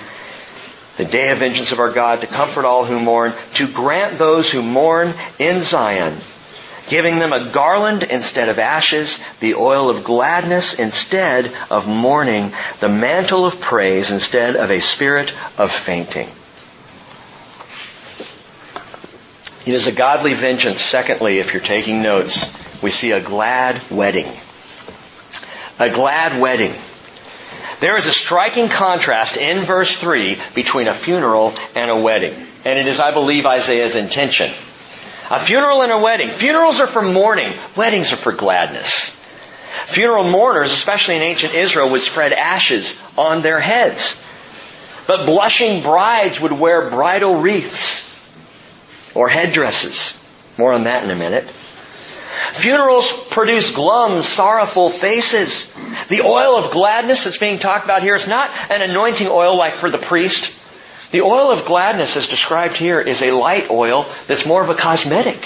the 0.95 1.05
day 1.05 1.31
of 1.31 1.39
vengeance 1.39 1.73
of 1.73 1.79
our 1.79 1.91
God, 1.91 2.21
to 2.21 2.27
comfort 2.27 2.65
all 2.65 2.85
who 2.85 2.99
mourn, 2.99 3.33
to 3.55 3.67
grant 3.67 4.17
those 4.17 4.49
who 4.49 4.61
mourn 4.61 5.13
in 5.37 5.61
Zion, 5.61 6.13
giving 6.89 7.19
them 7.19 7.31
a 7.31 7.49
garland 7.51 8.03
instead 8.03 8.49
of 8.49 8.59
ashes, 8.59 9.23
the 9.39 9.55
oil 9.55 9.89
of 9.89 10.03
gladness 10.03 10.79
instead 10.79 11.51
of 11.71 11.87
mourning, 11.87 12.51
the 12.79 12.89
mantle 12.89 13.45
of 13.45 13.61
praise 13.61 14.09
instead 14.09 14.55
of 14.55 14.71
a 14.71 14.79
spirit 14.79 15.31
of 15.57 15.71
fainting. 15.71 16.27
It 19.65 19.75
is 19.75 19.87
a 19.87 19.91
godly 19.91 20.33
vengeance. 20.33 20.81
Secondly, 20.81 21.37
if 21.37 21.53
you're 21.53 21.61
taking 21.61 22.01
notes, 22.01 22.57
we 22.81 22.91
see 22.91 23.11
a 23.11 23.21
glad 23.21 23.79
wedding. 23.91 24.25
A 25.77 25.89
glad 25.89 26.41
wedding. 26.41 26.73
There 27.79 27.95
is 27.95 28.07
a 28.07 28.11
striking 28.11 28.67
contrast 28.67 29.37
in 29.37 29.63
verse 29.63 29.97
3 29.99 30.37
between 30.55 30.87
a 30.87 30.93
funeral 30.93 31.53
and 31.75 31.91
a 31.91 31.95
wedding. 31.95 32.33
And 32.65 32.79
it 32.79 32.87
is, 32.87 32.99
I 32.99 33.11
believe, 33.11 33.45
Isaiah's 33.45 33.95
intention. 33.95 34.49
A 35.29 35.39
funeral 35.39 35.81
and 35.83 35.91
a 35.91 35.99
wedding. 35.99 36.29
Funerals 36.29 36.79
are 36.79 36.87
for 36.87 37.01
mourning. 37.01 37.53
Weddings 37.75 38.11
are 38.11 38.17
for 38.17 38.31
gladness. 38.31 39.15
Funeral 39.85 40.29
mourners, 40.29 40.71
especially 40.71 41.15
in 41.15 41.21
ancient 41.21 41.53
Israel, 41.53 41.91
would 41.91 42.01
spread 42.01 42.33
ashes 42.33 42.99
on 43.17 43.41
their 43.41 43.59
heads. 43.59 44.25
But 45.07 45.25
blushing 45.25 45.83
brides 45.83 46.41
would 46.41 46.51
wear 46.51 46.89
bridal 46.89 47.41
wreaths 47.41 48.05
or 49.15 49.29
headdresses. 49.29 50.15
More 50.57 50.73
on 50.73 50.83
that 50.83 51.03
in 51.03 51.09
a 51.11 51.15
minute. 51.15 51.45
Funerals 52.53 53.27
produce 53.29 53.73
glum, 53.73 54.21
sorrowful 54.23 54.89
faces. 54.89 55.73
The 56.09 56.21
oil 56.21 56.55
of 56.55 56.71
gladness 56.71 57.23
that's 57.23 57.37
being 57.37 57.59
talked 57.59 57.85
about 57.85 58.01
here 58.01 58.15
is 58.15 58.27
not 58.27 58.49
an 58.69 58.81
anointing 58.81 59.27
oil 59.27 59.55
like 59.55 59.73
for 59.73 59.89
the 59.89 59.97
priest. 59.97 60.58
The 61.11 61.21
oil 61.21 61.51
of 61.51 61.65
gladness 61.65 62.15
as 62.17 62.27
described 62.27 62.77
here 62.77 62.99
is 62.99 63.21
a 63.21 63.31
light 63.31 63.71
oil 63.71 64.05
that's 64.27 64.45
more 64.45 64.61
of 64.61 64.69
a 64.69 64.75
cosmetic. 64.75 65.37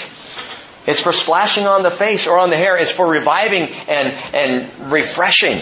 It's 0.86 1.00
for 1.00 1.12
splashing 1.12 1.66
on 1.66 1.82
the 1.82 1.90
face 1.90 2.26
or 2.26 2.38
on 2.38 2.50
the 2.50 2.56
hair. 2.56 2.76
It's 2.76 2.90
for 2.90 3.06
reviving 3.06 3.68
and, 3.88 4.12
and 4.34 4.92
refreshing. 4.92 5.58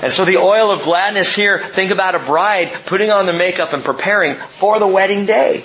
And 0.00 0.10
so 0.10 0.24
the 0.24 0.38
oil 0.38 0.70
of 0.70 0.84
gladness 0.84 1.34
here, 1.34 1.58
think 1.58 1.90
about 1.90 2.14
a 2.14 2.18
bride 2.18 2.72
putting 2.86 3.10
on 3.10 3.26
the 3.26 3.34
makeup 3.34 3.74
and 3.74 3.82
preparing 3.84 4.34
for 4.34 4.78
the 4.78 4.86
wedding 4.86 5.26
day. 5.26 5.58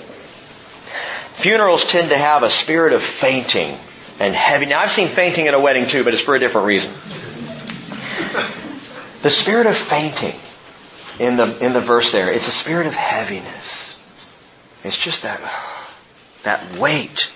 Funerals 1.38 1.90
tend 1.90 2.10
to 2.10 2.18
have 2.18 2.42
a 2.42 2.50
spirit 2.50 2.92
of 2.92 3.02
fainting 3.02 3.74
and 4.20 4.34
heavy. 4.34 4.66
Now 4.66 4.80
I've 4.80 4.92
seen 4.92 5.08
fainting 5.08 5.48
at 5.48 5.54
a 5.54 5.58
wedding 5.58 5.86
too, 5.86 6.04
but 6.04 6.12
it's 6.12 6.22
for 6.22 6.34
a 6.34 6.38
different 6.38 6.66
reason. 6.66 6.92
The 9.22 9.30
spirit 9.30 9.66
of 9.66 9.76
fainting 9.76 10.34
in 11.18 11.36
the, 11.36 11.64
in 11.64 11.72
the 11.72 11.80
verse 11.80 12.12
there, 12.12 12.32
it's 12.32 12.48
a 12.48 12.52
spirit 12.52 12.86
of 12.86 12.94
heaviness. 12.94 13.88
It's 14.84 14.96
just 14.96 15.24
that, 15.24 15.40
that 16.44 16.78
weight. 16.78 17.32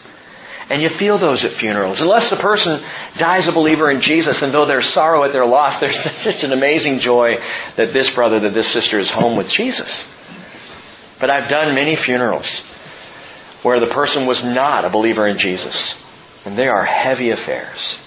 And 0.70 0.80
you 0.80 0.88
feel 0.88 1.18
those 1.18 1.44
at 1.44 1.50
funerals. 1.50 2.00
Unless 2.00 2.30
the 2.30 2.36
person 2.36 2.80
dies 3.16 3.48
a 3.48 3.52
believer 3.52 3.90
in 3.90 4.00
Jesus 4.00 4.42
and 4.42 4.52
though 4.52 4.64
there's 4.64 4.88
sorrow 4.88 5.24
at 5.24 5.32
their 5.32 5.44
loss, 5.44 5.80
there's 5.80 6.04
just 6.24 6.44
an 6.44 6.52
amazing 6.52 7.00
joy 7.00 7.38
that 7.76 7.92
this 7.92 8.14
brother, 8.14 8.40
that 8.40 8.54
this 8.54 8.68
sister 8.68 8.98
is 8.98 9.10
home 9.10 9.36
with 9.36 9.50
Jesus. 9.50 10.08
But 11.20 11.30
I've 11.30 11.48
done 11.48 11.74
many 11.74 11.96
funerals 11.96 12.68
where 13.62 13.80
the 13.80 13.86
person 13.86 14.26
was 14.26 14.44
not 14.44 14.84
a 14.84 14.90
believer 14.90 15.26
in 15.26 15.38
Jesus. 15.38 15.98
And 16.44 16.56
they 16.56 16.66
are 16.66 16.84
heavy 16.84 17.30
affairs. 17.30 17.98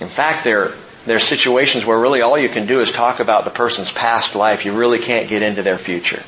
In 0.00 0.08
fact, 0.08 0.44
they're, 0.44 0.72
they're 1.08 1.18
situations 1.18 1.84
where 1.84 1.98
really 1.98 2.22
all 2.22 2.38
you 2.38 2.48
can 2.48 2.66
do 2.66 2.80
is 2.80 2.92
talk 2.92 3.20
about 3.20 3.44
the 3.44 3.50
person's 3.50 3.92
past 3.92 4.34
life. 4.34 4.64
You 4.64 4.72
really 4.72 4.98
can't 4.98 5.28
get 5.28 5.42
into 5.42 5.62
their 5.62 5.78
future. 5.78 6.22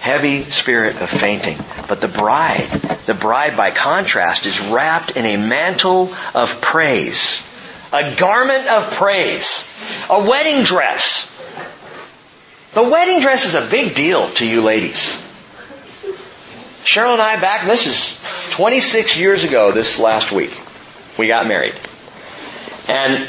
Heavy 0.00 0.42
spirit 0.42 1.00
of 1.00 1.08
fainting. 1.08 1.56
But 1.88 2.00
the 2.00 2.08
bride, 2.08 2.68
the 3.06 3.14
bride 3.14 3.56
by 3.56 3.70
contrast 3.70 4.46
is 4.46 4.68
wrapped 4.68 5.16
in 5.16 5.24
a 5.24 5.36
mantle 5.36 6.14
of 6.34 6.60
praise. 6.60 7.50
A 7.92 8.14
garment 8.16 8.66
of 8.66 8.90
praise. 8.94 9.74
A 10.10 10.28
wedding 10.28 10.64
dress. 10.64 11.30
The 12.74 12.82
wedding 12.82 13.20
dress 13.20 13.46
is 13.46 13.54
a 13.54 13.70
big 13.70 13.94
deal 13.94 14.28
to 14.30 14.46
you 14.46 14.60
ladies. 14.60 15.20
Cheryl 16.84 17.12
and 17.12 17.22
I 17.22 17.40
back, 17.40 17.64
this 17.64 17.86
is 17.86 18.50
26 18.54 19.16
years 19.16 19.44
ago 19.44 19.72
this 19.72 19.98
last 19.98 20.32
week. 20.32 20.60
We 21.16 21.28
got 21.28 21.46
married. 21.46 21.74
And 22.88 23.28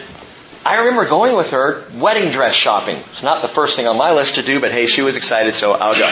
I 0.65 0.75
remember 0.77 1.07
going 1.07 1.35
with 1.35 1.51
her 1.51 1.83
wedding 1.93 2.31
dress 2.31 2.55
shopping. 2.55 2.95
It's 2.95 3.23
not 3.23 3.41
the 3.41 3.47
first 3.47 3.75
thing 3.75 3.87
on 3.87 3.97
my 3.97 4.13
list 4.13 4.35
to 4.35 4.41
do, 4.41 4.59
but 4.59 4.71
hey, 4.71 4.87
she 4.87 5.01
was 5.01 5.15
excited, 5.15 5.53
so 5.53 5.73
I'll 5.73 5.93
go. 5.95 6.09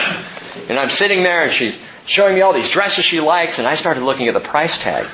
And 0.68 0.78
I'm 0.78 0.88
sitting 0.88 1.22
there 1.22 1.42
and 1.42 1.52
she's 1.52 1.82
showing 2.06 2.34
me 2.34 2.40
all 2.42 2.52
these 2.52 2.70
dresses 2.70 3.04
she 3.04 3.20
likes, 3.20 3.58
and 3.58 3.66
I 3.66 3.74
started 3.74 4.02
looking 4.02 4.28
at 4.28 4.34
the 4.34 4.40
price 4.40 4.80
tag. 4.80 5.06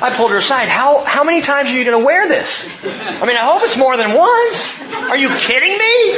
I 0.00 0.14
pulled 0.16 0.30
her 0.30 0.38
aside. 0.38 0.68
How, 0.68 1.04
how 1.04 1.24
many 1.24 1.42
times 1.42 1.70
are 1.70 1.76
you 1.76 1.84
going 1.84 2.00
to 2.00 2.04
wear 2.06 2.28
this? 2.28 2.68
I 2.84 3.26
mean, 3.26 3.36
I 3.36 3.44
hope 3.44 3.62
it's 3.64 3.76
more 3.76 3.96
than 3.96 4.16
once. 4.16 4.82
Are 4.92 5.16
you 5.16 5.28
kidding 5.28 5.72
me? 5.72 6.16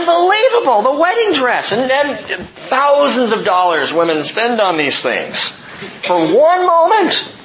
Unbelievable. 0.00 0.82
The 0.82 0.98
wedding 0.98 1.34
dress. 1.34 1.72
And 1.72 1.90
then 1.90 2.16
thousands 2.16 3.32
of 3.32 3.44
dollars 3.44 3.92
women 3.92 4.24
spend 4.24 4.60
on 4.60 4.78
these 4.78 5.02
things. 5.02 5.58
For 5.82 6.18
one 6.18 6.66
moment. 6.66 7.38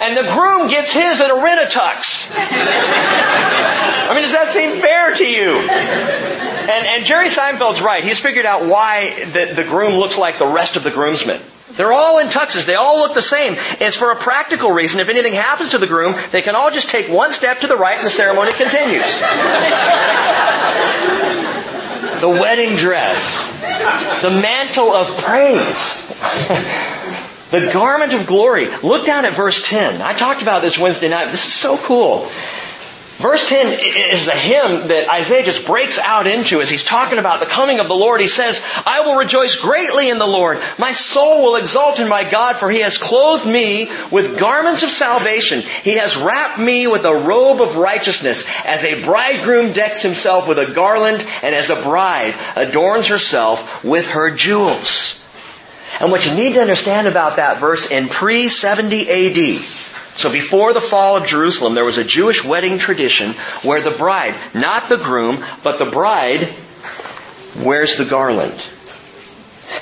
And 0.00 0.16
the 0.16 0.22
groom 0.32 0.68
gets 0.68 0.92
his 0.92 1.20
at 1.20 1.30
a 1.30 1.34
rent-a-tux. 1.34 2.32
I 2.34 4.14
mean, 4.14 4.22
does 4.22 4.32
that 4.32 4.48
seem 4.48 4.80
fair 4.80 5.14
to 5.14 5.24
you? 5.24 5.58
And, 6.70 6.86
and 6.86 7.04
Jerry 7.04 7.28
Seinfeld's 7.28 7.82
right. 7.82 8.02
He's 8.02 8.18
figured 8.18 8.46
out 8.46 8.64
why 8.66 9.24
the, 9.24 9.52
the 9.54 9.64
groom 9.64 9.94
looks 9.94 10.16
like 10.16 10.38
the 10.38 10.46
rest 10.46 10.76
of 10.76 10.84
the 10.84 10.90
groomsmen. 10.90 11.40
They're 11.72 11.92
all 11.92 12.18
in 12.18 12.28
tuxes. 12.28 12.64
They 12.64 12.74
all 12.74 12.98
look 13.00 13.14
the 13.14 13.22
same. 13.22 13.54
It's 13.80 13.96
for 13.96 14.10
a 14.10 14.16
practical 14.16 14.70
reason. 14.72 15.00
If 15.00 15.08
anything 15.08 15.34
happens 15.34 15.70
to 15.70 15.78
the 15.78 15.86
groom, 15.86 16.16
they 16.30 16.42
can 16.42 16.56
all 16.56 16.70
just 16.70 16.88
take 16.88 17.08
one 17.08 17.32
step 17.32 17.60
to 17.60 17.66
the 17.66 17.76
right 17.76 17.96
and 17.96 18.06
the 18.06 18.10
ceremony 18.10 18.52
continues. 18.52 19.20
the 22.20 22.28
wedding 22.28 22.76
dress. 22.76 23.60
The 24.22 24.30
mantle 24.30 24.92
of 24.92 25.18
praise. 25.18 26.16
the 27.50 27.70
garment 27.72 28.12
of 28.12 28.26
glory. 28.26 28.66
Look 28.82 29.06
down 29.06 29.24
at 29.24 29.34
verse 29.34 29.66
10. 29.66 30.02
I 30.02 30.12
talked 30.12 30.42
about 30.42 30.62
this 30.62 30.78
Wednesday 30.78 31.08
night. 31.08 31.26
This 31.26 31.46
is 31.46 31.52
so 31.52 31.76
cool. 31.76 32.28
Verse 33.20 33.46
10 33.50 33.66
is 33.66 34.28
a 34.28 34.34
hymn 34.34 34.88
that 34.88 35.10
Isaiah 35.12 35.44
just 35.44 35.66
breaks 35.66 35.98
out 35.98 36.26
into 36.26 36.62
as 36.62 36.70
he's 36.70 36.84
talking 36.84 37.18
about 37.18 37.38
the 37.40 37.44
coming 37.44 37.78
of 37.78 37.86
the 37.86 37.94
Lord. 37.94 38.22
He 38.22 38.28
says, 38.28 38.64
I 38.86 39.02
will 39.02 39.16
rejoice 39.16 39.60
greatly 39.60 40.08
in 40.08 40.18
the 40.18 40.26
Lord. 40.26 40.58
My 40.78 40.94
soul 40.94 41.42
will 41.42 41.56
exult 41.56 41.98
in 42.00 42.08
my 42.08 42.24
God, 42.24 42.56
for 42.56 42.70
he 42.70 42.80
has 42.80 42.96
clothed 42.96 43.44
me 43.44 43.90
with 44.10 44.38
garments 44.38 44.82
of 44.84 44.88
salvation. 44.88 45.60
He 45.60 45.96
has 45.96 46.16
wrapped 46.16 46.58
me 46.58 46.86
with 46.86 47.04
a 47.04 47.14
robe 47.14 47.60
of 47.60 47.76
righteousness, 47.76 48.48
as 48.64 48.84
a 48.84 49.04
bridegroom 49.04 49.74
decks 49.74 50.00
himself 50.00 50.48
with 50.48 50.58
a 50.58 50.72
garland, 50.72 51.22
and 51.42 51.54
as 51.54 51.68
a 51.68 51.82
bride 51.82 52.34
adorns 52.56 53.08
herself 53.08 53.84
with 53.84 54.08
her 54.12 54.30
jewels. 54.30 55.19
And 55.98 56.10
what 56.10 56.26
you 56.26 56.34
need 56.34 56.54
to 56.54 56.60
understand 56.60 57.08
about 57.08 57.36
that 57.36 57.58
verse 57.58 57.90
in 57.90 58.08
pre-70 58.08 59.08
AD, 59.08 59.60
So 60.16 60.30
before 60.30 60.72
the 60.72 60.80
fall 60.80 61.16
of 61.16 61.26
Jerusalem, 61.26 61.74
there 61.74 61.84
was 61.84 61.98
a 61.98 62.04
Jewish 62.04 62.44
wedding 62.44 62.78
tradition 62.78 63.32
where 63.62 63.80
the 63.80 63.90
bride, 63.90 64.34
not 64.54 64.88
the 64.88 64.98
groom, 64.98 65.44
but 65.62 65.78
the 65.78 65.86
bride, 65.86 66.54
wears 67.58 67.96
the 67.96 68.04
garland. 68.04 68.62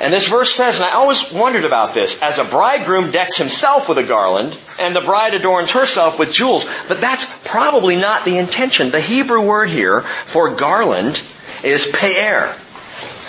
And 0.01 0.13
this 0.13 0.29
verse 0.29 0.55
says, 0.55 0.77
and 0.77 0.85
I 0.85 0.93
always 0.93 1.33
wondered 1.33 1.65
about 1.65 1.93
this, 1.93 2.23
as 2.23 2.39
a 2.39 2.45
bridegroom 2.45 3.11
decks 3.11 3.37
himself 3.37 3.89
with 3.89 3.99
a 3.99 4.05
garland, 4.05 4.57
and 4.79 4.95
the 4.95 5.01
bride 5.01 5.35
adorns 5.35 5.71
herself 5.71 6.19
with 6.19 6.33
jewels. 6.33 6.65
But 6.87 7.01
that's 7.01 7.25
probably 7.45 7.97
not 7.97 8.25
the 8.25 8.39
intention. 8.39 8.91
The 8.91 9.01
Hebrew 9.01 9.43
word 9.43 9.71
here 9.71 10.03
for 10.03 10.55
garland 10.55 11.21
is 11.65 11.91
pe'er. 11.93 12.55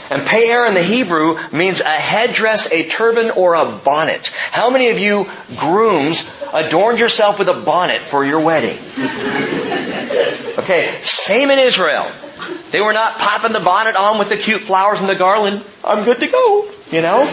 And 0.09 0.25
pe'er 0.25 0.65
in 0.65 0.73
the 0.73 0.83
Hebrew 0.83 1.37
means 1.51 1.81
a 1.81 1.89
headdress, 1.89 2.71
a 2.71 2.87
turban, 2.89 3.31
or 3.31 3.53
a 3.53 3.71
bonnet. 3.71 4.27
How 4.27 4.69
many 4.69 4.89
of 4.89 4.97
you 4.97 5.27
grooms 5.57 6.29
adorned 6.51 6.99
yourself 6.99 7.37
with 7.39 7.47
a 7.49 7.53
bonnet 7.53 7.99
for 8.01 8.25
your 8.25 8.39
wedding? 8.39 8.77
Okay, 10.59 10.99
same 11.03 11.51
in 11.51 11.59
Israel. 11.59 12.05
They 12.71 12.81
were 12.81 12.91
not 12.91 13.17
popping 13.17 13.53
the 13.53 13.59
bonnet 13.61 13.95
on 13.95 14.19
with 14.19 14.27
the 14.27 14.35
cute 14.35 14.61
flowers 14.61 14.99
and 14.99 15.07
the 15.07 15.15
garland. 15.15 15.63
I'm 15.83 16.03
good 16.03 16.19
to 16.19 16.27
go, 16.27 16.69
you 16.91 17.01
know? 17.01 17.23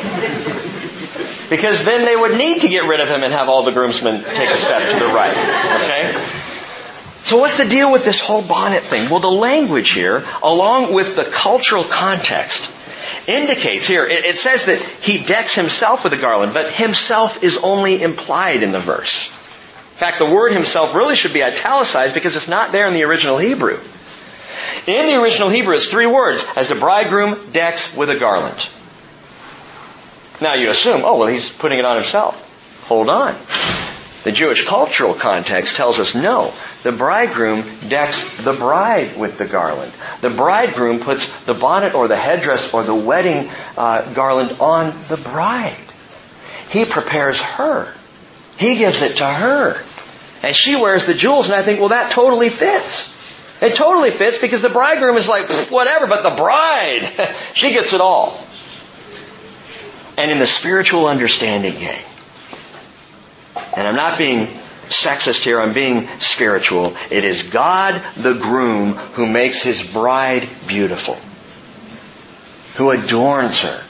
Because 1.50 1.84
then 1.84 2.04
they 2.04 2.16
would 2.16 2.38
need 2.38 2.60
to 2.60 2.68
get 2.68 2.84
rid 2.84 3.00
of 3.00 3.08
him 3.08 3.24
and 3.24 3.32
have 3.32 3.48
all 3.48 3.64
the 3.64 3.72
groomsmen 3.72 4.22
take 4.22 4.50
a 4.50 4.56
step 4.56 4.92
to 4.92 4.98
the 4.98 5.12
right. 5.12 5.36
Okay? 5.82 6.45
So 7.26 7.38
what's 7.38 7.58
the 7.58 7.64
deal 7.64 7.90
with 7.90 8.04
this 8.04 8.20
whole 8.20 8.40
bonnet 8.40 8.84
thing? 8.84 9.10
Well, 9.10 9.18
the 9.18 9.26
language 9.26 9.90
here, 9.90 10.24
along 10.44 10.94
with 10.94 11.16
the 11.16 11.24
cultural 11.24 11.82
context, 11.82 12.72
indicates 13.26 13.84
here, 13.84 14.06
it, 14.06 14.36
says 14.36 14.66
that 14.66 14.78
he 14.78 15.24
decks 15.24 15.52
himself 15.52 16.04
with 16.04 16.12
a 16.12 16.18
garland, 16.18 16.54
but 16.54 16.70
himself 16.70 17.42
is 17.42 17.56
only 17.64 18.00
implied 18.00 18.62
in 18.62 18.70
the 18.70 18.78
verse. 18.78 19.30
In 19.30 19.98
fact, 19.98 20.20
the 20.20 20.30
word 20.30 20.52
himself 20.52 20.94
really 20.94 21.16
should 21.16 21.32
be 21.32 21.42
italicized 21.42 22.14
because 22.14 22.36
it's 22.36 22.46
not 22.46 22.70
there 22.70 22.86
in 22.86 22.94
the 22.94 23.02
original 23.02 23.38
Hebrew. 23.38 23.80
In 24.86 25.08
the 25.08 25.20
original 25.20 25.48
Hebrew, 25.48 25.74
it's 25.74 25.88
three 25.88 26.06
words, 26.06 26.46
as 26.56 26.68
the 26.68 26.76
bridegroom 26.76 27.50
decks 27.50 27.96
with 27.96 28.08
a 28.08 28.20
garland. 28.20 28.68
Now 30.40 30.54
you 30.54 30.70
assume, 30.70 31.02
oh, 31.04 31.18
well, 31.18 31.26
he's 31.26 31.50
putting 31.52 31.80
it 31.80 31.84
on 31.84 31.96
himself. 31.96 32.86
Hold 32.86 33.08
on. 33.08 33.34
The 34.26 34.32
Jewish 34.32 34.66
cultural 34.66 35.14
context 35.14 35.76
tells 35.76 36.00
us 36.00 36.16
no. 36.16 36.52
The 36.82 36.90
bridegroom 36.90 37.62
decks 37.86 38.38
the 38.38 38.54
bride 38.54 39.16
with 39.16 39.38
the 39.38 39.46
garland. 39.46 39.92
The 40.20 40.30
bridegroom 40.30 40.98
puts 40.98 41.44
the 41.44 41.54
bonnet 41.54 41.94
or 41.94 42.08
the 42.08 42.16
headdress 42.16 42.74
or 42.74 42.82
the 42.82 42.92
wedding 42.92 43.48
uh, 43.78 44.12
garland 44.14 44.56
on 44.58 44.92
the 45.06 45.16
bride. 45.16 45.76
He 46.70 46.84
prepares 46.84 47.40
her. 47.40 47.94
He 48.58 48.74
gives 48.74 49.00
it 49.00 49.18
to 49.18 49.26
her. 49.28 49.80
And 50.42 50.56
she 50.56 50.74
wears 50.74 51.06
the 51.06 51.14
jewels, 51.14 51.46
and 51.46 51.54
I 51.54 51.62
think, 51.62 51.78
well, 51.78 51.90
that 51.90 52.10
totally 52.10 52.48
fits. 52.48 53.14
It 53.62 53.76
totally 53.76 54.10
fits 54.10 54.40
because 54.40 54.60
the 54.60 54.70
bridegroom 54.70 55.18
is 55.18 55.28
like, 55.28 55.48
whatever, 55.70 56.08
but 56.08 56.24
the 56.24 56.34
bride, 56.34 57.30
she 57.54 57.70
gets 57.70 57.92
it 57.92 58.00
all. 58.00 58.44
And 60.18 60.32
in 60.32 60.40
the 60.40 60.48
spiritual 60.48 61.06
understanding, 61.06 61.74
gang, 61.74 62.02
and 63.76 63.86
I'm 63.86 63.96
not 63.96 64.18
being 64.18 64.48
sexist 64.88 65.42
here, 65.42 65.60
I'm 65.60 65.72
being 65.72 66.08
spiritual. 66.20 66.96
It 67.10 67.24
is 67.24 67.50
God, 67.50 68.00
the 68.16 68.34
groom, 68.34 68.92
who 68.92 69.26
makes 69.26 69.62
his 69.62 69.82
bride 69.82 70.48
beautiful, 70.66 71.16
who 72.76 72.90
adorns 72.90 73.60
her, 73.60 73.82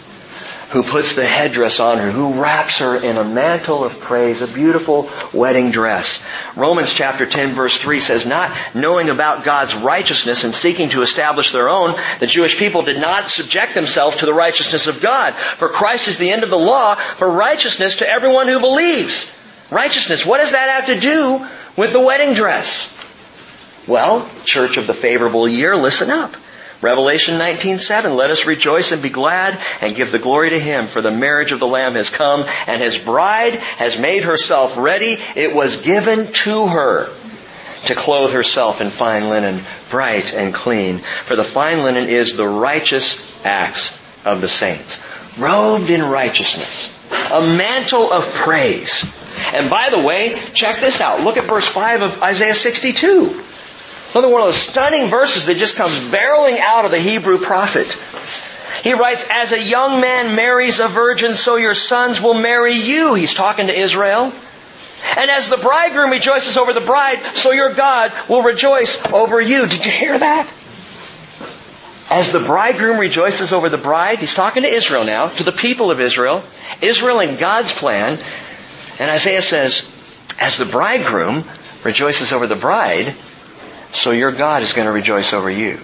who 0.71 0.83
puts 0.83 1.15
the 1.15 1.25
headdress 1.25 1.81
on 1.81 1.99
her, 1.99 2.11
who 2.11 2.41
wraps 2.41 2.79
her 2.79 2.97
in 2.97 3.17
a 3.17 3.25
mantle 3.25 3.85
of 3.85 4.01
praise, 4.01 4.43
a 4.43 4.49
beautiful 4.49 5.11
wedding 5.33 5.71
dress. 5.71 6.27
Romans 6.57 6.93
chapter 6.93 7.25
10 7.27 7.51
verse 7.51 7.81
3 7.81 8.01
says, 8.01 8.27
not 8.27 8.51
knowing 8.75 9.11
about 9.11 9.45
God's 9.45 9.75
righteousness 9.75 10.45
and 10.45 10.55
seeking 10.55 10.89
to 10.91 11.03
establish 11.03 11.53
their 11.53 11.69
own, 11.69 11.95
the 12.21 12.27
Jewish 12.27 12.59
people 12.59 12.83
did 12.83 13.01
not 13.01 13.31
subject 13.31 13.75
themselves 13.75 14.19
to 14.19 14.27
the 14.27 14.35
righteousness 14.35 14.87
of 14.87 15.01
God. 15.01 15.35
For 15.35 15.69
Christ 15.69 16.09
is 16.09 16.19
the 16.19 16.31
end 16.31 16.43
of 16.43 16.51
the 16.51 16.59
law 16.59 16.95
for 16.95 17.31
righteousness 17.31 17.97
to 17.97 18.09
everyone 18.09 18.49
who 18.49 18.59
believes. 18.59 19.36
Righteousness, 19.71 20.25
what 20.25 20.39
does 20.39 20.53
that 20.53 20.71
have 20.71 20.87
to 20.95 21.01
do 21.01 21.47
with 21.77 21.93
the 21.93 22.01
wedding 22.01 22.35
dress? 22.35 22.93
Well, 23.87 24.29
church 24.45 24.77
of 24.77 24.87
the 24.87 24.95
favorable 24.95 25.49
year, 25.49 25.77
listen 25.77 26.11
up. 26.11 26.37
Revelation 26.83 27.39
19:7 27.39 28.17
Let 28.17 28.31
us 28.31 28.47
rejoice 28.47 28.93
and 28.93 29.01
be 29.01 29.09
glad 29.09 29.59
and 29.81 29.97
give 29.97 30.13
the 30.13 30.19
glory 30.19 30.51
to 30.51 30.61
him 30.61 30.87
for 30.87 31.01
the 31.01 31.11
marriage 31.11 31.53
of 31.53 31.59
the 31.59 31.67
lamb 31.67 31.95
has 31.95 32.11
come 32.11 32.45
and 32.67 32.83
his 32.83 32.99
bride 32.99 33.55
has 33.55 33.99
made 33.99 34.25
herself 34.25 34.77
ready 34.77 35.19
it 35.35 35.55
was 35.55 35.83
given 35.83 36.31
to 36.33 36.67
her 36.67 37.09
to 37.87 37.95
clothe 37.95 38.33
herself 38.33 38.83
in 38.83 38.91
fine 38.91 39.31
linen 39.31 39.63
bright 39.91 40.35
and 40.35 40.53
clean 40.53 40.99
for 40.99 41.35
the 41.35 41.45
fine 41.45 41.83
linen 41.83 42.09
is 42.11 42.37
the 42.37 42.47
righteous 42.47 43.45
acts 43.47 43.99
of 44.27 44.43
the 44.43 44.49
saints 44.49 45.03
robed 45.39 45.89
in 45.89 46.03
righteousness 46.03 46.93
a 47.33 47.41
mantle 47.41 48.13
of 48.13 48.25
praise 48.35 49.26
and 49.55 49.71
by 49.71 49.91
the 49.91 50.01
way 50.01 50.35
check 50.53 50.77
this 50.77 51.01
out 51.01 51.21
look 51.21 51.37
at 51.37 51.45
verse 51.45 51.67
5 51.67 52.03
of 52.03 52.23
Isaiah 52.23 52.55
62 52.55 53.43
Another 54.17 54.33
one 54.33 54.41
of 54.41 54.47
those 54.47 54.57
stunning 54.57 55.09
verses 55.09 55.45
that 55.45 55.59
just 55.59 55.77
comes 55.77 55.93
barreling 56.11 56.59
out 56.59 56.87
of 56.87 56.91
the 56.91 56.99
Hebrew 56.99 57.37
prophet. 57.37 57.87
He 58.83 58.95
writes, 58.95 59.29
as 59.31 59.53
a 59.53 59.63
young 59.63 60.01
man 60.01 60.35
marries 60.35 60.81
a 60.81 60.89
virgin, 60.89 61.35
so 61.35 61.57
your 61.57 61.75
sons 61.75 62.23
will 62.23 62.33
marry 62.33 62.73
you. 62.73 63.13
He's 63.13 63.35
talking 63.35 63.67
to 63.67 63.79
Israel. 63.79 64.33
And 65.19 65.31
as 65.31 65.51
the 65.51 65.59
bridegroom 65.59 66.11
rejoices 66.11 66.57
over 66.57 66.73
the 66.73 66.81
bride, 66.81 67.19
so 67.35 67.51
your 67.51 67.75
God 67.75 68.11
will 68.27 68.43
rejoice 68.43 69.13
over 69.13 69.39
you. 69.39 69.67
Did 69.67 69.85
you 69.85 69.91
hear 69.91 70.19
that? 70.19 70.51
As 72.09 72.33
the 72.33 72.39
bridegroom 72.39 72.99
rejoices 72.99 73.53
over 73.53 73.69
the 73.69 73.77
bride, 73.77 74.21
he's 74.21 74.35
talking 74.35 74.63
to 74.63 74.69
Israel 74.69 75.05
now, 75.05 75.29
to 75.29 75.43
the 75.43 75.53
people 75.53 75.91
of 75.91 76.01
Israel, 76.01 76.43
Israel 76.81 77.21
in 77.21 77.37
God's 77.37 77.73
plan. 77.73 78.19
And 78.99 79.11
Isaiah 79.11 79.43
says, 79.43 79.93
as 80.39 80.57
the 80.57 80.65
bridegroom 80.65 81.45
rejoices 81.85 82.33
over 82.33 82.47
the 82.47 82.57
bride, 82.57 83.15
so 83.93 84.11
your 84.11 84.33
God 84.33 84.63
is 84.63 84.73
going 84.73 84.87
to 84.87 84.93
rejoice 84.93 85.33
over 85.33 85.51
you. 85.51 85.79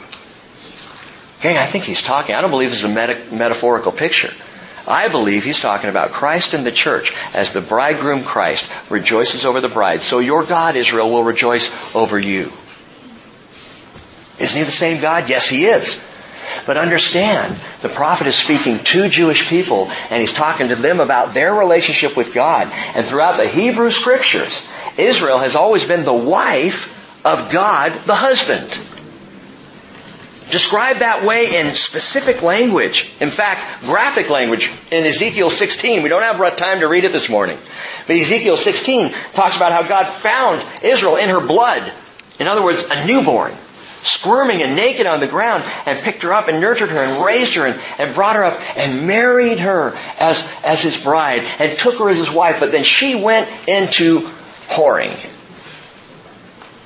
Okay, 1.38 1.58
I 1.58 1.66
think 1.66 1.84
he's 1.84 2.02
talking. 2.02 2.34
I 2.34 2.40
don't 2.40 2.50
believe 2.50 2.70
this 2.70 2.84
is 2.84 2.84
a 2.84 2.88
meta- 2.88 3.34
metaphorical 3.34 3.92
picture. 3.92 4.30
I 4.86 5.08
believe 5.08 5.44
he's 5.44 5.60
talking 5.60 5.90
about 5.90 6.10
Christ 6.10 6.54
and 6.54 6.66
the 6.66 6.72
church 6.72 7.14
as 7.34 7.52
the 7.52 7.60
bridegroom 7.60 8.24
Christ 8.24 8.70
rejoices 8.90 9.44
over 9.44 9.60
the 9.60 9.68
bride. 9.68 10.02
So 10.02 10.18
your 10.18 10.44
God, 10.44 10.76
Israel, 10.76 11.10
will 11.10 11.24
rejoice 11.24 11.94
over 11.94 12.18
you. 12.18 12.50
Isn't 14.40 14.58
he 14.58 14.64
the 14.64 14.72
same 14.72 15.00
God? 15.00 15.28
Yes, 15.28 15.48
he 15.48 15.66
is. 15.66 16.00
But 16.66 16.76
understand, 16.76 17.56
the 17.80 17.88
prophet 17.88 18.26
is 18.26 18.34
speaking 18.34 18.78
to 18.78 19.08
Jewish 19.08 19.48
people 19.48 19.90
and 20.10 20.20
he's 20.20 20.32
talking 20.32 20.68
to 20.68 20.76
them 20.76 21.00
about 21.00 21.34
their 21.34 21.54
relationship 21.54 22.16
with 22.16 22.34
God. 22.34 22.70
And 22.94 23.04
throughout 23.04 23.36
the 23.36 23.48
Hebrew 23.48 23.90
scriptures, 23.90 24.68
Israel 24.96 25.38
has 25.38 25.54
always 25.54 25.84
been 25.84 26.04
the 26.04 26.12
wife 26.12 27.24
of 27.24 27.52
God 27.52 27.92
the 28.04 28.16
husband. 28.16 28.68
Described 30.50 30.98
that 30.98 31.24
way 31.24 31.56
in 31.56 31.74
specific 31.74 32.42
language. 32.42 33.10
In 33.20 33.30
fact, 33.30 33.84
graphic 33.84 34.28
language 34.28 34.70
in 34.90 35.06
Ezekiel 35.06 35.48
16. 35.48 36.02
We 36.02 36.10
don't 36.10 36.22
have 36.22 36.56
time 36.56 36.80
to 36.80 36.88
read 36.88 37.04
it 37.04 37.12
this 37.12 37.30
morning. 37.30 37.56
But 38.06 38.16
Ezekiel 38.16 38.58
16 38.58 39.14
talks 39.32 39.56
about 39.56 39.72
how 39.72 39.82
God 39.88 40.04
found 40.04 40.62
Israel 40.84 41.16
in 41.16 41.30
her 41.30 41.40
blood. 41.40 41.90
In 42.38 42.48
other 42.48 42.62
words, 42.62 42.86
a 42.90 43.06
newborn. 43.06 43.52
Squirming 44.04 44.62
and 44.62 44.74
naked 44.74 45.06
on 45.06 45.20
the 45.20 45.28
ground 45.28 45.62
and 45.86 45.98
picked 45.98 46.22
her 46.22 46.32
up 46.32 46.48
and 46.48 46.60
nurtured 46.60 46.90
her 46.90 46.98
and 46.98 47.24
raised 47.24 47.54
her 47.54 47.66
and, 47.66 47.80
and 47.98 48.14
brought 48.14 48.34
her 48.34 48.44
up 48.44 48.60
and 48.76 49.06
married 49.06 49.60
her 49.60 49.96
as, 50.18 50.50
as 50.64 50.82
his 50.82 51.00
bride 51.00 51.44
and 51.60 51.78
took 51.78 51.98
her 51.98 52.10
as 52.10 52.16
his 52.18 52.30
wife. 52.30 52.58
But 52.58 52.72
then 52.72 52.82
she 52.82 53.22
went 53.22 53.48
into 53.68 54.28
whoring. 54.68 55.28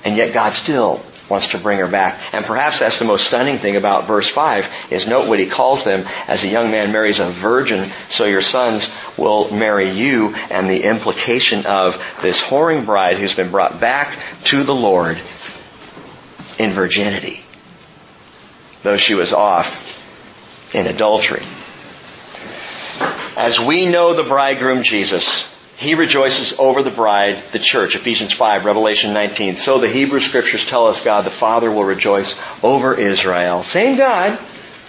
And 0.04 0.16
yet 0.16 0.34
God 0.34 0.52
still 0.52 1.02
wants 1.30 1.52
to 1.52 1.58
bring 1.58 1.78
her 1.78 1.86
back. 1.86 2.34
And 2.34 2.44
perhaps 2.44 2.80
that's 2.80 2.98
the 2.98 3.04
most 3.04 3.26
stunning 3.26 3.58
thing 3.58 3.76
about 3.76 4.06
verse 4.06 4.28
5 4.28 4.70
is 4.90 5.08
note 5.08 5.28
what 5.28 5.38
he 5.38 5.46
calls 5.46 5.84
them 5.84 6.06
as 6.28 6.44
a 6.44 6.48
young 6.48 6.70
man 6.70 6.92
marries 6.92 7.18
a 7.18 7.28
virgin, 7.30 7.90
so 8.10 8.24
your 8.26 8.42
sons 8.42 8.94
will 9.16 9.50
marry 9.50 9.90
you, 9.90 10.34
and 10.50 10.68
the 10.68 10.84
implication 10.84 11.66
of 11.66 12.00
this 12.22 12.40
whoring 12.40 12.84
bride 12.84 13.16
who's 13.16 13.34
been 13.34 13.50
brought 13.50 13.80
back 13.80 14.16
to 14.44 14.62
the 14.62 14.74
Lord 14.74 15.18
in 16.58 16.70
virginity, 16.70 17.40
though 18.82 18.96
she 18.96 19.14
was 19.14 19.32
off 19.32 19.94
in 20.74 20.86
adultery. 20.86 21.42
As 23.36 23.60
we 23.60 23.86
know 23.86 24.14
the 24.14 24.22
bridegroom 24.22 24.82
Jesus, 24.82 25.52
he 25.76 25.94
rejoices 25.94 26.58
over 26.58 26.82
the 26.82 26.90
bride, 26.90 27.36
the 27.52 27.58
church, 27.58 27.94
Ephesians 27.94 28.32
5, 28.32 28.64
Revelation 28.64 29.12
19. 29.12 29.56
So 29.56 29.78
the 29.78 29.88
Hebrew 29.88 30.20
scriptures 30.20 30.66
tell 30.66 30.86
us 30.86 31.04
God 31.04 31.24
the 31.24 31.30
Father 31.30 31.70
will 31.70 31.84
rejoice 31.84 32.34
over 32.64 32.98
Israel. 32.98 33.62
Same 33.62 33.98
God, 33.98 34.38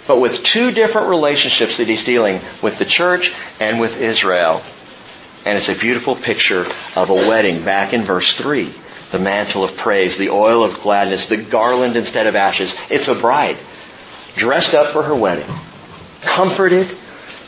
but 0.06 0.18
with 0.18 0.42
two 0.42 0.70
different 0.70 1.10
relationships 1.10 1.76
that 1.76 1.88
He's 1.88 2.04
dealing 2.04 2.40
with 2.62 2.78
the 2.78 2.86
church 2.86 3.34
and 3.60 3.80
with 3.80 4.00
Israel. 4.00 4.62
And 5.46 5.58
it's 5.58 5.68
a 5.68 5.78
beautiful 5.78 6.16
picture 6.16 6.60
of 6.96 7.10
a 7.10 7.14
wedding 7.14 7.62
back 7.62 7.92
in 7.92 8.02
verse 8.02 8.34
3. 8.34 8.72
The 9.10 9.18
mantle 9.18 9.64
of 9.64 9.76
praise, 9.76 10.18
the 10.18 10.30
oil 10.30 10.64
of 10.64 10.80
gladness, 10.80 11.26
the 11.26 11.36
garland 11.36 11.96
instead 11.96 12.26
of 12.26 12.36
ashes. 12.36 12.76
It's 12.90 13.08
a 13.08 13.14
bride 13.14 13.56
dressed 14.36 14.74
up 14.74 14.88
for 14.88 15.02
her 15.02 15.14
wedding, 15.14 15.48
comforted 16.22 16.88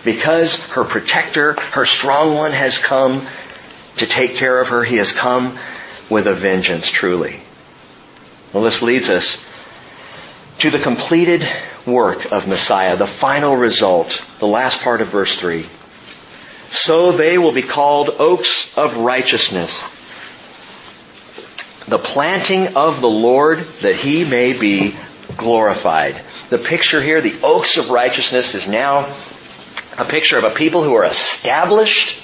because 0.04 0.56
her 0.70 0.84
protector, 0.84 1.52
her 1.72 1.84
strong 1.84 2.34
one 2.34 2.52
has 2.52 2.78
come 2.78 3.26
to 3.98 4.06
take 4.06 4.36
care 4.36 4.60
of 4.60 4.68
her. 4.68 4.82
He 4.82 4.96
has 4.96 5.12
come 5.12 5.58
with 6.08 6.26
a 6.26 6.34
vengeance 6.34 6.90
truly. 6.90 7.40
Well, 8.52 8.64
this 8.64 8.82
leads 8.82 9.08
us 9.08 9.46
to 10.58 10.70
the 10.70 10.78
completed 10.78 11.48
work 11.86 12.32
of 12.32 12.48
Messiah, 12.48 12.96
the 12.96 13.06
final 13.06 13.56
result, 13.56 14.24
the 14.38 14.46
last 14.46 14.82
part 14.82 15.00
of 15.00 15.08
verse 15.08 15.38
3. 15.38 15.66
So 16.70 17.12
they 17.12 17.38
will 17.38 17.52
be 17.52 17.62
called 17.62 18.10
oaks 18.18 18.76
of 18.76 18.96
righteousness, 18.96 19.82
the 21.90 21.98
planting 21.98 22.76
of 22.76 23.00
the 23.00 23.08
Lord 23.08 23.58
that 23.58 23.96
he 23.96 24.24
may 24.24 24.58
be 24.58 24.94
glorified. 25.36 26.20
The 26.48 26.58
picture 26.58 27.02
here, 27.02 27.20
the 27.20 27.38
oaks 27.42 27.78
of 27.78 27.90
righteousness, 27.90 28.54
is 28.54 28.68
now 28.68 29.12
a 29.98 30.04
picture 30.04 30.38
of 30.38 30.44
a 30.44 30.50
people 30.50 30.84
who 30.84 30.94
are 30.94 31.04
established 31.04 32.22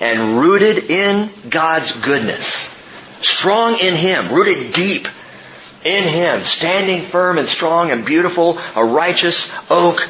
and 0.00 0.38
rooted 0.38 0.90
in 0.90 1.30
God's 1.50 1.92
goodness. 2.00 2.68
Strong 3.20 3.80
in 3.80 3.94
Him, 3.94 4.32
rooted 4.32 4.72
deep 4.72 5.08
in 5.84 6.04
Him, 6.08 6.40
standing 6.42 7.00
firm 7.00 7.38
and 7.38 7.48
strong 7.48 7.90
and 7.90 8.04
beautiful, 8.04 8.58
a 8.76 8.84
righteous 8.84 9.52
oak. 9.68 10.08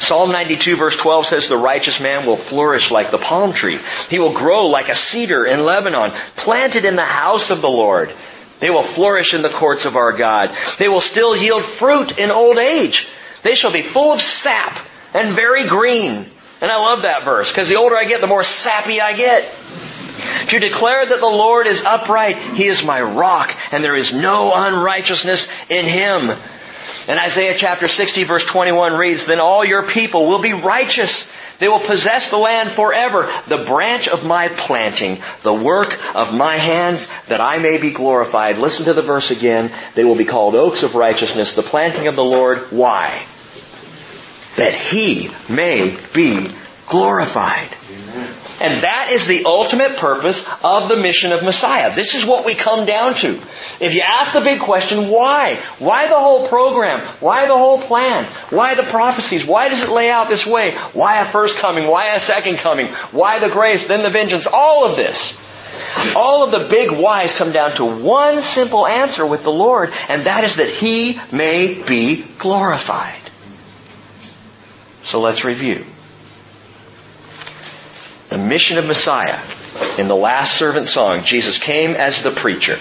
Psalm 0.00 0.32
92 0.32 0.76
verse 0.76 0.96
12 0.96 1.26
says 1.26 1.48
the 1.48 1.56
righteous 1.56 2.00
man 2.00 2.26
will 2.26 2.36
flourish 2.36 2.90
like 2.90 3.10
the 3.10 3.18
palm 3.18 3.52
tree. 3.52 3.78
He 4.08 4.18
will 4.18 4.32
grow 4.32 4.66
like 4.66 4.88
a 4.88 4.94
cedar 4.94 5.44
in 5.44 5.64
Lebanon, 5.64 6.10
planted 6.36 6.84
in 6.84 6.96
the 6.96 7.04
house 7.04 7.50
of 7.50 7.60
the 7.60 7.70
Lord. 7.70 8.12
They 8.60 8.70
will 8.70 8.82
flourish 8.82 9.34
in 9.34 9.42
the 9.42 9.48
courts 9.48 9.84
of 9.84 9.96
our 9.96 10.12
God. 10.12 10.54
They 10.78 10.88
will 10.88 11.00
still 11.00 11.36
yield 11.36 11.62
fruit 11.62 12.18
in 12.18 12.30
old 12.30 12.58
age. 12.58 13.08
They 13.42 13.54
shall 13.54 13.72
be 13.72 13.82
full 13.82 14.12
of 14.12 14.20
sap 14.20 14.78
and 15.14 15.28
very 15.34 15.66
green. 15.66 16.24
And 16.62 16.70
I 16.70 16.76
love 16.76 17.02
that 17.02 17.24
verse 17.24 17.50
because 17.50 17.68
the 17.68 17.76
older 17.76 17.96
I 17.96 18.04
get, 18.04 18.20
the 18.20 18.26
more 18.26 18.44
sappy 18.44 19.00
I 19.00 19.16
get. 19.16 19.42
To 20.48 20.58
declare 20.58 21.06
that 21.06 21.20
the 21.20 21.26
Lord 21.26 21.66
is 21.66 21.82
upright, 21.84 22.36
He 22.36 22.66
is 22.66 22.84
my 22.84 23.00
rock, 23.00 23.54
and 23.72 23.82
there 23.82 23.96
is 23.96 24.12
no 24.12 24.52
unrighteousness 24.54 25.50
in 25.70 25.84
Him. 25.84 26.36
And 27.10 27.18
Isaiah 27.18 27.56
chapter 27.58 27.88
60 27.88 28.22
verse 28.22 28.46
21 28.46 28.92
reads, 28.92 29.26
Then 29.26 29.40
all 29.40 29.64
your 29.64 29.82
people 29.82 30.28
will 30.28 30.40
be 30.40 30.52
righteous. 30.52 31.28
They 31.58 31.66
will 31.66 31.80
possess 31.80 32.30
the 32.30 32.38
land 32.38 32.70
forever, 32.70 33.28
the 33.48 33.64
branch 33.64 34.06
of 34.06 34.24
my 34.24 34.46
planting, 34.46 35.18
the 35.42 35.52
work 35.52 35.98
of 36.14 36.32
my 36.32 36.56
hands, 36.56 37.10
that 37.26 37.40
I 37.40 37.58
may 37.58 37.80
be 37.80 37.90
glorified. 37.90 38.58
Listen 38.58 38.84
to 38.84 38.92
the 38.92 39.02
verse 39.02 39.32
again. 39.32 39.72
They 39.96 40.04
will 40.04 40.14
be 40.14 40.24
called 40.24 40.54
oaks 40.54 40.84
of 40.84 40.94
righteousness, 40.94 41.56
the 41.56 41.62
planting 41.64 42.06
of 42.06 42.14
the 42.14 42.22
Lord. 42.22 42.58
Why? 42.70 43.08
That 44.54 44.72
He 44.72 45.30
may 45.48 45.98
be 46.14 46.46
glorified. 46.86 47.70
And 48.60 48.82
that 48.82 49.08
is 49.12 49.26
the 49.26 49.44
ultimate 49.46 49.96
purpose 49.96 50.46
of 50.62 50.88
the 50.88 50.96
mission 50.98 51.32
of 51.32 51.42
Messiah. 51.42 51.94
This 51.94 52.14
is 52.14 52.26
what 52.26 52.44
we 52.44 52.54
come 52.54 52.84
down 52.84 53.14
to. 53.14 53.40
If 53.80 53.94
you 53.94 54.02
ask 54.02 54.34
the 54.34 54.42
big 54.42 54.60
question, 54.60 55.08
why? 55.08 55.54
Why 55.78 56.08
the 56.08 56.18
whole 56.18 56.46
program? 56.46 57.00
Why 57.20 57.46
the 57.46 57.56
whole 57.56 57.80
plan? 57.80 58.24
Why 58.50 58.74
the 58.74 58.82
prophecies? 58.82 59.46
Why 59.46 59.70
does 59.70 59.82
it 59.82 59.90
lay 59.90 60.10
out 60.10 60.28
this 60.28 60.46
way? 60.46 60.72
Why 60.92 61.22
a 61.22 61.24
first 61.24 61.58
coming? 61.58 61.88
Why 61.88 62.14
a 62.14 62.20
second 62.20 62.58
coming? 62.58 62.88
Why 63.12 63.38
the 63.38 63.48
grace, 63.48 63.88
then 63.88 64.02
the 64.02 64.10
vengeance? 64.10 64.46
All 64.46 64.84
of 64.84 64.94
this. 64.94 65.40
All 66.14 66.44
of 66.44 66.50
the 66.50 66.68
big 66.68 66.90
whys 66.90 67.36
come 67.36 67.52
down 67.52 67.72
to 67.76 67.84
one 67.84 68.42
simple 68.42 68.86
answer 68.86 69.26
with 69.26 69.42
the 69.42 69.50
Lord, 69.52 69.92
and 70.08 70.24
that 70.24 70.44
is 70.44 70.56
that 70.56 70.68
He 70.68 71.18
may 71.32 71.82
be 71.82 72.24
glorified. 72.38 73.18
So 75.02 75.20
let's 75.20 75.44
review. 75.44 75.84
The 78.30 78.38
mission 78.38 78.78
of 78.78 78.86
Messiah. 78.86 79.38
In 79.98 80.08
the 80.08 80.16
last 80.16 80.56
servant 80.56 80.86
song, 80.86 81.24
Jesus 81.24 81.58
came 81.58 81.90
as 81.90 82.22
the 82.22 82.30
preacher, 82.30 82.76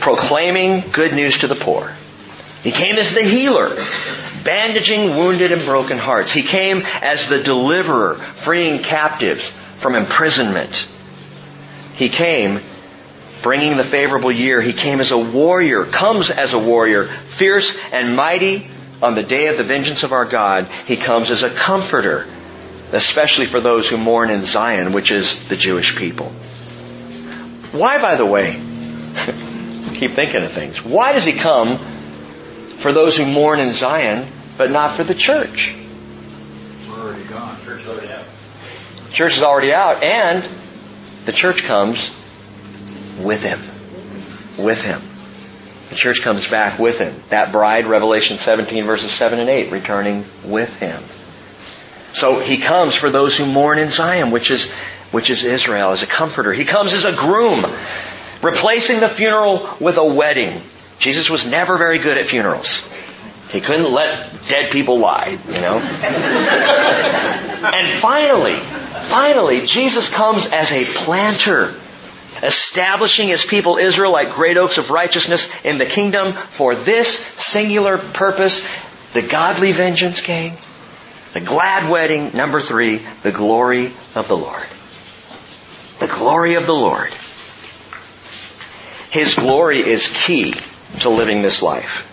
proclaiming 0.00 0.90
good 0.90 1.12
news 1.12 1.38
to 1.38 1.46
the 1.46 1.54
poor. 1.54 1.92
He 2.62 2.70
came 2.70 2.96
as 2.96 3.14
the 3.14 3.22
healer, 3.22 3.76
bandaging 4.44 5.16
wounded 5.16 5.52
and 5.52 5.62
broken 5.64 5.98
hearts. 5.98 6.32
He 6.32 6.42
came 6.42 6.82
as 7.02 7.28
the 7.28 7.42
deliverer, 7.42 8.14
freeing 8.14 8.78
captives 8.80 9.50
from 9.76 9.94
imprisonment. 9.94 10.88
He 11.94 12.08
came 12.08 12.60
bringing 13.42 13.76
the 13.76 13.84
favorable 13.84 14.32
year. 14.32 14.60
He 14.60 14.72
came 14.72 15.00
as 15.00 15.10
a 15.10 15.18
warrior, 15.18 15.84
comes 15.84 16.30
as 16.30 16.54
a 16.54 16.58
warrior, 16.58 17.04
fierce 17.04 17.78
and 17.92 18.16
mighty 18.16 18.68
on 19.02 19.14
the 19.14 19.22
day 19.22 19.48
of 19.48 19.56
the 19.56 19.64
vengeance 19.64 20.02
of 20.02 20.12
our 20.12 20.24
God. 20.24 20.66
He 20.86 20.96
comes 20.96 21.30
as 21.30 21.42
a 21.42 21.50
comforter, 21.50 22.26
especially 22.92 23.46
for 23.46 23.60
those 23.60 23.88
who 23.88 23.96
mourn 23.96 24.30
in 24.30 24.44
Zion, 24.44 24.92
which 24.92 25.10
is 25.10 25.48
the 25.48 25.56
Jewish 25.56 25.96
people. 25.96 26.26
Why, 27.72 28.00
by 28.00 28.16
the 28.16 28.24
way, 28.24 28.52
keep 29.94 30.12
thinking 30.12 30.42
of 30.42 30.52
things. 30.52 30.82
Why 30.82 31.12
does 31.12 31.24
he 31.24 31.32
come 31.32 31.76
for 31.76 32.92
those 32.92 33.16
who 33.16 33.26
mourn 33.26 33.60
in 33.60 33.72
Zion, 33.72 34.26
but 34.56 34.70
not 34.70 34.92
for 34.92 35.04
the 35.04 35.14
church? 35.14 35.74
We're 36.88 37.00
already 37.00 37.24
gone. 37.24 37.56
Church 37.64 37.80
is 37.80 37.88
already 37.88 38.12
out. 38.12 38.24
Church 39.10 39.36
is 39.36 39.42
already 39.42 39.72
out, 39.72 40.02
and 40.02 40.48
the 41.26 41.32
church 41.32 41.62
comes 41.64 42.08
with 43.22 43.42
him. 43.42 43.58
With 44.64 44.82
him. 44.82 45.00
The 45.90 45.94
church 45.94 46.22
comes 46.22 46.50
back 46.50 46.78
with 46.78 46.98
him. 46.98 47.14
That 47.30 47.52
bride, 47.52 47.86
Revelation 47.86 48.38
17 48.38 48.84
verses 48.84 49.10
7 49.10 49.38
and 49.40 49.48
8, 49.48 49.72
returning 49.72 50.24
with 50.44 50.78
him. 50.78 51.00
So 52.18 52.40
he 52.40 52.58
comes 52.58 52.96
for 52.96 53.10
those 53.10 53.36
who 53.36 53.46
mourn 53.46 53.78
in 53.78 53.90
Zion, 53.90 54.32
which 54.32 54.50
is, 54.50 54.72
which 55.12 55.30
is 55.30 55.44
Israel, 55.44 55.92
as 55.92 56.02
a 56.02 56.06
comforter. 56.06 56.52
He 56.52 56.64
comes 56.64 56.92
as 56.92 57.04
a 57.04 57.12
groom, 57.12 57.64
replacing 58.42 58.98
the 58.98 59.06
funeral 59.06 59.70
with 59.78 59.98
a 59.98 60.04
wedding. 60.04 60.60
Jesus 60.98 61.30
was 61.30 61.48
never 61.48 61.76
very 61.76 61.98
good 61.98 62.18
at 62.18 62.26
funerals. 62.26 62.82
He 63.52 63.60
couldn't 63.60 63.92
let 63.92 64.32
dead 64.48 64.72
people 64.72 64.98
lie, 64.98 65.38
you 65.46 65.60
know? 65.60 65.78
and 67.72 68.00
finally, 68.00 68.56
finally, 68.56 69.64
Jesus 69.64 70.12
comes 70.12 70.52
as 70.52 70.72
a 70.72 70.84
planter, 70.84 71.72
establishing 72.42 73.28
his 73.28 73.44
people 73.44 73.76
Israel 73.76 74.10
like 74.10 74.32
great 74.32 74.56
oaks 74.56 74.76
of 74.76 74.90
righteousness 74.90 75.48
in 75.64 75.78
the 75.78 75.86
kingdom 75.86 76.32
for 76.32 76.74
this 76.74 77.16
singular 77.16 77.96
purpose, 77.96 78.68
the 79.12 79.22
godly 79.22 79.70
vengeance 79.70 80.20
king, 80.20 80.54
the 81.32 81.40
glad 81.40 81.90
wedding, 81.90 82.34
number 82.34 82.60
three, 82.60 83.00
the 83.22 83.32
glory 83.32 83.92
of 84.14 84.28
the 84.28 84.36
Lord. 84.36 84.66
The 86.00 86.06
glory 86.06 86.54
of 86.54 86.66
the 86.66 86.74
Lord. 86.74 87.10
His 89.10 89.34
glory 89.34 89.78
is 89.78 90.12
key 90.24 90.54
to 91.00 91.10
living 91.10 91.42
this 91.42 91.62
life. 91.62 92.04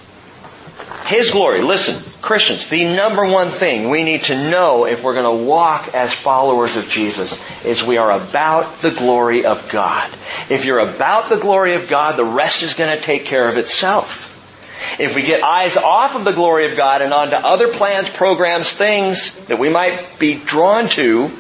His 1.08 1.32
glory, 1.32 1.62
listen, 1.62 2.02
Christians, 2.22 2.68
the 2.68 2.96
number 2.96 3.24
one 3.26 3.50
thing 3.50 3.90
we 3.90 4.04
need 4.04 4.24
to 4.24 4.50
know 4.50 4.86
if 4.86 5.04
we're 5.04 5.14
going 5.14 5.38
to 5.38 5.46
walk 5.46 5.94
as 5.94 6.12
followers 6.12 6.76
of 6.76 6.90
Jesus 6.90 7.40
is 7.64 7.84
we 7.84 7.98
are 7.98 8.12
about 8.12 8.82
the 8.82 8.90
glory 8.90 9.46
of 9.46 9.70
God. 9.72 10.12
If 10.50 10.66
you're 10.66 10.80
about 10.80 11.30
the 11.30 11.38
glory 11.38 11.76
of 11.76 11.88
God, 11.88 12.18
the 12.18 12.26
rest 12.26 12.64
is 12.64 12.74
going 12.74 12.98
to 12.98 13.04
take 13.04 13.26
care 13.26 13.48
of 13.48 13.58
itself. 13.58 14.35
If 15.00 15.16
we 15.16 15.22
get 15.22 15.44
eyes 15.44 15.78
off 15.78 16.16
of 16.16 16.24
the 16.24 16.34
glory 16.34 16.70
of 16.70 16.78
God 16.78 17.02
and 17.02 17.14
onto 17.14 17.36
other 17.36 17.70
plans, 17.70 18.10
programs, 18.10 18.70
things 18.70 19.46
that 19.48 19.60
we 19.60 19.70
might 19.70 20.20
be 20.20 20.36
drawn 20.36 20.90
to, 20.90 21.32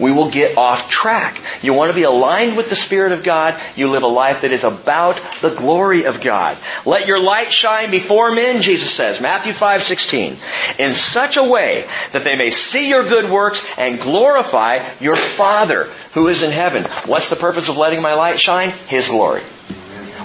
we 0.00 0.10
will 0.12 0.30
get 0.30 0.56
off 0.56 0.90
track. 0.90 1.40
You 1.62 1.74
want 1.74 1.90
to 1.90 1.94
be 1.94 2.04
aligned 2.04 2.56
with 2.56 2.70
the 2.70 2.76
Spirit 2.76 3.12
of 3.12 3.22
God, 3.22 3.60
you 3.76 3.88
live 3.88 4.02
a 4.02 4.08
life 4.08 4.40
that 4.40 4.52
is 4.52 4.64
about 4.64 5.20
the 5.40 5.50
glory 5.50 6.04
of 6.04 6.20
God. 6.20 6.56
Let 6.86 7.06
your 7.06 7.20
light 7.20 7.52
shine 7.52 7.90
before 7.90 8.32
men, 8.32 8.62
Jesus 8.62 8.92
says, 8.92 9.20
Matthew 9.20 9.52
5, 9.52 9.82
16, 9.82 10.36
in 10.78 10.94
such 10.94 11.36
a 11.36 11.44
way 11.44 11.88
that 12.12 12.24
they 12.24 12.36
may 12.36 12.50
see 12.50 12.88
your 12.88 13.06
good 13.06 13.30
works 13.30 13.64
and 13.76 14.00
glorify 14.00 14.82
your 15.00 15.16
Father 15.16 15.84
who 16.14 16.28
is 16.28 16.42
in 16.42 16.50
heaven. 16.50 16.84
What's 17.06 17.30
the 17.30 17.36
purpose 17.36 17.68
of 17.68 17.76
letting 17.76 18.02
my 18.02 18.14
light 18.14 18.40
shine? 18.40 18.70
His 18.88 19.08
glory. 19.08 19.42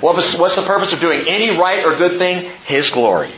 What's 0.06 0.56
the 0.56 0.62
purpose 0.62 0.93
of 0.93 0.99
doing 0.99 1.28
any 1.28 1.58
right 1.58 1.84
or 1.84 1.95
good 1.95 2.18
thing? 2.18 2.51
His 2.66 2.89
glory. 2.89 3.32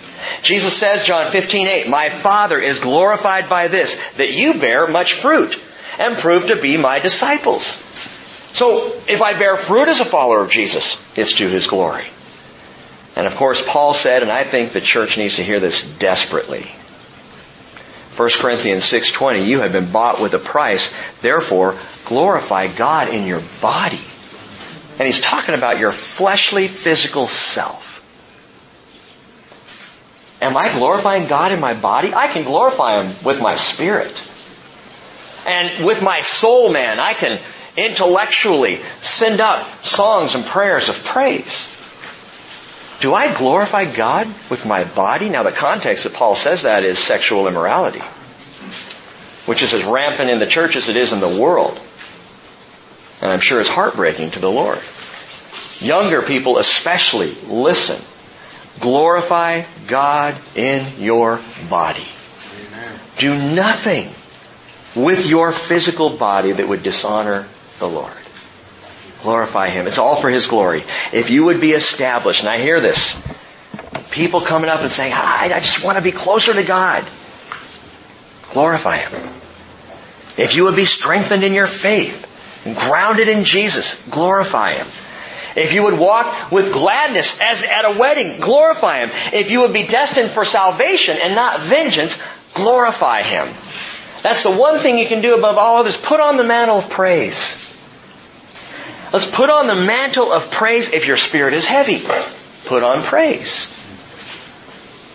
Jesus 0.44 0.76
says, 0.76 1.06
John 1.06 1.28
15, 1.28 1.68
8, 1.68 1.90
My 1.90 2.10
Father 2.10 2.60
is 2.60 2.80
glorified 2.80 3.48
by 3.48 3.68
this, 3.68 4.00
that 4.18 4.34
you 4.34 4.60
bear 4.60 4.88
much 4.88 5.14
fruit 5.14 5.58
and 5.98 6.18
prove 6.18 6.48
to 6.48 6.56
be 6.62 6.78
my 6.78 7.00
disciples. 7.00 7.64
So, 7.64 8.92
if 9.08 9.22
I 9.22 9.38
bear 9.38 9.56
fruit 9.56 9.88
as 9.88 10.00
a 10.00 10.06
follower 10.06 10.42
of 10.42 10.52
Jesus, 10.52 11.02
it's 11.18 11.38
to 11.38 11.48
His 11.48 11.68
glory. 11.68 12.06
And 13.16 13.28
of 13.28 13.36
course, 13.36 13.64
Paul 13.66 13.94
said, 13.94 14.22
and 14.22 14.32
I 14.32 14.44
think 14.44 14.72
the 14.72 14.82
church 14.82 15.18
needs 15.18 15.38
to 15.38 15.44
hear 15.44 15.60
this 15.60 15.98
desperately, 15.98 16.64
1 18.18 18.30
Corinthians 18.40 18.84
6:20, 18.84 19.46
you 19.46 19.62
have 19.62 19.72
been 19.72 19.92
bought 19.92 20.20
with 20.20 20.34
a 20.34 20.40
price, 20.40 20.92
therefore 21.22 21.78
glorify 22.06 22.66
God 22.68 23.10
in 23.10 23.28
your 23.28 23.42
body. 23.62 24.02
And 24.98 25.06
he's 25.06 25.22
talking 25.22 25.56
about 25.56 25.80
your 25.80 25.92
fleshly 25.92 26.68
physical 26.68 27.28
self. 27.28 27.88
Am 30.42 30.56
I 30.56 30.72
glorifying 30.72 31.28
God 31.28 31.52
in 31.52 31.60
my 31.60 31.74
body? 31.74 32.14
I 32.14 32.28
can 32.28 32.44
glorify 32.44 33.02
Him 33.02 33.14
with 33.24 33.42
my 33.42 33.56
spirit. 33.56 34.14
And 35.48 35.86
with 35.86 36.04
my 36.04 36.22
soul 36.22 36.72
man, 36.72 37.00
I 37.00 37.14
can 37.14 37.40
intellectually 37.76 38.80
send 39.02 39.40
up 39.40 39.66
songs 39.84 40.36
and 40.36 40.44
prayers 40.46 40.90
of 40.90 41.04
praise. 41.04 41.74
Do 43.00 43.14
I 43.14 43.36
glorify 43.36 43.86
God 43.86 44.28
with 44.50 44.66
my 44.66 44.84
body? 44.84 45.30
Now 45.30 45.44
the 45.44 45.52
context 45.52 46.04
that 46.04 46.14
Paul 46.14 46.36
says 46.36 46.64
that 46.64 46.84
is 46.84 46.98
sexual 47.00 47.48
immorality, 47.48 48.02
which 49.46 49.62
is 49.62 49.74
as 49.74 49.84
rampant 49.84 50.30
in 50.30 50.40
the 50.40 50.48
church 50.48 50.76
as 50.76 50.90
it 50.90 50.96
is 50.96 51.14
in 51.14 51.20
the 51.20 51.40
world. 51.42 51.80
And 53.22 53.32
I'm 53.32 53.40
sure 53.40 53.60
it's 53.60 53.70
heartbreaking 53.70 54.32
to 54.32 54.40
the 54.40 54.52
Lord. 54.52 54.80
Younger 55.80 56.22
people 56.22 56.58
especially, 56.58 57.34
listen. 57.48 58.04
Glorify 58.80 59.64
God 59.88 60.36
in 60.56 60.86
your 61.00 61.40
body. 61.70 62.06
Do 63.18 63.34
nothing 63.56 64.10
with 64.96 65.26
your 65.26 65.52
physical 65.52 66.10
body 66.10 66.52
that 66.52 66.68
would 66.68 66.84
dishonor 66.84 67.48
the 67.80 67.88
Lord. 67.88 68.14
Glorify 69.24 69.70
Him. 69.70 69.88
It's 69.88 69.98
all 69.98 70.16
for 70.16 70.30
His 70.30 70.46
glory. 70.48 70.84
If 71.12 71.30
you 71.30 71.46
would 71.46 71.60
be 71.60 71.72
established, 71.72 72.42
and 72.42 72.50
I 72.50 72.60
hear 72.60 72.80
this, 72.80 73.16
people 74.12 74.42
coming 74.42 74.70
up 74.70 74.82
and 74.82 74.90
saying, 74.90 75.14
I, 75.16 75.52
I 75.54 75.60
just 75.60 75.84
want 75.84 75.98
to 75.98 76.04
be 76.04 76.12
closer 76.12 76.54
to 76.54 76.64
God. 76.64 77.04
Glorify 78.54 78.98
Him. 78.98 79.12
If 80.38 80.54
you 80.56 80.66
would 80.66 80.76
be 80.76 80.86
strengthened 80.86 81.44
in 81.44 81.54
your 81.54 81.68
faith, 81.68 82.26
grounded 82.64 83.28
in 83.28 83.44
Jesus, 83.44 84.02
glorify 84.10 84.74
Him. 84.74 84.88
If 85.56 85.74
you 85.74 85.84
would 85.84 85.98
walk 85.98 86.52
with 86.52 86.72
gladness 86.72 87.42
as 87.42 87.64
at 87.64 87.86
a 87.86 87.98
wedding, 87.98 88.40
glorify 88.40 89.06
Him. 89.06 89.12
If 89.34 89.50
you 89.50 89.62
would 89.62 89.74
be 89.74 89.88
destined 89.88 90.30
for 90.30 90.46
salvation 90.46 91.18
and 91.22 91.36
not 91.36 91.60
vengeance, 91.62 92.22
glorify 92.54 93.24
Him. 93.24 93.48
That's 94.22 94.44
the 94.44 94.52
one 94.52 94.78
thing 94.78 94.98
you 94.98 95.08
can 95.08 95.22
do 95.22 95.36
above 95.36 95.58
all 95.58 95.78
others. 95.78 95.98
Put 95.98 96.20
on 96.20 96.38
the 96.38 96.44
mantle 96.44 96.78
of 96.78 96.90
praise. 96.90 97.64
Let's 99.14 99.30
put 99.32 99.50
on 99.50 99.68
the 99.68 99.76
mantle 99.76 100.32
of 100.32 100.52
praise 100.52 100.92
if 100.92 101.08
your 101.08 101.18
spirit 101.18 101.54
is 101.54 101.66
heavy. 101.66 102.02
Put 102.66 102.84
on 102.84 103.02
praise. 103.04 103.74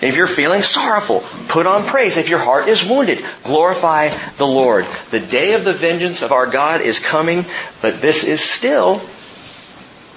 If 0.03 0.17
you're 0.17 0.27
feeling 0.27 0.63
sorrowful, 0.63 1.21
put 1.49 1.67
on 1.67 1.85
praise. 1.85 2.17
If 2.17 2.29
your 2.29 2.41
heart 2.41 2.69
is 2.69 2.85
wounded, 2.85 3.25
glorify 3.45 4.09
the 4.37 4.47
Lord. 4.47 4.85
The 5.11 5.21
day 5.21 5.55
of 5.55 5.65
the 5.65 5.73
vengeance 5.73 6.23
of 6.23 6.33
our 6.33 6.47
God 6.47 6.81
is 6.81 6.99
coming, 6.99 7.45
but 7.81 8.01
this 8.01 8.25
is 8.25 8.41
still 8.41 8.97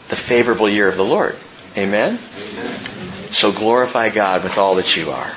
the 0.10 0.16
favorable 0.16 0.68
year 0.68 0.90
of 0.90 0.98
the 0.98 1.06
Lord. 1.06 1.36
Amen? 1.78 2.18
Amen. 2.18 2.80
So 3.32 3.52
glorify 3.52 4.10
God 4.10 4.44
with 4.44 4.58
all 4.58 4.76
that 4.76 4.98
you 4.98 5.12
are. 5.12 5.32